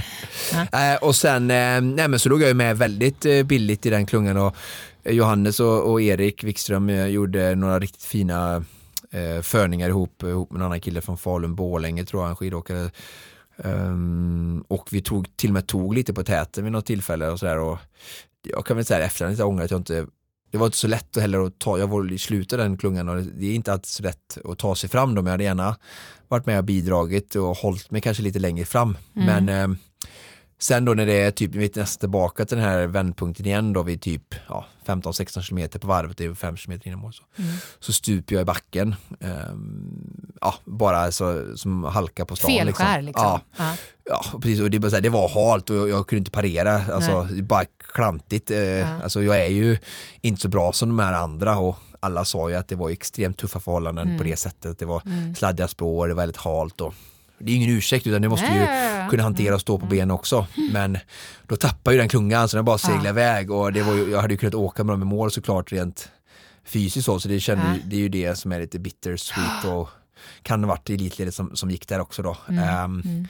Eh, 0.71 0.95
och 1.03 1.15
sen, 1.15 1.51
eh, 1.51 1.81
nej 1.81 2.07
men 2.07 2.19
så 2.19 2.29
låg 2.29 2.41
jag 2.41 2.47
ju 2.47 2.53
med 2.53 2.77
väldigt 2.77 3.25
eh, 3.25 3.43
billigt 3.43 3.85
i 3.85 3.89
den 3.89 4.05
klungan 4.05 4.37
och 4.37 4.55
eh, 5.03 5.13
Johannes 5.13 5.59
och, 5.59 5.91
och 5.91 6.01
Erik 6.01 6.43
Wikström 6.43 6.89
eh, 6.89 7.05
gjorde 7.05 7.55
några 7.55 7.79
riktigt 7.79 8.03
fina 8.03 8.63
eh, 9.11 9.41
förningar 9.41 9.89
ihop, 9.89 10.23
ihop 10.23 10.51
med 10.51 10.59
en 10.59 10.65
annan 10.65 10.79
kille 10.81 11.01
från 11.01 11.17
Falun 11.17 11.55
Borlänge 11.55 12.05
tror 12.05 12.23
jag, 12.23 12.29
en 12.29 12.35
skidåkare. 12.35 12.89
Ehm, 13.63 14.63
och 14.67 14.87
vi 14.91 15.01
tog, 15.01 15.37
till 15.37 15.49
och 15.49 15.53
med 15.53 15.67
tog 15.67 15.95
lite 15.95 16.13
på 16.13 16.23
täten 16.23 16.63
vid 16.63 16.73
något 16.73 16.85
tillfälle 16.85 17.29
och 17.29 17.39
sådär 17.39 17.57
och 17.59 17.77
jag 18.47 18.65
kan 18.65 18.77
väl 18.77 18.85
säga 18.85 19.05
efterhand 19.05 19.33
att 19.33 19.39
jag 19.39 19.47
ångrar 19.47 19.65
att 19.65 19.71
jag 19.71 19.79
inte 19.79 20.07
det 20.51 20.57
var 20.57 20.65
inte 20.65 20.77
så 20.77 20.87
lätt 20.87 21.17
heller 21.17 21.39
att 21.39 21.59
ta, 21.59 21.77
jag 21.79 21.87
var 21.87 22.11
i 22.11 22.17
slutet 22.17 22.53
av 22.53 22.59
den 22.59 22.77
klungan 22.77 23.09
och 23.09 23.23
det 23.23 23.45
är 23.45 23.53
inte 23.53 23.73
alltid 23.73 23.85
så 23.85 24.03
lätt 24.03 24.37
att 24.45 24.57
ta 24.57 24.75
sig 24.75 24.89
fram 24.89 25.15
då, 25.15 25.21
men 25.21 25.25
jag 25.25 25.31
hade 25.31 25.43
gärna 25.43 25.75
varit 26.27 26.45
med 26.45 26.57
och 26.57 26.63
bidragit 26.63 27.35
och 27.35 27.57
hållit 27.57 27.91
mig 27.91 28.01
kanske 28.01 28.23
lite 28.23 28.39
längre 28.39 28.65
fram. 28.65 28.97
Men 29.13 29.49
eh, 29.49 29.67
sen 30.59 30.85
då 30.85 30.93
när 30.93 31.05
det 31.05 31.13
är 31.21 31.31
typ, 31.31 31.55
vi 31.55 31.65
är 31.65 31.79
nästan 31.79 31.99
tillbaka 31.99 32.45
till 32.45 32.57
den 32.57 32.65
här 32.65 32.87
vändpunkten 32.87 33.45
igen 33.45 33.73
då 33.73 33.83
vid 33.83 34.01
typ 34.01 34.35
ja, 34.49 34.65
15-16 34.85 35.49
km 35.49 35.79
på 35.81 35.87
varvet, 35.87 36.17
det 36.17 36.25
är 36.25 36.33
5 36.33 36.55
km 36.57 36.79
innan 36.83 36.99
mål. 36.99 37.13
Så, 37.13 37.23
så 37.79 37.93
stuper 37.93 38.35
jag 38.35 38.41
i 38.41 38.45
backen. 38.45 38.95
Ehm, 39.19 40.31
ja, 40.41 40.53
bara 40.65 41.11
så, 41.11 41.57
som 41.57 41.83
halka 41.83 42.25
på 42.25 42.35
stan. 42.35 42.51
Felskär 42.51 43.01
liksom. 43.01 43.25
Ja, 43.25 43.41
Ja. 43.57 43.75
Ja, 44.09 44.39
precis. 44.41 44.61
Och 44.61 44.69
det, 44.71 44.79
bara 44.79 44.89
så 44.89 44.95
här, 44.95 45.01
det 45.03 45.09
var 45.09 45.29
halt 45.29 45.69
och 45.69 45.75
jag, 45.75 45.89
jag 45.89 46.07
kunde 46.07 46.19
inte 46.19 46.31
parera. 46.31 46.81
Alltså, 46.93 47.11
är 47.11 47.41
bara 47.41 47.65
klantigt. 47.93 48.51
Eh, 48.51 49.01
alltså, 49.03 49.23
jag 49.23 49.39
är 49.45 49.49
ju 49.49 49.77
inte 50.21 50.41
så 50.41 50.47
bra 50.47 50.73
som 50.73 50.89
de 50.89 50.99
här 50.99 51.13
andra 51.13 51.57
och 51.57 51.77
alla 51.99 52.25
sa 52.25 52.49
ju 52.49 52.55
att 52.55 52.67
det 52.67 52.75
var 52.75 52.89
extremt 52.89 53.37
tuffa 53.37 53.59
förhållanden 53.59 54.05
Mm. 54.07 54.17
på 54.17 54.23
det 54.23 54.35
sättet. 54.37 54.79
Det 54.79 54.85
var 54.85 55.01
sladdiga 55.35 55.67
spår, 55.67 56.07
det 56.07 56.13
var 56.13 56.23
väldigt 56.23 56.37
halt. 56.37 56.81
Och, 56.81 56.93
det 57.39 57.51
är 57.51 57.55
ingen 57.55 57.69
ursäkt 57.69 58.07
utan 58.07 58.21
det 58.21 58.29
måste 58.29 58.45
ju 58.45 58.67
kunna 59.09 59.23
hantera 59.23 59.55
och 59.55 59.61
stå 59.61 59.77
på 59.79 59.85
ben 59.85 60.11
också. 60.11 60.47
Men 60.71 60.97
då 61.47 61.55
tappade 61.55 61.95
ju 61.95 61.99
den 61.99 62.09
klungan 62.09 62.49
så 62.49 62.57
den 62.57 62.65
bara 62.65 62.77
seglade 62.77 63.09
iväg 63.09 63.51
och 63.51 63.73
det 63.73 63.81
var 63.83 63.93
ju, 63.93 64.11
jag 64.11 64.21
hade 64.21 64.33
ju 64.33 64.37
kunnat 64.37 64.55
åka 64.55 64.83
med 64.83 64.93
dem 64.93 65.01
i 65.01 65.05
mål 65.05 65.31
såklart 65.31 65.71
rent 65.71 66.09
fysiskt 66.65 67.05
så, 67.05 67.19
så 67.19 67.27
det, 67.27 67.39
kände, 67.39 67.63
Ja. 67.65 67.79
det 67.85 67.95
är 67.95 67.99
ju 67.99 68.09
det 68.09 68.35
som 68.35 68.51
är 68.51 68.59
lite 68.59 68.79
bittersweet 68.79 69.65
och 69.65 69.89
kan 70.41 70.63
ha 70.63 70.69
varit 70.69 70.89
elitledet 70.89 71.35
som, 71.35 71.55
som 71.55 71.71
gick 71.71 71.87
där 71.87 71.99
också 71.99 72.21
då. 72.21 72.37
Ehm, 72.49 73.27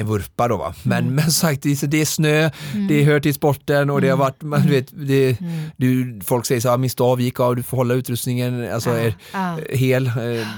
En 0.00 0.06
vurpa 0.06 0.48
då 0.48 0.56
va. 0.56 0.74
Men, 0.82 1.14
men 1.14 1.24
som 1.24 1.32
sagt, 1.32 1.62
det 1.62 2.00
är, 2.00 2.04
snö, 2.04 2.50
det 2.88 3.04
hör 3.04 3.20
till 3.20 3.34
sporten 3.34 3.90
och 3.90 4.00
det 4.00 4.08
har 4.08 4.16
varit, 4.16 4.42
man, 4.42 4.62
vet, 4.62 4.86
det, 4.92 5.36
du, 5.76 6.20
folk 6.24 6.46
säger 6.46 6.60
så 6.60 6.70
här, 6.70 6.78
min 6.78 6.90
stav 6.90 7.20
gick 7.20 7.40
av, 7.40 7.56
du 7.56 7.62
får 7.62 7.76
hålla 7.76 7.94
utrustningen 7.94 8.72
alltså, 8.72 8.90
är, 8.90 9.14
hel. 9.76 10.06
Eh, 10.06 10.12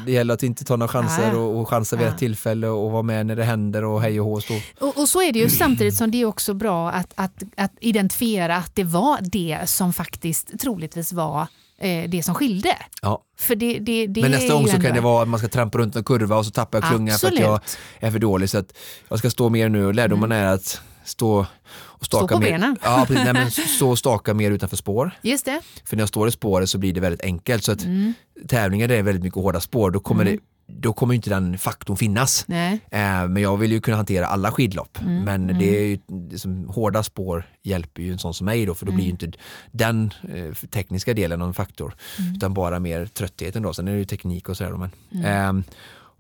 Det 0.07 0.13
gäller 0.13 0.35
att 0.35 0.43
inte 0.43 0.65
ta 0.65 0.77
några 0.77 0.89
chanser 0.89 1.39
och, 1.39 1.61
och 1.61 1.69
chansa 1.69 1.97
vid 1.97 2.07
ett 2.07 2.19
tillfälle 2.19 2.69
och 2.69 2.91
vara 2.91 3.03
med 3.03 3.27
när 3.27 3.37
det 3.37 3.45
händer 3.45 3.85
och 3.85 4.03
hej 4.03 4.21
och 4.21 4.27
hå. 4.27 4.41
Och, 4.81 4.99
och 4.99 5.09
så 5.09 5.23
är 5.23 5.33
det 5.33 5.39
ju 5.39 5.49
samtidigt 5.49 5.95
som 5.95 6.11
det 6.11 6.21
är 6.21 6.25
också 6.25 6.55
bra 6.55 6.91
att, 6.91 7.13
att, 7.15 7.43
att 7.57 7.73
identifiera 7.81 8.57
att 8.57 8.75
det 8.75 8.85
var 8.85 9.19
det 9.23 9.59
som 9.67 9.93
faktiskt 9.93 10.59
troligtvis 10.61 11.13
var 11.13 11.47
eh, 11.83 12.09
det 12.11 12.23
som 12.23 12.35
skilde. 12.35 12.77
Ja. 13.03 13.23
För 13.39 13.55
det, 13.55 13.79
det, 13.79 14.07
det 14.07 14.21
Men 14.23 14.31
nästa 14.31 14.53
gång 14.55 14.67
så 14.69 14.75
ändå- 14.75 14.87
kan 14.87 14.95
det 14.95 15.01
vara 15.01 15.23
att 15.23 15.29
man 15.29 15.39
ska 15.39 15.49
trampa 15.49 15.79
runt 15.79 15.97
en 15.97 16.05
kurva 16.05 16.37
och 16.37 16.45
så 16.47 16.51
tappar 16.51 16.81
jag 16.81 16.89
klungan 16.91 17.19
för 17.19 17.29
att 17.29 17.39
jag 17.39 17.61
är 18.01 18.11
för 18.11 18.19
dålig. 18.19 18.51
Så 18.51 18.59
att 18.59 18.73
jag 19.09 19.19
ska 19.19 19.31
stå 19.31 19.49
mer 19.49 19.69
nu 19.69 19.87
och 19.87 19.95
lärdomen 19.95 20.33
är 20.33 20.45
att 20.47 20.81
stå 21.05 21.47
och 21.75 22.07
staka 22.07 22.27
Stå 22.27 22.35
på 22.35 22.41
mer. 22.41 22.51
benen. 22.51 22.77
Ja, 22.83 23.05
precis, 23.09 23.25
nej, 23.25 23.33
men 23.33 23.51
stå 23.77 23.91
och 23.91 23.99
staka 23.99 24.35
mer 24.35 24.51
utanför 24.51 24.77
spår. 24.77 25.11
Just 25.23 25.45
det. 25.45 25.61
För 25.85 25.97
när 25.97 26.03
jag 26.03 26.09
står 26.09 26.29
i 26.29 26.33
spåret 26.33 26.71
så 26.71 26.79
blir 26.79 26.93
det 26.93 27.01
väldigt 27.01 27.23
enkelt. 27.23 27.65
Så 27.65 27.73
att 27.73 27.83
Mm. 27.85 28.15
tävlingar 28.49 28.89
där 28.89 28.95
är 28.97 29.03
väldigt 29.03 29.23
mycket 29.25 29.43
hårda 29.43 29.61
spår, 29.61 29.91
då 29.91 30.01
kommer, 30.01 30.25
det, 30.25 30.39
då 30.67 30.93
kommer 30.93 31.15
inte 31.15 31.31
den 31.31 31.59
faktorn 31.59 31.97
finnas. 31.97 32.45
Eh, 32.91 33.29
men 33.29 33.37
jag 33.37 33.57
vill 33.57 33.73
ju 33.73 33.81
kunna 33.81 33.97
hantera 33.97 34.27
alla 34.27 34.51
skidlopp. 34.53 34.99
Mm, 35.01 35.25
Men 35.25 35.59
det 35.59 35.79
är 35.79 35.83
ju, 35.87 35.99
liksom, 36.31 36.69
hårda 36.69 37.03
spår 37.03 37.45
hjälper 37.63 38.03
ju 38.03 38.13
en 38.13 38.19
sån 38.19 38.35
som 38.35 38.45
mig 38.45 38.67
då, 38.67 38.75
för 38.75 38.87
då 38.87 38.93
blir 38.93 39.05
ju 39.05 39.11
Mm. 39.11 39.25
inte 39.25 39.39
den 39.73 40.13
eh, 40.35 40.55
tekniska 40.55 41.15
delen 41.15 41.39
någon 41.39 41.55
faktor. 41.55 41.95
Mm. 42.19 42.35
Utan 42.35 42.55
bara 42.55 42.79
mer 42.79 43.07
tröttheten 43.07 43.63
då. 43.63 43.75
Sen 43.75 43.89
är 43.89 43.93
det 43.93 43.99
ju 43.99 44.05
teknik 44.05 44.49
och 44.49 44.57
sådär. 44.57 44.71
Men, 45.11 45.25
ehm, 45.25 45.65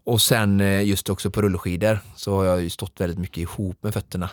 och 0.04 0.22
sen 0.22 0.60
eh, 0.60 0.82
just 0.84 1.08
också 1.08 1.30
på 1.30 1.42
rullskidor 1.42 1.98
så 2.16 2.36
har 2.36 2.44
jag 2.44 2.62
ju 2.62 2.70
stått 2.70 3.00
väldigt 3.00 3.18
mycket 3.18 3.38
ihop 3.38 3.82
med 3.82 3.94
fötterna. 3.94 4.28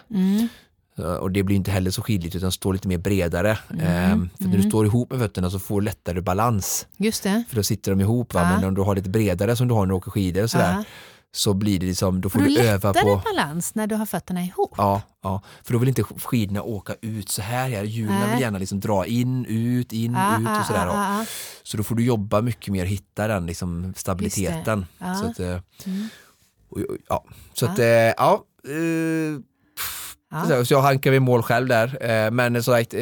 Mm. 1.00 1.12
Eh, 1.12 1.18
Och 1.18 1.32
det 1.32 1.44
blir 1.44 1.56
inte 1.56 1.72
heller 1.72 1.92
så 1.92 2.02
skidligt 2.02 2.36
utan 2.36 2.52
står 2.52 2.74
lite 2.74 2.88
mer 2.88 2.98
bredare. 2.98 3.60
Mm. 3.70 3.86
Ehm, 3.86 4.30
för 4.38 4.46
när 4.46 4.58
du 4.58 4.64
står 4.70 4.86
ihop 4.86 5.12
med 5.12 5.20
fötterna 5.20 5.50
så 5.50 5.60
får 5.60 5.82
du 5.82 5.86
lättare 5.86 6.22
balans. 6.22 6.88
Just 6.98 7.24
det. 7.24 7.44
För 7.50 7.56
då 7.56 7.64
sitter 7.64 7.92
de 7.92 8.02
ihop. 8.02 8.34
Va? 8.34 8.42
Ja. 8.42 8.56
Men 8.56 8.64
om 8.68 8.76
du 8.76 8.82
har 8.82 8.96
lite 8.96 9.10
bredare 9.10 9.56
som 9.56 9.68
du 9.68 9.74
har 9.74 9.82
när 9.86 9.88
du 9.90 9.96
åker 9.98 10.12
skidor 10.12 10.44
och 10.44 10.50
sådär. 10.52 10.74
Ja. 10.78 10.84
så 11.32 11.54
blir 11.54 11.80
det 11.80 11.86
liksom, 11.86 12.22
då 12.22 12.30
får 12.30 12.40
du 12.40 12.46
du 12.46 12.60
öva 12.60 12.90
lättare 12.92 13.04
på 13.16 13.22
balans 13.26 13.76
när 13.76 13.88
du 13.88 13.96
har 13.96 14.06
fötterna 14.06 14.42
ihop? 14.44 14.74
Ja, 14.78 15.02
ja, 15.24 15.42
för 15.64 15.74
då 15.74 15.80
vill 15.80 15.90
inte 15.90 16.04
skidorna 16.04 16.62
åka 16.64 16.96
ut 17.02 17.30
så 17.30 17.42
här. 17.42 17.70
här. 17.70 17.84
Hjulen 17.84 18.32
vill 18.32 18.42
gärna 18.42 18.58
liksom 18.60 18.80
dra 18.80 19.06
in, 19.06 19.46
ut, 19.46 19.94
in, 19.94 20.16
Ah, 20.16 20.40
ut 20.40 20.48
och 20.60 20.66
sådär. 20.66 20.88
ah. 20.88 21.26
Så 21.64 21.78
då 21.78 21.84
får 21.84 21.96
du 21.96 22.04
jobba 22.06 22.42
mycket 22.42 22.72
mer, 22.74 22.86
hitta 22.86 23.28
den 23.28 23.46
liksom 23.46 23.94
stabiliteten. 23.98 24.86
Ja. 24.98 25.16
Så 25.16 25.26
att, 25.26 25.40
eh, 25.40 25.60
Mm. 25.86 26.08
och- 26.70 26.80
ja. 27.10 27.24
Så 27.54 27.66
Ja. 27.66 27.72
att, 27.72 27.80
eh, 27.80 27.86
ja. 27.86 28.44
Ja. 30.32 30.66
så- 30.66 30.74
jag 30.74 30.82
hankar 30.82 31.12
vid 31.12 31.22
mål 31.22 31.42
själv 31.44 31.68
där. 31.68 31.98
Eh, 32.10 32.32
Men 32.32 32.64
som 32.64 32.74
sagt, 32.74 32.94
eh, 32.94 33.02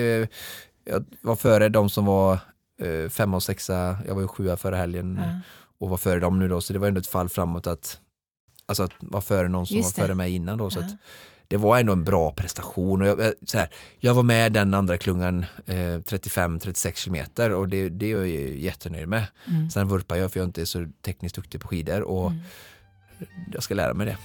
jag 0.85 1.05
var 1.21 1.35
före 1.35 1.69
de 1.69 1.89
som 1.89 2.05
var 2.05 2.39
eh, 2.81 3.09
femma 3.09 3.35
och 3.37 3.43
sexa, 3.43 3.97
jag 4.07 4.15
var 4.15 4.21
ju 4.21 4.27
sjua 4.27 4.57
förra 4.57 4.77
helgen 4.77 5.19
Ja. 5.23 5.39
och 5.79 5.89
var 5.89 5.97
före 5.97 6.19
dem 6.19 6.39
nu 6.39 6.47
då, 6.47 6.61
så 6.61 6.73
det 6.73 6.79
var 6.79 6.87
ändå 6.87 6.99
ett 6.99 7.07
fall 7.07 7.29
framåt 7.29 7.67
att 7.67 7.99
Alltså 8.69 8.83
att 8.83 8.91
vara 8.99 9.21
före 9.21 9.47
någon 9.47 9.67
som 9.67 9.77
Just 9.77 9.97
var 9.97 10.03
det. 10.03 10.07
före 10.07 10.15
mig 10.15 10.35
innan 10.35 10.57
då. 10.57 10.69
Så 10.69 10.79
Ja. 10.79 10.85
att, 10.85 10.91
det 11.47 11.57
var 11.57 11.79
ändå 11.79 11.93
en 11.93 12.03
bra 12.03 12.31
prestation. 12.31 13.01
Och 13.01 13.07
jag, 13.07 13.33
så 13.45 13.57
här, 13.57 13.69
jag 13.99 14.13
var 14.13 14.23
med 14.23 14.53
den 14.53 14.73
andra 14.73 14.97
klungan 14.97 15.45
eh, 15.65 15.75
35-36 15.75 16.95
kilometer 16.95 17.51
och 17.53 17.69
det, 17.69 17.89
det 17.89 18.11
är 18.11 18.17
jag 18.17 18.27
jättenöjd 18.57 19.07
med. 19.07 19.23
Mm. 19.47 19.69
Sen 19.69 19.87
vurpar 19.87 20.15
jag 20.15 20.31
för 20.31 20.39
jag 20.39 20.47
inte 20.47 20.61
är 20.61 20.65
så 20.65 20.87
tekniskt 21.05 21.35
duktig 21.35 21.61
på 21.61 21.67
skidor 21.67 22.01
och 22.01 22.27
Mm. 22.31 22.41
jag 23.53 23.63
ska 23.63 23.73
lära 23.73 23.93
mig 23.93 24.05
det. 24.07 24.17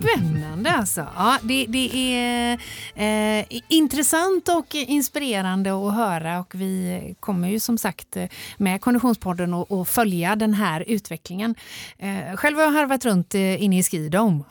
Spännande 0.00 0.70
alltså. 0.70 1.06
Ja, 1.16 1.38
det, 1.42 1.66
det 1.68 2.14
är 2.14 2.58
eh, 2.94 3.44
intressant 3.68 4.48
och 4.48 4.74
inspirerande 4.74 5.70
att 5.88 5.94
höra 5.94 6.40
och 6.40 6.54
vi 6.54 7.14
kommer 7.20 7.48
ju 7.48 7.60
som 7.60 7.78
sagt 7.78 8.16
eh, 8.16 8.24
med 8.56 8.80
Konditionspodden 8.80 9.54
att 9.54 9.72
att 9.72 9.88
följa 9.88 10.36
den 10.36 10.54
här 10.54 10.84
utvecklingen. 10.86 11.54
Eh, 11.98 12.36
själv 12.36 12.56
har 12.56 12.64
jag 12.64 12.70
harvat 12.70 13.04
runt 13.04 13.34
eh, 13.34 13.62
inne 13.62 13.78
i 13.78 13.82
Skidome. 13.82 14.44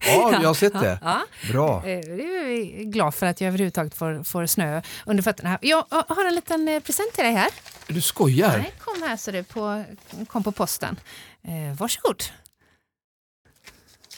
Ja, 0.00 0.32
jag 0.42 0.48
har 0.48 0.54
sett 0.54 0.80
det. 0.80 0.98
Ja, 1.02 1.20
Bra. 1.52 1.76
Eh, 1.76 1.82
Det 1.82 2.22
är 2.22 2.78
jag 2.78 2.92
glad 2.92 3.14
för 3.14 3.26
att 3.26 3.40
jag 3.40 3.48
överhuvudtaget 3.48 3.94
får, 3.94 4.24
får 4.24 4.46
snö 4.46 4.82
under 5.06 5.22
fötterna. 5.22 5.58
Jag 5.62 5.84
har 5.90 6.28
en 6.28 6.34
liten 6.34 6.68
eh, 6.68 6.80
present 6.80 7.12
till 7.12 7.24
dig 7.24 7.32
här. 7.32 7.48
Du 7.86 8.00
skojar? 8.00 8.58
Nej, 8.58 8.72
kom 8.78 9.02
här 9.08 9.16
så 9.16 9.30
du 9.30 9.42
på, 9.44 9.84
kom 10.26 10.42
på 10.42 10.52
posten. 10.52 10.96
Eh, 11.42 11.76
varsågod. 11.78 12.22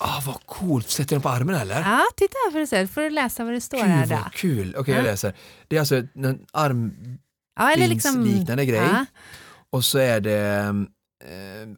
Ah, 0.03 0.23
vad 0.27 0.47
coolt, 0.47 0.91
sätter 0.91 1.15
den 1.17 1.23
på 1.23 1.29
armen 1.29 1.55
eller? 1.55 1.81
Ja, 1.81 2.03
titta 2.17 2.37
här 2.47 2.51
får 2.53 2.59
du 2.59 2.67
se. 2.67 2.87
får 2.87 3.01
du 3.01 3.11
läsa 3.11 3.45
vad 3.45 3.53
det 3.53 3.61
står 3.61 3.79
Gud 3.79 3.87
här. 3.87 4.07
Då. 4.07 4.15
vad 4.17 4.33
kul. 4.33 4.75
Okej, 4.79 4.95
jag 4.95 5.05
Ja. 5.05 5.11
läser. 5.11 5.35
Det 5.69 5.77
är 5.77 5.81
alltså 5.81 5.97
en 6.15 6.47
arm 6.53 6.93
Ja, 7.61 7.75
liksom, 7.77 8.45
grej. 8.65 8.81
Ja, 8.93 9.07
och 9.71 9.85
så 9.85 9.99
är 9.99 10.21
det 10.21 10.39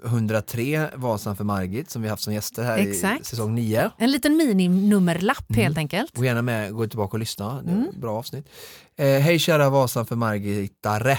eh, 0.03 0.07
103 0.11 0.89
Vasan 0.95 1.37
för 1.37 1.45
Margit 1.45 1.91
som 1.91 2.03
vi 2.03 2.09
haft 2.09 2.23
som 2.23 2.33
gäster 2.35 2.63
här 2.63 2.79
i 2.79 2.91
Exakt. 2.91 3.27
säsong 3.27 3.55
9. 3.55 3.91
en 3.99 4.11
liten 4.11 4.37
mininummerlapp 4.37 5.51
Mm. 5.51 5.63
helt 5.63 5.79
enkelt. 5.79 6.17
Gå 6.17 6.25
gärna 6.25 6.43
med, 6.43 6.73
gå 6.75 6.87
tillbaka 6.87 7.13
och 7.13 7.19
lyssna. 7.19 7.63
Det 7.63 7.71
är 7.71 7.75
Mm. 7.75 8.01
Bra 8.01 8.19
avsnitt. 8.19 8.49
Eh, 8.99 9.07
Hej 9.07 9.39
kära 9.39 9.71
Vasan 9.71 10.07
för 10.07 10.17
Margitare. 10.17 11.19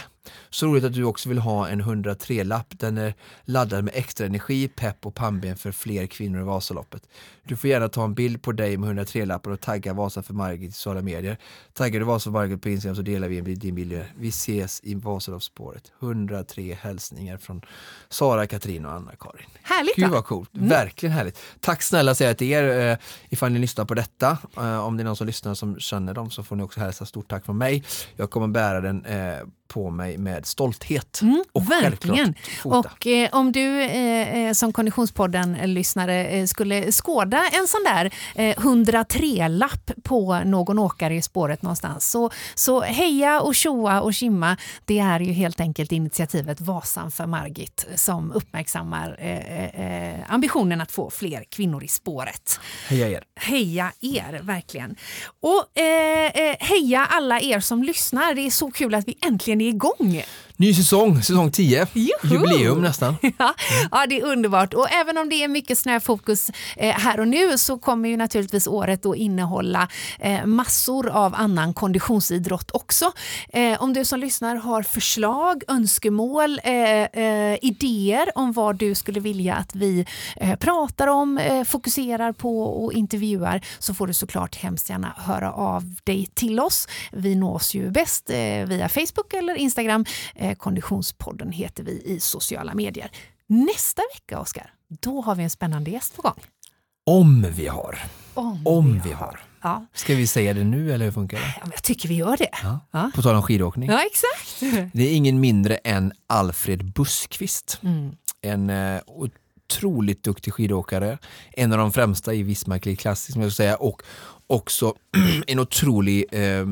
Så 0.50 0.68
roligt 0.68 0.84
att 0.84 0.94
du 0.94 1.04
också 1.04 1.30
vill 1.30 1.38
ha 1.38 1.68
en 1.68 1.82
103-lapp. 1.82 2.68
Den 2.70 2.98
är 2.98 3.14
laddad 3.46 3.84
med 3.84 3.94
extra 3.96 4.26
energi, 4.26 4.68
pepp 4.68 5.06
och 5.06 5.16
pannben 5.16 5.58
för 5.58 5.72
fler 5.72 6.08
kvinnor 6.08 6.42
i 6.42 6.44
Vasaloppet. 6.44 7.08
Du 7.44 7.56
får 7.56 7.70
gärna 7.70 7.90
ta 7.90 8.04
en 8.04 8.14
bild 8.14 8.42
på 8.42 8.52
dig 8.52 8.78
med 8.78 9.00
103-lappen 9.00 9.54
och 9.54 9.62
tagga 9.62 9.94
Vasan 9.94 10.24
för 10.24 10.34
Margit 10.34 10.70
i 10.70 10.72
sociala 10.72 11.02
medier. 11.02 11.38
Taggar 11.74 12.00
du 12.00 12.06
Vasan 12.06 12.34
för 12.34 12.40
Margit 12.40 12.62
på 12.62 12.70
Instagram 12.70 12.96
så 12.96 13.02
delar 13.02 13.28
vi 13.28 13.42
din 13.42 13.76
bild. 13.76 14.06
Vi 14.18 14.28
ses 14.28 14.82
i 14.84 14.96
Vasaloppsspåret. 14.96 15.92
103 16.02 16.78
hälsningar 16.82 17.38
från 17.38 17.62
Sara, 18.10 18.48
Katrin 18.48 18.86
och 18.86 18.92
Anna-Karin. 18.92 19.50
Härligt 19.64 19.96
Gud 19.96 20.10
va? 20.10 20.16
vad 20.16 20.26
coolt, 20.26 20.50
verkligen 20.52 21.14
härligt. 21.14 21.40
Tack 21.60 21.82
snälla 21.82 22.16
säger 22.16 22.30
jag 22.30 22.38
till 22.38 22.52
er 22.52 22.92
eh, 22.92 22.98
ifall 23.30 23.52
ni 23.52 23.60
lyssnar 23.60 23.86
på 23.86 23.94
detta. 23.94 24.38
Eh, 24.58 24.86
om 24.86 24.98
det 24.98 25.04
är 25.04 25.06
någon 25.06 25.16
som 25.16 25.28
lyssnar 25.28 25.54
som 25.54 25.80
känner 25.80 26.14
dem 26.14 26.30
så 26.30 26.44
får 26.44 26.56
ni 26.56 26.64
också 26.64 26.80
hälsa 26.80 27.06
stort 27.06 27.30
tack 27.30 27.46
från 27.46 27.58
mig. 27.58 27.84
Jag 28.16 28.30
kommer 28.30 28.48
bära 28.48 28.82
den 28.82 29.06
eh, 29.06 29.38
på 29.74 29.90
mig 29.90 30.18
med 30.18 30.46
stolthet. 30.46 31.22
Mm, 31.22 31.44
och 31.52 31.72
verkligen. 31.72 32.36
Och 32.64 33.08
eh, 33.08 33.30
om 33.32 33.52
du 33.52 33.82
eh, 33.82 34.38
eh, 34.38 34.54
som 34.54 34.74
Konditionspodden-lyssnare 34.74 36.28
eh, 36.28 36.46
skulle 36.46 36.92
skåda 36.92 37.44
en 37.52 37.68
sån 37.68 37.84
där 37.84 38.14
eh, 38.36 38.56
103-lapp 38.56 39.92
på 40.04 40.40
någon 40.46 40.80
åkare 40.80 41.16
i 41.16 41.22
spåret 41.22 41.62
någonstans 41.62 42.12
så, 42.12 42.30
så 42.56 42.82
heja 42.82 43.42
och 43.42 43.56
tjoa 43.56 44.02
och 44.02 44.14
kimma. 44.14 44.58
Det 44.86 45.00
är 45.00 45.20
ju 45.20 45.32
helt 45.32 45.60
enkelt 45.60 45.92
initiativet 45.92 46.62
Vasan 46.62 47.12
för 47.12 47.26
Margit 47.26 47.88
som 47.96 48.32
uppmärksammar 48.32 49.18
eh, 49.20 49.66
eh, 49.66 50.34
ambitionen 50.34 50.82
att 50.82 50.92
få 50.92 51.10
fler 51.10 51.44
kvinnor 51.50 51.84
i 51.84 51.88
spåret. 51.88 52.60
Heja 52.88 53.10
er. 53.10 53.24
Heja 53.36 53.92
er, 54.02 54.40
verkligen. 54.44 54.96
Och 55.42 55.80
eh, 55.80 56.26
eh, 56.26 56.56
heja 56.60 57.06
alla 57.10 57.42
er 57.42 57.60
som 57.60 57.84
lyssnar. 57.84 58.34
Det 58.34 58.42
är 58.42 58.52
så 58.52 58.72
kul 58.72 58.96
att 58.96 59.08
vi 59.08 59.18
äntligen 59.22 59.62
igång. 59.70 60.24
Ny 60.58 60.74
säsong, 60.74 61.22
säsong 61.22 61.52
10. 61.52 61.88
Juhu! 61.94 62.10
Jubileum 62.24 62.82
nästan. 62.82 63.16
Ja, 63.38 63.54
ja, 63.92 64.06
det 64.10 64.20
är 64.20 64.26
underbart. 64.26 64.74
Och 64.74 64.92
även 64.92 65.18
om 65.18 65.30
det 65.30 65.44
är 65.44 65.48
mycket 65.48 65.78
snöfokus 65.78 66.50
eh, 66.78 66.96
här 66.96 67.20
och 67.20 67.28
nu 67.28 67.58
så 67.58 67.78
kommer 67.78 68.10
ju 68.10 68.18
naturligtvis 68.18 68.68
året 68.68 69.06
att 69.06 69.16
innehålla 69.16 69.88
eh, 70.20 70.46
massor 70.46 71.10
av 71.10 71.36
annan 71.36 71.74
konditionsidrott 71.74 72.72
också. 72.72 73.12
Eh, 73.50 73.84
om 73.84 73.94
du 73.94 74.06
som 74.06 74.20
lyssnar 74.20 74.56
har 74.56 74.84
förslag, 74.84 75.64
önskemål, 75.68 76.60
idéer 77.62 78.38
om 78.38 78.52
vad 78.52 78.76
du 78.76 78.96
skulle 78.96 79.20
vilja 79.20 79.56
att 79.56 79.76
vi 79.76 80.06
pratar 80.60 81.08
om, 81.08 81.64
fokuserar 81.68 82.32
på 82.32 82.64
och 82.64 82.94
intervjuar 82.94 83.62
så 83.80 83.94
får 83.94 84.08
du 84.08 84.14
såklart 84.14 84.56
hemskt 84.56 84.90
gärna 84.90 85.14
höra 85.18 85.52
av 85.52 85.96
dig 86.04 86.28
till 86.34 86.60
oss. 86.60 86.88
Vi 87.12 87.36
nås 87.36 87.74
ju 87.74 87.92
bäst 87.92 88.30
via 88.68 88.90
Facebook 88.90 89.34
eller 89.34 89.56
Instagram. 89.56 90.06
Eh, 90.44 90.56
Konditionspodden 90.56 91.52
heter 91.52 91.84
vi 91.84 92.02
i 92.06 92.20
sociala 92.20 92.74
medier. 92.74 93.12
Nästa 93.48 94.02
vecka, 94.14 94.40
Oskar, 94.40 94.74
då 94.88 95.22
har 95.22 95.36
vi 95.36 95.44
en 95.44 95.50
spännande 95.50 95.92
gäst 95.92 96.16
på 96.16 96.22
gång. 96.22 96.44
Om 97.06 97.48
vi 97.52 97.68
har. 97.68 98.00
Om, 98.34 98.68
Om 98.68 99.02
vi 99.04 99.12
har. 99.12 99.40
Ja, 99.62 99.86
Ska 99.94 100.16
vi 100.16 100.28
säga 100.28 100.54
det 100.54 100.64
nu 100.64 100.94
eller 100.94 101.06
hur 101.06 101.12
funkar 101.12 101.38
det? 101.38 101.56
ja, 101.62 101.68
jag 101.74 101.84
tycker 101.84 102.10
vi 102.10 102.16
gör 102.16 102.38
det. 102.38 102.50
Ja. 102.64 102.80
Ja. 102.92 103.12
På 103.16 103.22
tal 103.22 103.36
om 103.36 103.42
skidåkning. 103.42 103.90
Ja, 103.90 104.02
exakt. 104.06 104.60
Det 104.94 105.04
är 105.04 105.16
ingen 105.16 105.40
mindre 105.40 105.76
än 105.76 106.14
Alfred 106.28 106.94
Buskvist. 106.94 107.80
Mm. 107.84 108.16
En 108.42 108.70
eh, 108.70 109.02
otroligt 109.08 110.24
duktig 110.24 110.54
skidåkare. 110.54 111.18
En 111.52 111.72
av 111.72 111.78
de 111.78 111.92
främsta 111.92 112.34
i 112.34 112.44
Visma 112.44 112.80
Classic 112.80 113.34
som 113.34 113.42
jag 113.42 113.52
ska 113.52 113.56
säga 113.64 113.76
och 113.76 114.04
också 114.54 114.94
en 115.48 115.60
otrolig 115.60 116.26
eh, 116.32 116.66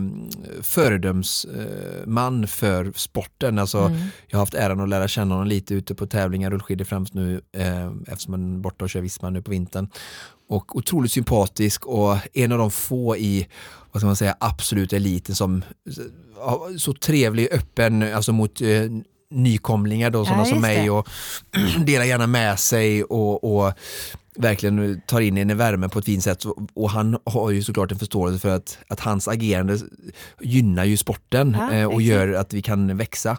föredömsman 0.61 2.47
för 2.47 2.91
sporten. 2.95 3.59
Alltså, 3.59 3.91
Mm. 3.91 4.07
Jag 4.27 4.37
har 4.37 4.41
haft 4.41 4.53
äran 4.53 4.79
att 4.79 4.89
lära 4.89 5.07
känna 5.07 5.35
honom 5.35 5.47
lite 5.47 5.73
ute 5.73 5.95
på 5.95 6.07
tävlingar, 6.07 6.51
rullskidor 6.51 6.85
främst 6.85 7.13
nu 7.13 7.41
eh, 7.51 7.91
eftersom 8.07 8.33
han 8.33 8.55
är 8.55 8.59
borta 8.59 8.85
och 8.85 8.89
kör 8.89 9.01
Visma 9.01 9.29
nu 9.29 9.41
på 9.41 9.51
vintern. 9.51 9.87
Och 10.49 10.75
otroligt 10.75 11.11
sympatisk 11.11 11.85
och 11.85 12.17
en 12.33 12.51
av 12.51 12.57
de 12.57 12.71
få 12.71 13.17
i 13.17 13.47
vad 13.91 14.01
ska 14.01 14.07
man 14.07 14.15
säga, 14.15 14.35
absolut 14.39 14.93
eliten 14.93 15.35
som 15.35 15.63
ja, 16.35 16.67
så 16.77 16.93
trevlig, 16.93 17.47
öppen 17.51 18.13
alltså 18.13 18.31
mot 18.33 18.61
eh, 18.61 18.83
nykomlingar 19.31 20.09
då, 20.09 20.25
sådana 20.25 20.45
som 20.45 20.53
just 20.53 20.61
mig 20.61 20.89
och 20.89 21.07
delar 21.85 22.05
gärna 22.05 22.27
med 22.27 22.59
sig 22.59 23.03
och, 23.03 23.43
och 23.43 23.73
verkligen 24.35 25.01
tar 25.07 25.21
in 25.21 25.37
en 25.37 25.49
i 25.49 25.53
värme 25.53 25.89
på 25.89 25.99
ett 25.99 26.05
fint 26.05 26.23
sätt 26.23 26.43
och, 26.73 26.89
han 26.89 27.17
har 27.25 27.51
ju 27.51 27.63
såklart 27.63 27.91
en 27.91 27.99
förståelse 27.99 28.39
för 28.39 28.49
att, 28.55 28.77
att 28.87 28.99
hans 28.99 29.27
agerande 29.27 29.77
gynnar 30.41 30.85
ju 30.85 30.97
sporten 30.97 31.57
Ja, 31.59 31.73
eh, 31.73 31.85
och 31.85 31.91
exakt. 32.01 32.03
gör 32.05 32.33
att 32.33 32.53
vi 32.53 32.61
kan 32.61 32.97
växa. 32.97 33.37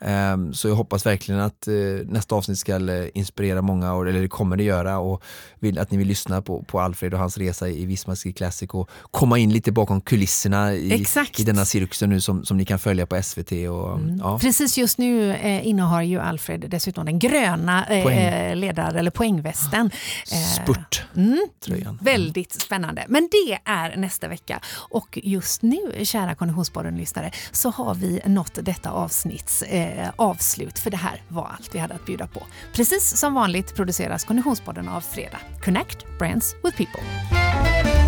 Ehm, 0.00 0.54
så 0.54 0.68
jag 0.68 0.74
hoppas 0.74 1.06
verkligen 1.06 1.40
att 1.40 1.68
eh, 1.68 1.74
nästa 2.04 2.34
avsnitt 2.34 2.58
ska 2.58 2.74
eh, 2.74 3.08
inspirera 3.14 3.62
många, 3.62 3.92
och, 3.92 4.08
eller 4.08 4.20
det 4.20 4.28
kommer 4.28 4.56
det 4.56 4.62
göra 4.64 4.98
och 4.98 5.22
vill, 5.58 5.78
att 5.78 5.90
ni 5.90 5.98
vill 5.98 6.08
lyssna 6.08 6.42
på, 6.42 6.62
på 6.62 6.80
Alfred 6.80 7.14
och 7.14 7.20
hans 7.20 7.38
resa 7.38 7.68
i 7.68 7.84
Visma 7.84 8.16
Ski 8.16 8.32
Classic 8.32 8.70
och 8.70 8.90
komma 9.10 9.38
in 9.38 9.52
lite 9.52 9.72
bakom 9.72 10.00
kulisserna 10.00 10.74
i, 10.74 10.92
Exakt. 11.00 11.40
i 11.40 11.44
denna 11.44 11.64
cirkusen 11.64 12.10
nu 12.10 12.20
som, 12.20 12.44
som 12.44 12.56
ni 12.56 12.64
kan 12.64 12.78
följa 12.78 13.06
på 13.06 13.22
SVT. 13.22 13.52
Och, 13.52 13.90
Mm. 13.90 14.18
ja. 14.18 14.38
Precis 14.38 14.78
just 14.78 14.98
nu 14.98 15.30
eh, 15.34 15.66
innehar 15.66 16.02
ju 16.02 16.18
Alfred 16.20 16.64
dessutom 16.70 17.06
den 17.06 17.18
gröna 17.18 17.84
Poäng. 17.88 18.54
ledar 18.54 18.94
eller 18.94 19.10
poängvästen. 19.10 19.90
Eh, 20.32 20.62
Spurt. 20.62 21.02
Mm, 21.16 21.48
Tröjan. 21.64 21.98
väldigt 22.02 22.52
spännande. 22.52 23.04
Men 23.08 23.28
det 23.30 23.58
är 23.64 23.96
nästa 23.96 24.28
vecka. 24.28 24.60
Och 24.90 25.18
just 25.22 25.62
nu, 25.62 26.04
kära 26.04 26.34
Konditionspodden-lyssnare, 26.34 27.30
så 27.52 27.70
har 27.70 27.94
vi 27.94 28.20
nått 28.26 28.58
detta 28.62 28.90
avsnitts 28.90 29.62
eh, 29.62 30.10
avslut. 30.16 30.78
För 30.78 30.90
det 30.90 30.96
här 30.96 31.22
var 31.28 31.46
allt 31.58 31.74
vi 31.74 31.78
hade 31.78 31.94
att 31.94 32.06
bjuda 32.06 32.26
på. 32.26 32.46
Precis 32.72 33.16
som 33.16 33.34
vanligt 33.34 33.74
produceras 33.76 34.24
Konditionspodden 34.24 34.88
av 34.88 35.00
Fredag. 35.00 35.38
Connect 35.64 36.18
Brands 36.18 36.54
with 36.64 36.76
People. 36.76 37.99